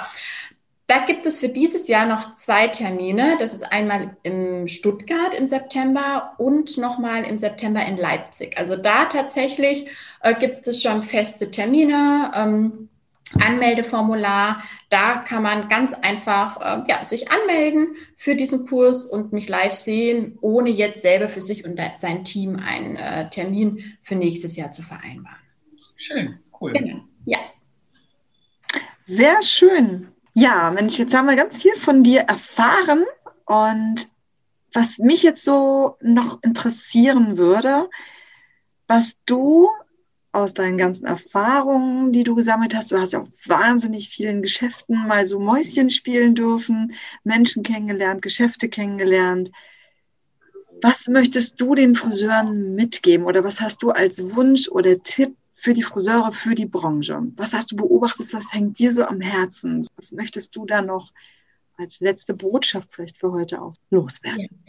Da 0.86 1.00
gibt 1.06 1.26
es 1.26 1.40
für 1.40 1.48
dieses 1.48 1.88
Jahr 1.88 2.06
noch 2.06 2.36
zwei 2.36 2.68
Termine. 2.68 3.38
Das 3.40 3.54
ist 3.54 3.64
einmal 3.64 4.18
im 4.24 4.68
Stuttgart 4.68 5.34
im 5.34 5.48
September 5.48 6.34
und 6.38 6.78
nochmal 6.78 7.24
im 7.24 7.38
September 7.38 7.86
in 7.86 7.96
Leipzig. 7.96 8.58
Also 8.58 8.76
da 8.76 9.06
tatsächlich 9.06 9.88
äh, 10.22 10.36
gibt 10.36 10.68
es 10.68 10.84
schon 10.84 11.02
feste 11.02 11.50
Termine. 11.50 12.32
Ähm, 12.36 12.90
Anmeldeformular. 13.36 14.64
Da 14.90 15.18
kann 15.18 15.44
man 15.44 15.70
ganz 15.70 15.94
einfach 15.94 16.60
äh, 16.60 16.84
ja, 16.90 17.06
sich 17.06 17.32
anmelden 17.32 17.96
für 18.18 18.36
diesen 18.36 18.66
Kurs 18.68 19.06
und 19.06 19.34
mich 19.34 19.50
live 19.50 19.74
sehen, 19.74 20.38
ohne 20.42 20.70
jetzt 20.70 21.02
selber 21.02 21.30
für 21.30 21.42
sich 21.42 21.66
und 21.66 21.80
sein 22.00 22.24
Team 22.24 22.58
einen 22.58 22.96
äh, 22.96 23.30
Termin 23.30 23.98
für 24.02 24.16
nächstes 24.16 24.56
Jahr 24.56 24.72
zu 24.72 24.82
vereinbaren. 24.82 25.38
Schön, 25.96 26.40
cool. 26.60 26.74
Genau. 26.74 27.02
Ja. 27.26 27.40
Sehr 29.06 29.42
schön. 29.44 30.08
Ja, 30.34 30.72
Mensch, 30.72 30.98
jetzt 30.98 31.14
haben 31.14 31.28
wir 31.28 31.36
ganz 31.36 31.58
viel 31.58 31.76
von 31.76 32.04
dir 32.04 32.22
erfahren 32.22 33.06
und 33.46 34.08
was 34.74 34.98
mich 34.98 35.24
jetzt 35.24 35.44
so 35.44 35.98
noch 36.02 36.42
interessieren 36.44 37.38
würde, 37.38 37.90
was 38.88 39.18
du 39.26 39.70
aus 40.34 40.54
deinen 40.54 40.78
ganzen 40.78 41.06
Erfahrungen, 41.06 42.14
die 42.14 42.24
du 42.24 42.36
gesammelt 42.36 42.76
hast. 42.76 42.92
Du 42.92 42.98
hast 42.98 43.14
ja 43.14 43.22
auch 43.22 43.28
wahnsinnig 43.46 44.10
vielen 44.10 44.42
Geschäften 44.42 45.08
mal 45.08 45.26
so 45.26 45.40
Mäuschen 45.40 45.90
spielen 45.90 46.36
dürfen, 46.36 46.94
Menschen 47.24 47.64
kennengelernt, 47.64 48.22
Geschäfte 48.22 48.70
kennengelernt. 48.70 49.52
Was 50.82 51.08
möchtest 51.08 51.60
du 51.60 51.76
den 51.76 51.96
Friseuren 51.96 52.76
mitgeben 52.76 53.26
oder 53.26 53.44
was 53.44 53.60
hast 53.60 53.84
du 53.84 53.92
als 53.92 54.36
Wunsch 54.36 54.70
oder 54.70 55.02
Tipp 55.04 55.36
für 55.54 55.74
die 55.74 55.84
Friseure, 55.84 56.32
für 56.32 56.56
die 56.56 56.66
Branche? 56.66 57.22
Was 57.36 57.54
hast 57.54 57.72
du 57.72 57.76
beobachtet? 57.76 58.34
Was 58.34 58.52
hängt 58.52 58.80
dir 58.80 58.92
so 58.92 59.04
am 59.04 59.22
Herzen? 59.22 59.86
Was 59.96 60.12
möchtest 60.12 60.56
du 60.56 60.66
da 60.66 60.82
noch 60.82 61.12
als 61.78 62.00
letzte 62.00 62.34
Botschaft 62.34 62.94
vielleicht 62.94 63.18
für 63.18 63.32
heute 63.32 63.62
auch 63.62 63.74
loswerden? 63.90 64.64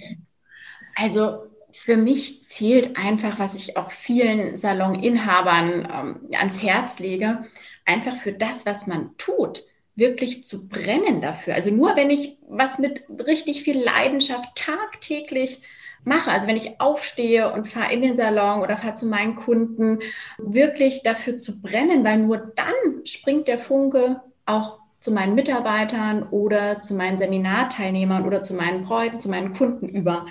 Also 0.97 1.52
für 1.73 1.97
mich 1.97 2.43
zählt 2.45 2.97
einfach, 2.97 3.39
was 3.39 3.55
ich 3.55 3.77
auch 3.77 3.91
vielen 3.91 4.57
Saloninhabern 4.57 5.89
ähm, 5.93 6.29
ans 6.39 6.63
Herz 6.63 6.99
lege, 6.99 7.45
einfach 7.85 8.17
für 8.17 8.33
das, 8.33 8.67
was 8.67 8.87
man 8.87 9.17
tut, 9.19 9.65
wirklich 9.95 10.47
zu 10.47 10.69
brennen 10.69 11.21
dafür. 11.21 11.55
Also 11.55 11.71
nur 11.71 11.97
wenn 11.97 12.11
ich 12.11 12.39
was 12.49 12.79
mit 12.79 13.05
richtig 13.27 13.63
viel 13.63 13.79
Leidenschaft 13.79 14.55
tagtäglich 14.55 15.63
mache, 16.05 16.31
also 16.31 16.49
wenn 16.49 16.57
ich 16.57 16.81
aufstehe 16.81 17.53
und 17.53 17.69
fahre 17.69 17.93
in 17.93 18.03
den 18.03 18.17
Salon 18.17 18.63
oder 18.63 18.77
fahre 18.77 18.95
zu 18.95 19.07
meinen 19.07 19.37
Kunden, 19.37 20.01
wirklich 20.39 21.03
dafür 21.03 21.37
zu 21.37 21.61
brennen, 21.61 22.05
weil 22.05 22.19
nur 22.19 22.39
dann 22.39 23.05
springt 23.05 23.49
der 23.49 23.59
Funke 23.59 24.21
auch 24.47 24.82
zu 25.03 25.11
meinen 25.11 25.35
Mitarbeitern 25.35 26.23
oder 26.31 26.81
zu 26.83 26.95
meinen 26.95 27.19
Seminarteilnehmern 27.19 28.25
oder 28.25 28.41
zu 28.41 28.55
meinen 28.55 28.85
Bräuten, 28.85 29.19
zu 29.19 29.29
meinen 29.29 29.53
Kunden 29.53 29.89
über. 29.89 30.27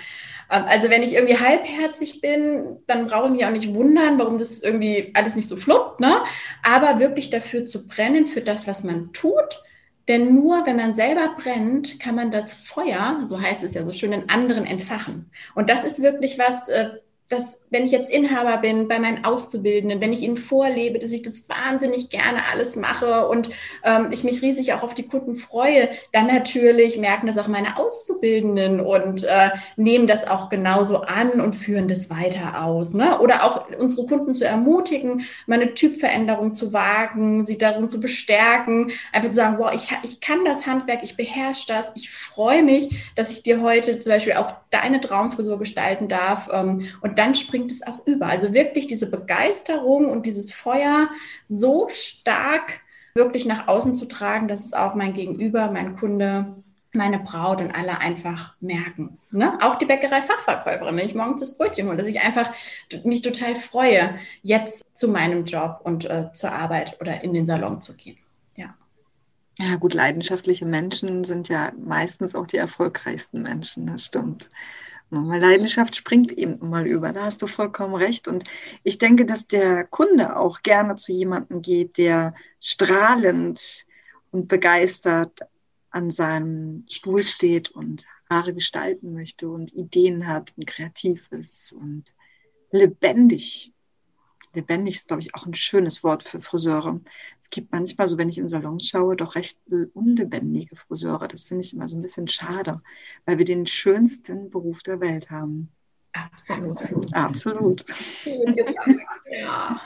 Ähm, 0.50 0.64
also 0.66 0.88
wenn 0.88 1.02
ich 1.02 1.12
irgendwie 1.12 1.36
halbherzig 1.36 2.22
bin, 2.22 2.78
dann 2.86 3.06
brauche 3.06 3.26
ich 3.26 3.32
mich 3.32 3.44
auch 3.44 3.50
nicht 3.50 3.74
wundern, 3.74 4.18
warum 4.18 4.38
das 4.38 4.62
irgendwie 4.62 5.10
alles 5.12 5.36
nicht 5.36 5.48
so 5.48 5.56
fluppt, 5.56 6.00
ne? 6.00 6.22
Aber 6.62 7.00
wirklich 7.00 7.28
dafür 7.28 7.66
zu 7.66 7.86
brennen, 7.86 8.26
für 8.26 8.40
das, 8.40 8.66
was 8.66 8.82
man 8.82 9.12
tut. 9.12 9.62
Denn 10.08 10.34
nur 10.34 10.64
wenn 10.66 10.76
man 10.76 10.94
selber 10.94 11.36
brennt, 11.36 12.00
kann 12.00 12.14
man 12.14 12.30
das 12.30 12.54
Feuer, 12.54 13.20
so 13.24 13.40
heißt 13.40 13.62
es 13.62 13.74
ja 13.74 13.84
so 13.84 13.92
schön, 13.92 14.12
in 14.12 14.30
anderen 14.30 14.64
entfachen. 14.64 15.30
Und 15.54 15.68
das 15.68 15.84
ist 15.84 16.02
wirklich 16.02 16.38
was, 16.38 16.68
äh, 16.68 16.92
dass 17.28 17.62
wenn 17.70 17.86
ich 17.86 17.92
jetzt 17.92 18.10
Inhaber 18.10 18.58
bin 18.58 18.88
bei 18.88 18.98
meinen 18.98 19.24
Auszubildenden, 19.24 20.00
wenn 20.00 20.12
ich 20.12 20.20
ihnen 20.20 20.36
vorlebe, 20.36 20.98
dass 20.98 21.12
ich 21.12 21.22
das 21.22 21.48
wahnsinnig 21.48 22.10
gerne 22.10 22.40
alles 22.52 22.76
mache 22.76 23.26
und 23.28 23.48
ähm, 23.84 24.08
ich 24.10 24.24
mich 24.24 24.42
riesig 24.42 24.74
auch 24.74 24.82
auf 24.82 24.94
die 24.94 25.08
Kunden 25.08 25.36
freue, 25.36 25.88
dann 26.12 26.26
natürlich 26.26 26.98
merken 26.98 27.26
das 27.26 27.38
auch 27.38 27.48
meine 27.48 27.78
Auszubildenden 27.78 28.80
und 28.80 29.24
äh, 29.24 29.50
nehmen 29.76 30.06
das 30.06 30.26
auch 30.26 30.50
genauso 30.50 31.00
an 31.00 31.40
und 31.40 31.54
führen 31.54 31.88
das 31.88 32.10
weiter 32.10 32.62
aus. 32.64 32.92
Ne? 32.92 33.18
Oder 33.20 33.44
auch 33.44 33.66
unsere 33.78 34.06
Kunden 34.06 34.34
zu 34.34 34.44
ermutigen, 34.44 35.24
meine 35.46 35.72
Typveränderung 35.72 36.52
zu 36.52 36.74
wagen, 36.74 37.46
sie 37.46 37.56
darin 37.56 37.88
zu 37.88 38.00
bestärken, 38.00 38.92
einfach 39.12 39.30
zu 39.30 39.36
sagen, 39.36 39.56
wow, 39.58 39.72
ich, 39.74 39.88
ich 40.02 40.20
kann 40.20 40.44
das 40.44 40.66
Handwerk, 40.66 41.02
ich 41.02 41.16
beherrsche 41.16 41.68
das, 41.68 41.92
ich 41.94 42.10
freue 42.10 42.62
mich, 42.62 43.12
dass 43.16 43.32
ich 43.32 43.42
dir 43.42 43.62
heute 43.62 43.98
zum 44.00 44.12
Beispiel 44.12 44.34
auch 44.34 44.52
deine 44.70 45.00
Traumfrisur 45.00 45.58
gestalten 45.58 46.08
darf 46.08 46.48
ähm, 46.52 46.86
und 47.00 47.18
dann 47.22 47.36
springt 47.36 47.70
es 47.70 47.86
auch 47.86 48.04
über. 48.04 48.26
Also 48.26 48.52
wirklich 48.52 48.88
diese 48.88 49.08
Begeisterung 49.08 50.10
und 50.10 50.26
dieses 50.26 50.52
Feuer 50.52 51.08
so 51.46 51.88
stark 51.88 52.80
wirklich 53.14 53.46
nach 53.46 53.68
außen 53.68 53.94
zu 53.94 54.06
tragen, 54.06 54.48
dass 54.48 54.66
es 54.66 54.72
auch 54.72 54.96
mein 54.96 55.14
Gegenüber, 55.14 55.70
mein 55.70 55.96
Kunde, 55.96 56.56
meine 56.92 57.20
Braut 57.20 57.60
und 57.60 57.70
alle 57.70 57.98
einfach 57.98 58.54
merken. 58.60 59.18
Ne? 59.30 59.56
Auch 59.62 59.76
die 59.76 59.86
Bäckerei-Fachverkäuferin, 59.86 60.96
wenn 60.96 61.06
ich 61.06 61.14
morgens 61.14 61.40
das 61.40 61.56
Brötchen 61.56 61.86
hole, 61.86 61.96
dass 61.96 62.08
ich 62.08 62.20
einfach 62.20 62.50
mich 63.04 63.22
total 63.22 63.54
freue, 63.54 64.16
jetzt 64.42 64.82
zu 64.92 65.08
meinem 65.08 65.44
Job 65.44 65.80
und 65.84 66.04
äh, 66.10 66.32
zur 66.32 66.50
Arbeit 66.50 67.00
oder 67.00 67.22
in 67.22 67.32
den 67.32 67.46
Salon 67.46 67.80
zu 67.80 67.94
gehen. 67.94 68.18
Ja. 68.56 68.74
Ja, 69.60 69.76
gut, 69.76 69.94
leidenschaftliche 69.94 70.66
Menschen 70.66 71.22
sind 71.22 71.48
ja 71.48 71.70
meistens 71.78 72.34
auch 72.34 72.48
die 72.48 72.56
erfolgreichsten 72.56 73.42
Menschen, 73.42 73.86
das 73.86 74.06
stimmt. 74.06 74.50
Weil 75.14 75.42
Leidenschaft 75.42 75.94
springt 75.94 76.32
eben 76.32 76.70
mal 76.70 76.86
über, 76.86 77.12
da 77.12 77.24
hast 77.24 77.42
du 77.42 77.46
vollkommen 77.46 77.94
recht. 77.94 78.28
Und 78.28 78.44
ich 78.82 78.96
denke, 78.96 79.26
dass 79.26 79.46
der 79.46 79.84
Kunde 79.84 80.36
auch 80.36 80.62
gerne 80.62 80.96
zu 80.96 81.12
jemandem 81.12 81.60
geht, 81.60 81.98
der 81.98 82.34
strahlend 82.60 83.84
und 84.30 84.48
begeistert 84.48 85.40
an 85.90 86.10
seinem 86.10 86.86
Stuhl 86.88 87.26
steht 87.26 87.70
und 87.70 88.06
Haare 88.30 88.54
gestalten 88.54 89.12
möchte 89.12 89.50
und 89.50 89.74
Ideen 89.74 90.26
hat 90.26 90.54
und 90.56 90.66
kreativ 90.66 91.26
ist 91.30 91.72
und 91.72 92.14
lebendig 92.70 93.74
lebendig 94.54 94.96
ist, 94.96 95.08
glaube 95.08 95.22
ich, 95.22 95.34
auch 95.34 95.46
ein 95.46 95.54
schönes 95.54 96.02
Wort 96.02 96.22
für 96.22 96.40
Friseure. 96.40 97.00
Es 97.40 97.50
gibt 97.50 97.72
manchmal 97.72 98.08
so, 98.08 98.18
wenn 98.18 98.28
ich 98.28 98.38
in 98.38 98.48
Salons 98.48 98.88
schaue, 98.88 99.16
doch 99.16 99.34
recht 99.34 99.58
unlebendige 99.94 100.76
Friseure. 100.76 101.28
Das 101.28 101.44
finde 101.44 101.64
ich 101.64 101.72
immer 101.72 101.88
so 101.88 101.96
ein 101.96 102.02
bisschen 102.02 102.28
schade, 102.28 102.82
weil 103.26 103.38
wir 103.38 103.44
den 103.44 103.66
schönsten 103.66 104.50
Beruf 104.50 104.82
der 104.82 105.00
Welt 105.00 105.30
haben. 105.30 105.70
Absolut. 106.12 107.14
Absolut. 107.14 107.84
ja. 109.30 109.80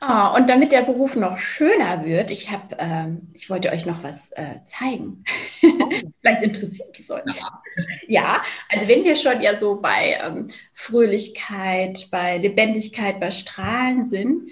Oh, 0.00 0.36
und 0.36 0.48
damit 0.48 0.72
der 0.72 0.82
Beruf 0.82 1.16
noch 1.16 1.38
schöner 1.38 2.04
wird, 2.04 2.30
ich 2.30 2.50
habe, 2.50 2.76
ähm, 2.78 3.28
ich 3.32 3.48
wollte 3.48 3.70
euch 3.70 3.86
noch 3.86 4.02
was 4.02 4.30
äh, 4.32 4.64
zeigen. 4.64 5.24
Vielleicht 6.20 6.42
interessiert 6.42 6.98
es 6.98 7.10
euch. 7.10 7.22
Ja. 7.26 7.62
ja, 8.06 8.42
also 8.68 8.88
wenn 8.88 9.04
wir 9.04 9.16
schon 9.16 9.40
ja 9.40 9.58
so 9.58 9.80
bei 9.80 10.18
ähm, 10.22 10.48
Fröhlichkeit, 10.74 12.08
bei 12.10 12.38
Lebendigkeit, 12.38 13.20
bei 13.20 13.30
Strahlen 13.30 14.04
sind, 14.04 14.50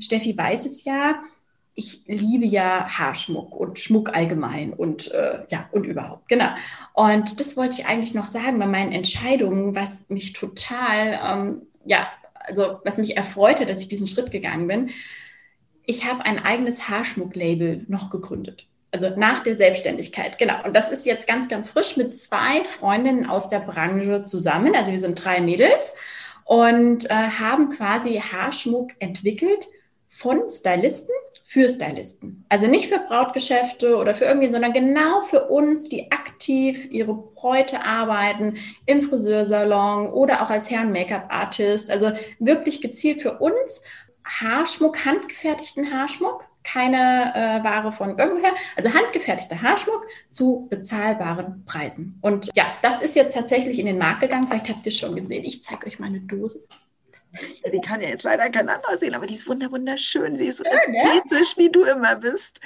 Steffi 0.00 0.36
weiß 0.36 0.66
es 0.66 0.84
ja, 0.84 1.22
ich 1.74 2.02
liebe 2.06 2.44
ja 2.44 2.86
Haarschmuck 2.86 3.56
und 3.56 3.78
Schmuck 3.78 4.14
allgemein 4.14 4.74
und 4.74 5.10
äh, 5.12 5.44
ja, 5.50 5.68
und 5.72 5.84
überhaupt, 5.84 6.28
genau. 6.28 6.50
Und 6.92 7.40
das 7.40 7.56
wollte 7.56 7.80
ich 7.80 7.86
eigentlich 7.86 8.14
noch 8.14 8.24
sagen 8.24 8.58
bei 8.58 8.66
meinen 8.66 8.92
Entscheidungen, 8.92 9.74
was 9.74 10.08
mich 10.10 10.34
total, 10.34 11.18
ähm, 11.24 11.62
ja, 11.86 12.08
also 12.44 12.80
was 12.84 12.98
mich 12.98 13.16
erfreute, 13.16 13.66
dass 13.66 13.80
ich 13.80 13.88
diesen 13.88 14.06
Schritt 14.06 14.30
gegangen 14.30 14.66
bin. 14.66 14.90
Ich 15.84 16.04
habe 16.04 16.24
ein 16.24 16.38
eigenes 16.38 16.88
Haarschmucklabel 16.88 17.84
noch 17.88 18.10
gegründet. 18.10 18.66
Also 18.92 19.10
nach 19.16 19.42
der 19.42 19.56
Selbstständigkeit, 19.56 20.38
genau. 20.38 20.62
Und 20.64 20.76
das 20.76 20.90
ist 20.90 21.06
jetzt 21.06 21.26
ganz, 21.26 21.48
ganz 21.48 21.70
frisch 21.70 21.96
mit 21.96 22.16
zwei 22.16 22.62
Freundinnen 22.62 23.26
aus 23.26 23.48
der 23.48 23.60
Branche 23.60 24.24
zusammen. 24.26 24.74
Also 24.74 24.92
wir 24.92 25.00
sind 25.00 25.24
drei 25.24 25.40
Mädels 25.40 25.94
und 26.44 27.10
äh, 27.10 27.14
haben 27.14 27.70
quasi 27.70 28.20
Haarschmuck 28.20 28.90
entwickelt 28.98 29.66
von 30.14 30.50
Stylisten 30.50 31.14
für 31.42 31.68
Stylisten. 31.68 32.44
Also 32.50 32.66
nicht 32.66 32.88
für 32.88 32.98
Brautgeschäfte 32.98 33.96
oder 33.96 34.14
für 34.14 34.26
irgendwen, 34.26 34.52
sondern 34.52 34.74
genau 34.74 35.22
für 35.22 35.48
uns, 35.48 35.88
die 35.88 36.12
aktiv 36.12 36.86
ihre 36.90 37.14
Bräute 37.14 37.82
arbeiten, 37.84 38.58
im 38.84 39.02
Friseursalon 39.02 40.12
oder 40.12 40.42
auch 40.42 40.50
als 40.50 40.70
Herren-Make-up-Artist. 40.70 41.90
Also 41.90 42.12
wirklich 42.38 42.82
gezielt 42.82 43.22
für 43.22 43.38
uns. 43.38 43.82
Haarschmuck, 44.24 45.04
handgefertigten 45.04 45.90
Haarschmuck, 45.90 46.44
keine 46.62 47.32
äh, 47.34 47.64
Ware 47.64 47.90
von 47.90 48.18
irgendwoher, 48.18 48.52
also 48.76 48.92
handgefertigter 48.92 49.62
Haarschmuck 49.62 50.06
zu 50.30 50.68
bezahlbaren 50.70 51.64
Preisen. 51.64 52.18
Und 52.20 52.50
ja, 52.54 52.66
das 52.82 53.02
ist 53.02 53.16
jetzt 53.16 53.34
tatsächlich 53.34 53.78
in 53.78 53.86
den 53.86 53.98
Markt 53.98 54.20
gegangen. 54.20 54.46
Vielleicht 54.46 54.68
habt 54.68 54.84
ihr 54.84 54.90
es 54.90 54.98
schon 54.98 55.16
gesehen. 55.16 55.42
Ich 55.42 55.64
zeige 55.64 55.86
euch 55.86 55.98
meine 55.98 56.20
Dose. 56.20 56.64
Die 57.72 57.80
kann 57.80 58.00
ja 58.00 58.08
jetzt 58.08 58.24
leider 58.24 58.50
kein 58.50 58.68
anderer 58.68 58.98
sehen, 58.98 59.14
aber 59.14 59.26
die 59.26 59.34
ist 59.34 59.48
wunderschön. 59.48 60.36
Sie 60.36 60.46
ist 60.46 60.58
so 60.58 60.64
ästhetisch, 60.64 61.56
wie 61.56 61.70
du 61.70 61.84
immer 61.84 62.16
bist. 62.16 62.60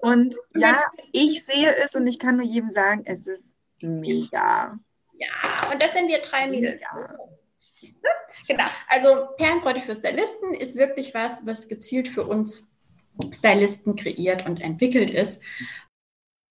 Und 0.00 0.36
ja, 0.56 0.82
ich 1.12 1.44
sehe 1.44 1.74
es 1.84 1.94
und 1.94 2.06
ich 2.06 2.18
kann 2.18 2.36
nur 2.36 2.46
jedem 2.46 2.70
sagen, 2.70 3.02
es 3.04 3.26
ist 3.26 3.44
mega. 3.80 4.78
Ja, 5.12 5.70
und 5.70 5.82
das 5.82 5.92
sind 5.92 6.08
wir 6.08 6.20
drei 6.20 6.48
Mädels. 6.48 6.80
Ja. 6.80 7.14
Genau, 8.46 8.64
also 8.88 9.28
Perlenbräute 9.36 9.80
für 9.80 9.94
Stylisten 9.94 10.54
ist 10.54 10.76
wirklich 10.76 11.14
was, 11.14 11.44
was 11.44 11.68
gezielt 11.68 12.08
für 12.08 12.24
uns 12.24 12.68
Stylisten 13.32 13.96
kreiert 13.96 14.46
und 14.46 14.60
entwickelt 14.60 15.10
ist, 15.10 15.42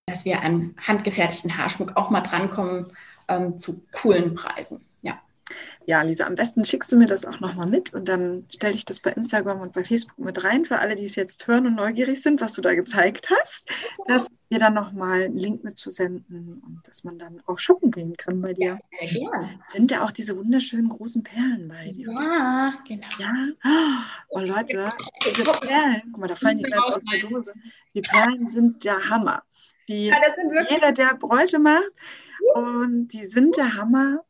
dass 0.06 0.26
wir 0.26 0.42
an 0.42 0.76
handgefertigten 0.80 1.58
Haarschmuck 1.58 1.96
auch 1.96 2.10
mal 2.10 2.22
drankommen 2.22 2.92
ähm, 3.28 3.58
zu 3.58 3.86
coolen 3.92 4.36
Preisen. 4.36 4.89
Ja. 5.86 6.00
Ja, 6.00 6.06
Lisa, 6.06 6.26
am 6.26 6.36
besten 6.36 6.64
schickst 6.64 6.92
du 6.92 6.96
mir 6.96 7.08
das 7.08 7.26
auch 7.26 7.40
nochmal 7.42 7.66
mit 7.66 7.94
und 7.94 8.08
dann 8.08 8.46
stelle 8.54 8.76
ich 8.76 8.86
das 8.86 9.00
bei 9.00 9.12
Instagram 9.12 9.60
und 9.60 9.74
bei 9.74 9.84
Facebook 9.84 10.18
mit 10.18 10.44
rein 10.44 10.64
für 10.64 10.80
alle, 10.80 10.96
die 10.96 11.04
es 11.04 11.16
jetzt 11.16 11.46
hören 11.48 11.68
und 11.68 11.76
neugierig 11.76 12.22
sind, 12.22 12.40
was 12.40 12.54
du 12.54 12.62
da 12.62 12.74
gezeigt 12.74 13.30
hast, 13.30 13.70
dass 14.08 14.28
wir 14.50 14.60
dann 14.60 14.76
nochmal 14.76 15.24
einen 15.24 15.36
Link 15.36 15.64
mitzusenden 15.64 16.62
und 16.66 16.80
dass 16.88 17.04
man 17.04 17.20
dann 17.20 17.42
auch 17.48 17.60
shoppen 17.60 17.92
gehen 17.92 18.16
kann 18.16 18.40
bei 18.40 18.54
dir. 18.54 18.80
Ja, 19.02 19.08
gerne. 19.08 19.60
Sind 19.68 19.92
da 19.92 20.06
auch 20.06 20.12
diese 20.12 20.38
wunderschönen 20.38 20.90
großen 20.90 21.24
Perlen 21.24 21.68
bei 21.68 21.92
dir? 21.92 22.08
Ja, 22.10 22.74
genau. 22.88 23.08
Ja, 23.18 23.34
oh 24.30 24.40
Leute, 24.40 24.94
diese 25.26 25.44
Perlen, 25.44 26.02
guck 26.12 26.22
mal, 26.22 26.28
da 26.28 26.36
fallen 26.36 26.60
die 26.60 26.64
gleich 26.64 26.80
aus 26.80 27.04
der 27.04 27.30
Dose. 27.30 27.54
Die 27.94 28.02
Perlen 28.02 28.48
sind 28.50 28.84
der 28.86 29.10
Hammer. 29.10 29.44
Die 29.90 30.08
ja, 30.08 30.16
jeder, 30.70 30.92
der 30.92 31.16
Bräute 31.16 31.60
macht, 31.60 31.92
und 32.54 33.10
die 33.10 33.26
sind 33.26 33.58
der 33.58 33.76
Hammer. 33.76 34.24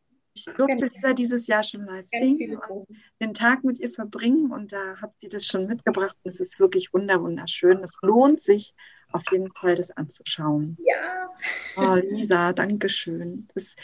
Ich 0.47 0.53
durfte 0.55 0.87
Lisa 0.87 1.13
dieses 1.13 1.47
Jahr 1.47 1.63
schon 1.63 1.85
live 1.85 2.07
singen 2.07 2.57
und 2.69 2.85
den 3.21 3.33
Tag 3.33 3.63
mit 3.63 3.79
ihr 3.79 3.89
verbringen 3.89 4.51
und 4.51 4.71
da 4.71 4.95
habt 5.01 5.21
ihr 5.23 5.29
das 5.29 5.45
schon 5.45 5.67
mitgebracht 5.67 6.15
und 6.23 6.31
es 6.31 6.39
ist 6.39 6.59
wirklich 6.59 6.93
wunderschön. 6.93 7.83
Es 7.83 7.97
lohnt 8.01 8.41
sich 8.41 8.73
auf 9.11 9.23
jeden 9.31 9.51
Fall, 9.53 9.75
das 9.75 9.91
anzuschauen. 9.91 10.77
Ja. 10.79 11.29
Oh, 11.77 11.95
Lisa, 11.95 12.53
danke 12.53 12.89
schön. 12.89 13.47
Das 13.53 13.63
ist 13.63 13.77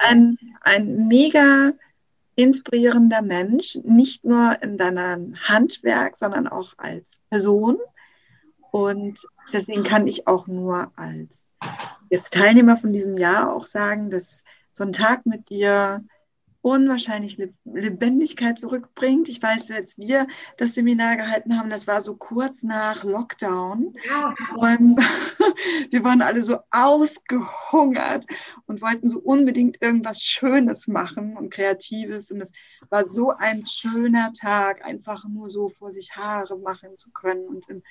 ein, 0.00 0.38
ein 0.60 1.08
mega 1.08 1.72
inspirierender 2.36 3.22
Mensch, 3.22 3.78
nicht 3.82 4.24
nur 4.24 4.56
in 4.62 4.76
deinem 4.76 5.34
Handwerk, 5.36 6.16
sondern 6.16 6.46
auch 6.46 6.74
als 6.76 7.20
Person. 7.30 7.78
Und 8.70 9.26
deswegen 9.52 9.82
kann 9.82 10.06
ich 10.06 10.26
auch 10.26 10.46
nur 10.46 10.92
als 10.96 11.48
jetzt 12.10 12.34
Teilnehmer 12.34 12.76
von 12.76 12.92
diesem 12.92 13.14
Jahr 13.14 13.52
auch 13.52 13.66
sagen, 13.66 14.10
dass 14.10 14.44
so 14.78 14.84
ein 14.84 14.92
Tag 14.92 15.26
mit 15.26 15.50
dir 15.50 16.04
unwahrscheinlich 16.60 17.38
Lebendigkeit 17.64 18.58
zurückbringt. 18.58 19.28
Ich 19.28 19.42
weiß, 19.42 19.70
als 19.70 19.98
wir 19.98 20.26
das 20.56 20.74
Seminar 20.74 21.16
gehalten 21.16 21.56
haben, 21.58 21.70
das 21.70 21.86
war 21.86 22.02
so 22.02 22.16
kurz 22.16 22.62
nach 22.62 23.04
Lockdown. 23.04 23.94
Ja. 24.06 24.34
Und 24.56 24.98
wir 25.90 26.04
waren 26.04 26.22
alle 26.22 26.42
so 26.42 26.58
ausgehungert 26.70 28.26
und 28.66 28.82
wollten 28.82 29.08
so 29.08 29.20
unbedingt 29.20 29.80
irgendwas 29.80 30.22
Schönes 30.22 30.88
machen 30.88 31.36
und 31.36 31.52
Kreatives. 31.52 32.30
Und 32.30 32.40
es 32.40 32.52
war 32.90 33.04
so 33.04 33.30
ein 33.30 33.64
schöner 33.66 34.32
Tag, 34.32 34.84
einfach 34.84 35.24
nur 35.28 35.50
so 35.50 35.70
vor 35.70 35.90
sich 35.90 36.16
Haare 36.16 36.58
machen 36.58 36.96
zu 36.96 37.10
können 37.10 37.46
und 37.46 37.68
in, 37.68 37.82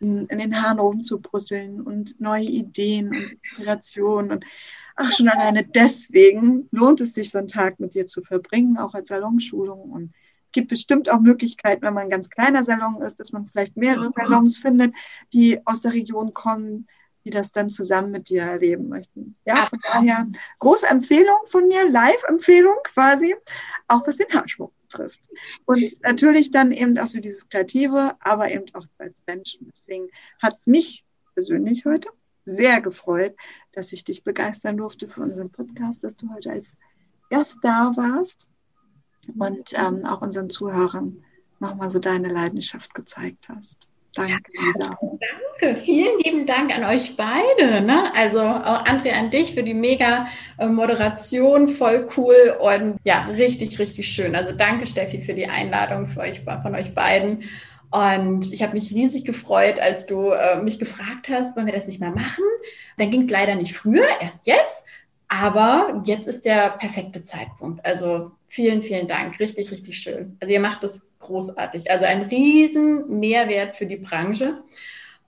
in, 0.00 0.26
in 0.26 0.38
den 0.38 0.62
Haaren 0.62 0.78
rumzubrüsseln 0.78 1.80
und 1.80 2.20
neue 2.20 2.44
Ideen 2.44 3.08
und 3.08 3.32
Inspirationen 3.32 4.32
und 4.32 4.44
ach, 4.96 5.12
schon 5.12 5.28
alleine 5.28 5.64
deswegen 5.64 6.68
lohnt 6.72 7.00
es 7.00 7.14
sich, 7.14 7.30
so 7.30 7.38
einen 7.38 7.48
Tag 7.48 7.78
mit 7.78 7.94
dir 7.94 8.06
zu 8.06 8.22
verbringen, 8.22 8.78
auch 8.78 8.94
als 8.94 9.08
Salonschulung. 9.08 9.80
Und 9.90 10.14
es 10.46 10.52
gibt 10.52 10.68
bestimmt 10.68 11.08
auch 11.08 11.20
Möglichkeiten, 11.20 11.82
wenn 11.82 11.94
man 11.94 12.04
ein 12.04 12.10
ganz 12.10 12.30
kleiner 12.30 12.64
Salon 12.64 13.00
ist, 13.02 13.20
dass 13.20 13.32
man 13.32 13.46
vielleicht 13.46 13.76
mehrere 13.76 14.08
Salons 14.08 14.56
findet, 14.56 14.94
die 15.32 15.64
aus 15.66 15.82
der 15.82 15.92
Region 15.92 16.32
kommen, 16.34 16.86
die 17.24 17.30
das 17.30 17.52
dann 17.52 17.70
zusammen 17.70 18.10
mit 18.10 18.28
dir 18.28 18.42
erleben 18.42 18.88
möchten. 18.88 19.34
Ja, 19.44 19.66
von 19.66 19.80
daher 19.82 20.26
große 20.60 20.86
Empfehlung 20.86 21.36
von 21.48 21.68
mir, 21.68 21.88
Live-Empfehlung 21.90 22.76
quasi, 22.84 23.34
auch 23.88 24.06
was 24.06 24.16
den 24.16 24.32
Haarschmuck 24.32 24.72
betrifft. 24.82 25.20
Und 25.66 25.84
natürlich 26.02 26.52
dann 26.52 26.72
eben 26.72 26.96
auch 26.98 27.06
so 27.06 27.20
dieses 27.20 27.48
Kreative, 27.48 28.14
aber 28.20 28.50
eben 28.50 28.66
auch 28.74 28.86
als 28.98 29.22
Mensch. 29.26 29.58
Deswegen 29.60 30.08
hat 30.40 30.58
es 30.58 30.66
mich 30.66 31.04
persönlich 31.34 31.84
heute 31.84 32.08
sehr 32.46 32.80
gefreut, 32.80 33.34
dass 33.72 33.92
ich 33.92 34.04
dich 34.04 34.24
begeistern 34.24 34.78
durfte 34.78 35.08
für 35.08 35.20
unseren 35.20 35.50
Podcast, 35.50 36.02
dass 36.02 36.16
du 36.16 36.32
heute 36.32 36.50
als 36.50 36.78
Gast 37.28 37.58
da 37.62 37.92
warst 37.96 38.48
und 39.38 39.72
ähm, 39.74 40.06
auch 40.06 40.22
unseren 40.22 40.48
Zuhörern 40.48 41.24
nochmal 41.58 41.90
so 41.90 41.98
deine 41.98 42.28
Leidenschaft 42.28 42.94
gezeigt 42.94 43.48
hast. 43.48 43.88
Danke, 44.14 44.50
Lisa. 44.54 44.96
Danke, 45.60 45.76
vielen 45.76 46.18
lieben 46.20 46.46
Dank 46.46 46.74
an 46.74 46.84
euch 46.84 47.16
beide. 47.16 47.82
Ne? 47.82 48.14
Also 48.14 48.40
auch 48.40 48.84
André 48.86 49.12
an 49.12 49.30
dich 49.30 49.52
für 49.52 49.62
die 49.62 49.74
mega 49.74 50.26
äh, 50.56 50.66
Moderation, 50.66 51.68
voll 51.68 52.08
cool 52.16 52.56
und 52.58 52.98
ja, 53.04 53.26
richtig, 53.26 53.78
richtig 53.78 54.08
schön. 54.08 54.34
Also 54.34 54.52
danke, 54.52 54.86
Steffi, 54.86 55.20
für 55.20 55.34
die 55.34 55.46
Einladung 55.46 56.06
für 56.06 56.20
euch, 56.20 56.40
von 56.40 56.74
euch 56.74 56.94
beiden. 56.94 57.44
Und 57.90 58.52
ich 58.52 58.62
habe 58.62 58.74
mich 58.74 58.92
riesig 58.92 59.24
gefreut, 59.24 59.80
als 59.80 60.06
du 60.06 60.30
äh, 60.30 60.60
mich 60.60 60.78
gefragt 60.78 61.28
hast, 61.30 61.56
wollen 61.56 61.66
wir 61.66 61.72
das 61.72 61.86
nicht 61.86 62.00
mehr 62.00 62.10
machen? 62.10 62.44
Dann 62.98 63.10
ging 63.10 63.22
es 63.22 63.30
leider 63.30 63.54
nicht 63.54 63.74
früher, 63.74 64.06
erst 64.20 64.46
jetzt. 64.46 64.84
Aber 65.28 66.02
jetzt 66.04 66.28
ist 66.28 66.44
der 66.44 66.70
perfekte 66.70 67.24
Zeitpunkt. 67.24 67.84
Also 67.84 68.32
vielen, 68.48 68.82
vielen 68.82 69.08
Dank. 69.08 69.38
Richtig, 69.40 69.70
richtig 69.70 69.98
schön. 69.98 70.36
Also 70.40 70.52
ihr 70.52 70.60
macht 70.60 70.82
das 70.82 71.02
großartig. 71.18 71.90
Also 71.90 72.04
ein 72.04 72.22
riesen 72.22 73.18
Mehrwert 73.18 73.76
für 73.76 73.86
die 73.86 73.96
Branche. 73.96 74.62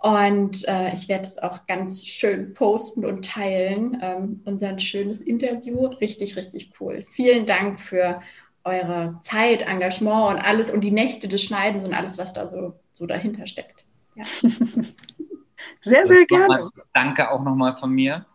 Und 0.01 0.67
äh, 0.69 0.95
ich 0.95 1.09
werde 1.09 1.27
es 1.27 1.39
auch 1.39 1.67
ganz 1.67 2.07
schön 2.07 2.55
posten 2.55 3.05
und 3.05 3.25
teilen. 3.25 3.99
Ähm, 4.01 4.41
unser 4.45 4.79
schönes 4.79 5.21
Interview. 5.21 5.87
Richtig, 5.87 6.37
richtig 6.37 6.71
cool. 6.81 7.05
Vielen 7.09 7.47
Dank 7.47 7.81
für 7.81 8.23
eure 8.69 9.19
Zeit, 9.21 9.63
Engagement 9.63 10.37
und 10.37 10.45
alles 10.45 10.71
und 10.71 10.83
die 10.83 10.91
Nächte 10.91 11.29
des 11.29 11.43
Schneidens 11.43 11.85
und 11.85 11.95
alles, 11.95 12.19
was 12.19 12.33
da 12.33 12.49
so, 12.49 12.79
so 12.93 13.07
dahinter 13.07 13.47
steckt. 13.47 13.85
Ja. 14.15 14.25
sehr, 15.81 16.07
sehr 16.07 16.27
gerne. 16.27 16.71
Danke 16.93 17.31
auch 17.31 17.43
nochmal 17.43 17.77
von 17.77 17.91
mir 17.91 18.27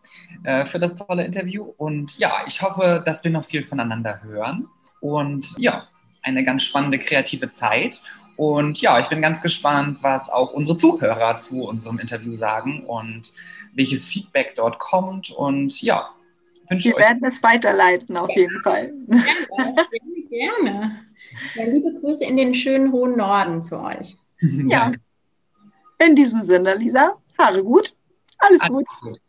äh, 0.44 0.66
für 0.66 0.78
das 0.78 0.94
tolle 0.96 1.24
Interview. 1.24 1.72
Und 1.76 2.18
ja, 2.18 2.42
ich 2.46 2.62
hoffe, 2.62 3.02
dass 3.04 3.22
wir 3.24 3.30
noch 3.30 3.44
viel 3.44 3.64
voneinander 3.64 4.22
hören. 4.22 4.68
Und 5.00 5.46
ja, 5.58 5.88
eine 6.22 6.44
ganz 6.44 6.62
spannende 6.62 6.98
kreative 6.98 7.52
Zeit. 7.52 8.00
Und 8.36 8.80
ja, 8.80 8.98
ich 8.98 9.08
bin 9.08 9.22
ganz 9.22 9.40
gespannt, 9.40 9.98
was 10.02 10.28
auch 10.28 10.52
unsere 10.52 10.76
Zuhörer 10.76 11.36
zu 11.36 11.64
unserem 11.64 11.98
Interview 11.98 12.36
sagen 12.36 12.84
und 12.84 13.32
welches 13.74 14.08
Feedback 14.08 14.54
dort 14.56 14.78
kommt. 14.78 15.30
Und 15.30 15.80
ja, 15.82 16.10
wünsche 16.68 16.88
Wir 16.88 16.96
euch 16.96 17.02
werden 17.02 17.24
es 17.24 17.42
weiterleiten, 17.42 18.16
auf 18.16 18.30
jeden 18.34 18.60
Fall. 18.62 18.90
Gerne, 19.08 19.86
gerne. 20.28 21.04
Ja, 21.54 21.64
liebe 21.64 21.92
Grüße 22.00 22.24
in 22.24 22.36
den 22.36 22.54
schönen 22.54 22.92
hohen 22.92 23.16
Norden 23.16 23.62
zu 23.62 23.80
euch. 23.80 24.16
Ja. 24.68 24.92
In 26.04 26.16
diesem 26.16 26.40
Sinne, 26.40 26.74
Lisa, 26.74 27.16
Haare 27.38 27.62
gut. 27.62 27.96
Alles, 28.38 28.60
Alles 28.60 28.76
gut. 28.76 28.86
gut. 29.00 29.20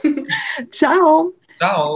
Ciao. 0.70 1.32
Ciao. 1.56 1.94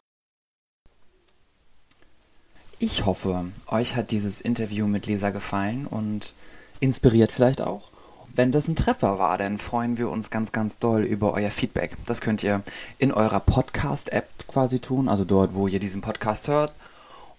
Ich 2.79 3.07
hoffe, 3.07 3.53
euch 3.69 3.95
hat 3.95 4.11
dieses 4.11 4.41
Interview 4.41 4.87
mit 4.87 5.07
Lisa 5.07 5.31
gefallen 5.31 5.87
und 5.87 6.35
inspiriert 6.81 7.31
vielleicht 7.31 7.63
auch. 7.63 7.94
Wenn 8.37 8.51
das 8.51 8.67
ein 8.67 8.75
Treffer 8.75 9.21
war, 9.21 9.39
dann 9.39 9.59
freuen 9.59 9.97
wir 9.97 10.11
uns 10.11 10.29
ganz, 10.29 10.51
ganz 10.51 10.81
doll 10.81 11.03
über 11.03 11.35
euer 11.35 11.51
Feedback. 11.51 11.93
Das 12.05 12.21
könnt 12.21 12.43
ihr 12.43 12.63
in 12.99 13.13
eurer 13.13 13.39
Podcast-App 13.39 14.27
quasi 14.49 14.81
tun, 14.81 15.09
also 15.09 15.25
dort, 15.25 15.55
wo 15.55 15.69
ihr 15.69 15.79
diesen 15.79 16.01
Podcast 16.01 16.49
hört. 16.49 16.73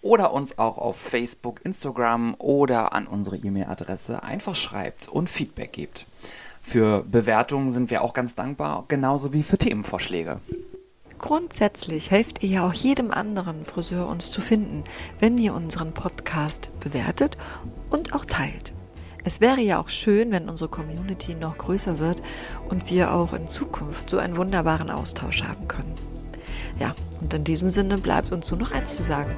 Oder 0.01 0.31
uns 0.31 0.57
auch 0.57 0.77
auf 0.77 0.95
Facebook, 0.95 1.59
Instagram 1.65 2.35
oder 2.37 2.93
an 2.93 3.07
unsere 3.07 3.35
E-Mail-Adresse 3.35 4.23
einfach 4.23 4.55
schreibt 4.55 5.09
und 5.09 5.29
Feedback 5.29 5.73
gebt. 5.73 6.05
Für 6.63 7.03
Bewertungen 7.03 7.73
sind 7.73 7.89
wir 7.89 8.01
auch 8.01 8.13
ganz 8.13 8.35
dankbar, 8.35 8.85
genauso 8.87 9.33
wie 9.33 9.43
für 9.43 9.57
Themenvorschläge. 9.57 10.39
Grundsätzlich 11.19 12.09
helft 12.09 12.41
ihr 12.41 12.49
ja 12.49 12.67
auch 12.67 12.73
jedem 12.73 13.11
anderen 13.11 13.65
Friseur 13.65 14.07
uns 14.07 14.31
zu 14.31 14.39
finden, 14.39 14.85
wenn 15.19 15.37
ihr 15.37 15.53
unseren 15.53 15.93
Podcast 15.93 16.71
bewertet 16.79 17.37
und 17.89 18.13
auch 18.13 18.23
teilt. 18.23 18.74
Es 19.27 19.41
wäre 19.41 19.59
ja 19.59 19.81
auch 19.81 19.89
schön, 19.89 20.29
wenn 20.29 20.47
unsere 20.47 20.69
Community 20.69 21.33
noch 21.33 21.57
größer 21.57 21.97
wird 21.97 22.21
und 22.69 22.91
wir 22.91 23.11
auch 23.11 23.33
in 23.33 23.47
Zukunft 23.47 24.07
so 24.07 24.19
einen 24.19 24.37
wunderbaren 24.37 24.91
Austausch 24.91 25.41
haben 25.41 25.67
können. 25.67 25.95
Ja, 26.79 26.93
und 27.21 27.33
in 27.33 27.43
diesem 27.43 27.69
Sinne 27.69 27.97
bleibt 27.97 28.31
uns 28.31 28.51
nur 28.51 28.59
noch 28.59 28.71
eins 28.71 28.95
zu 28.95 29.01
sagen. 29.01 29.35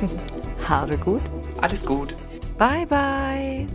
Habe 0.66 0.96
gut. 0.96 1.20
Alles 1.60 1.84
gut. 1.84 2.14
Bye, 2.56 2.86
bye. 2.86 3.66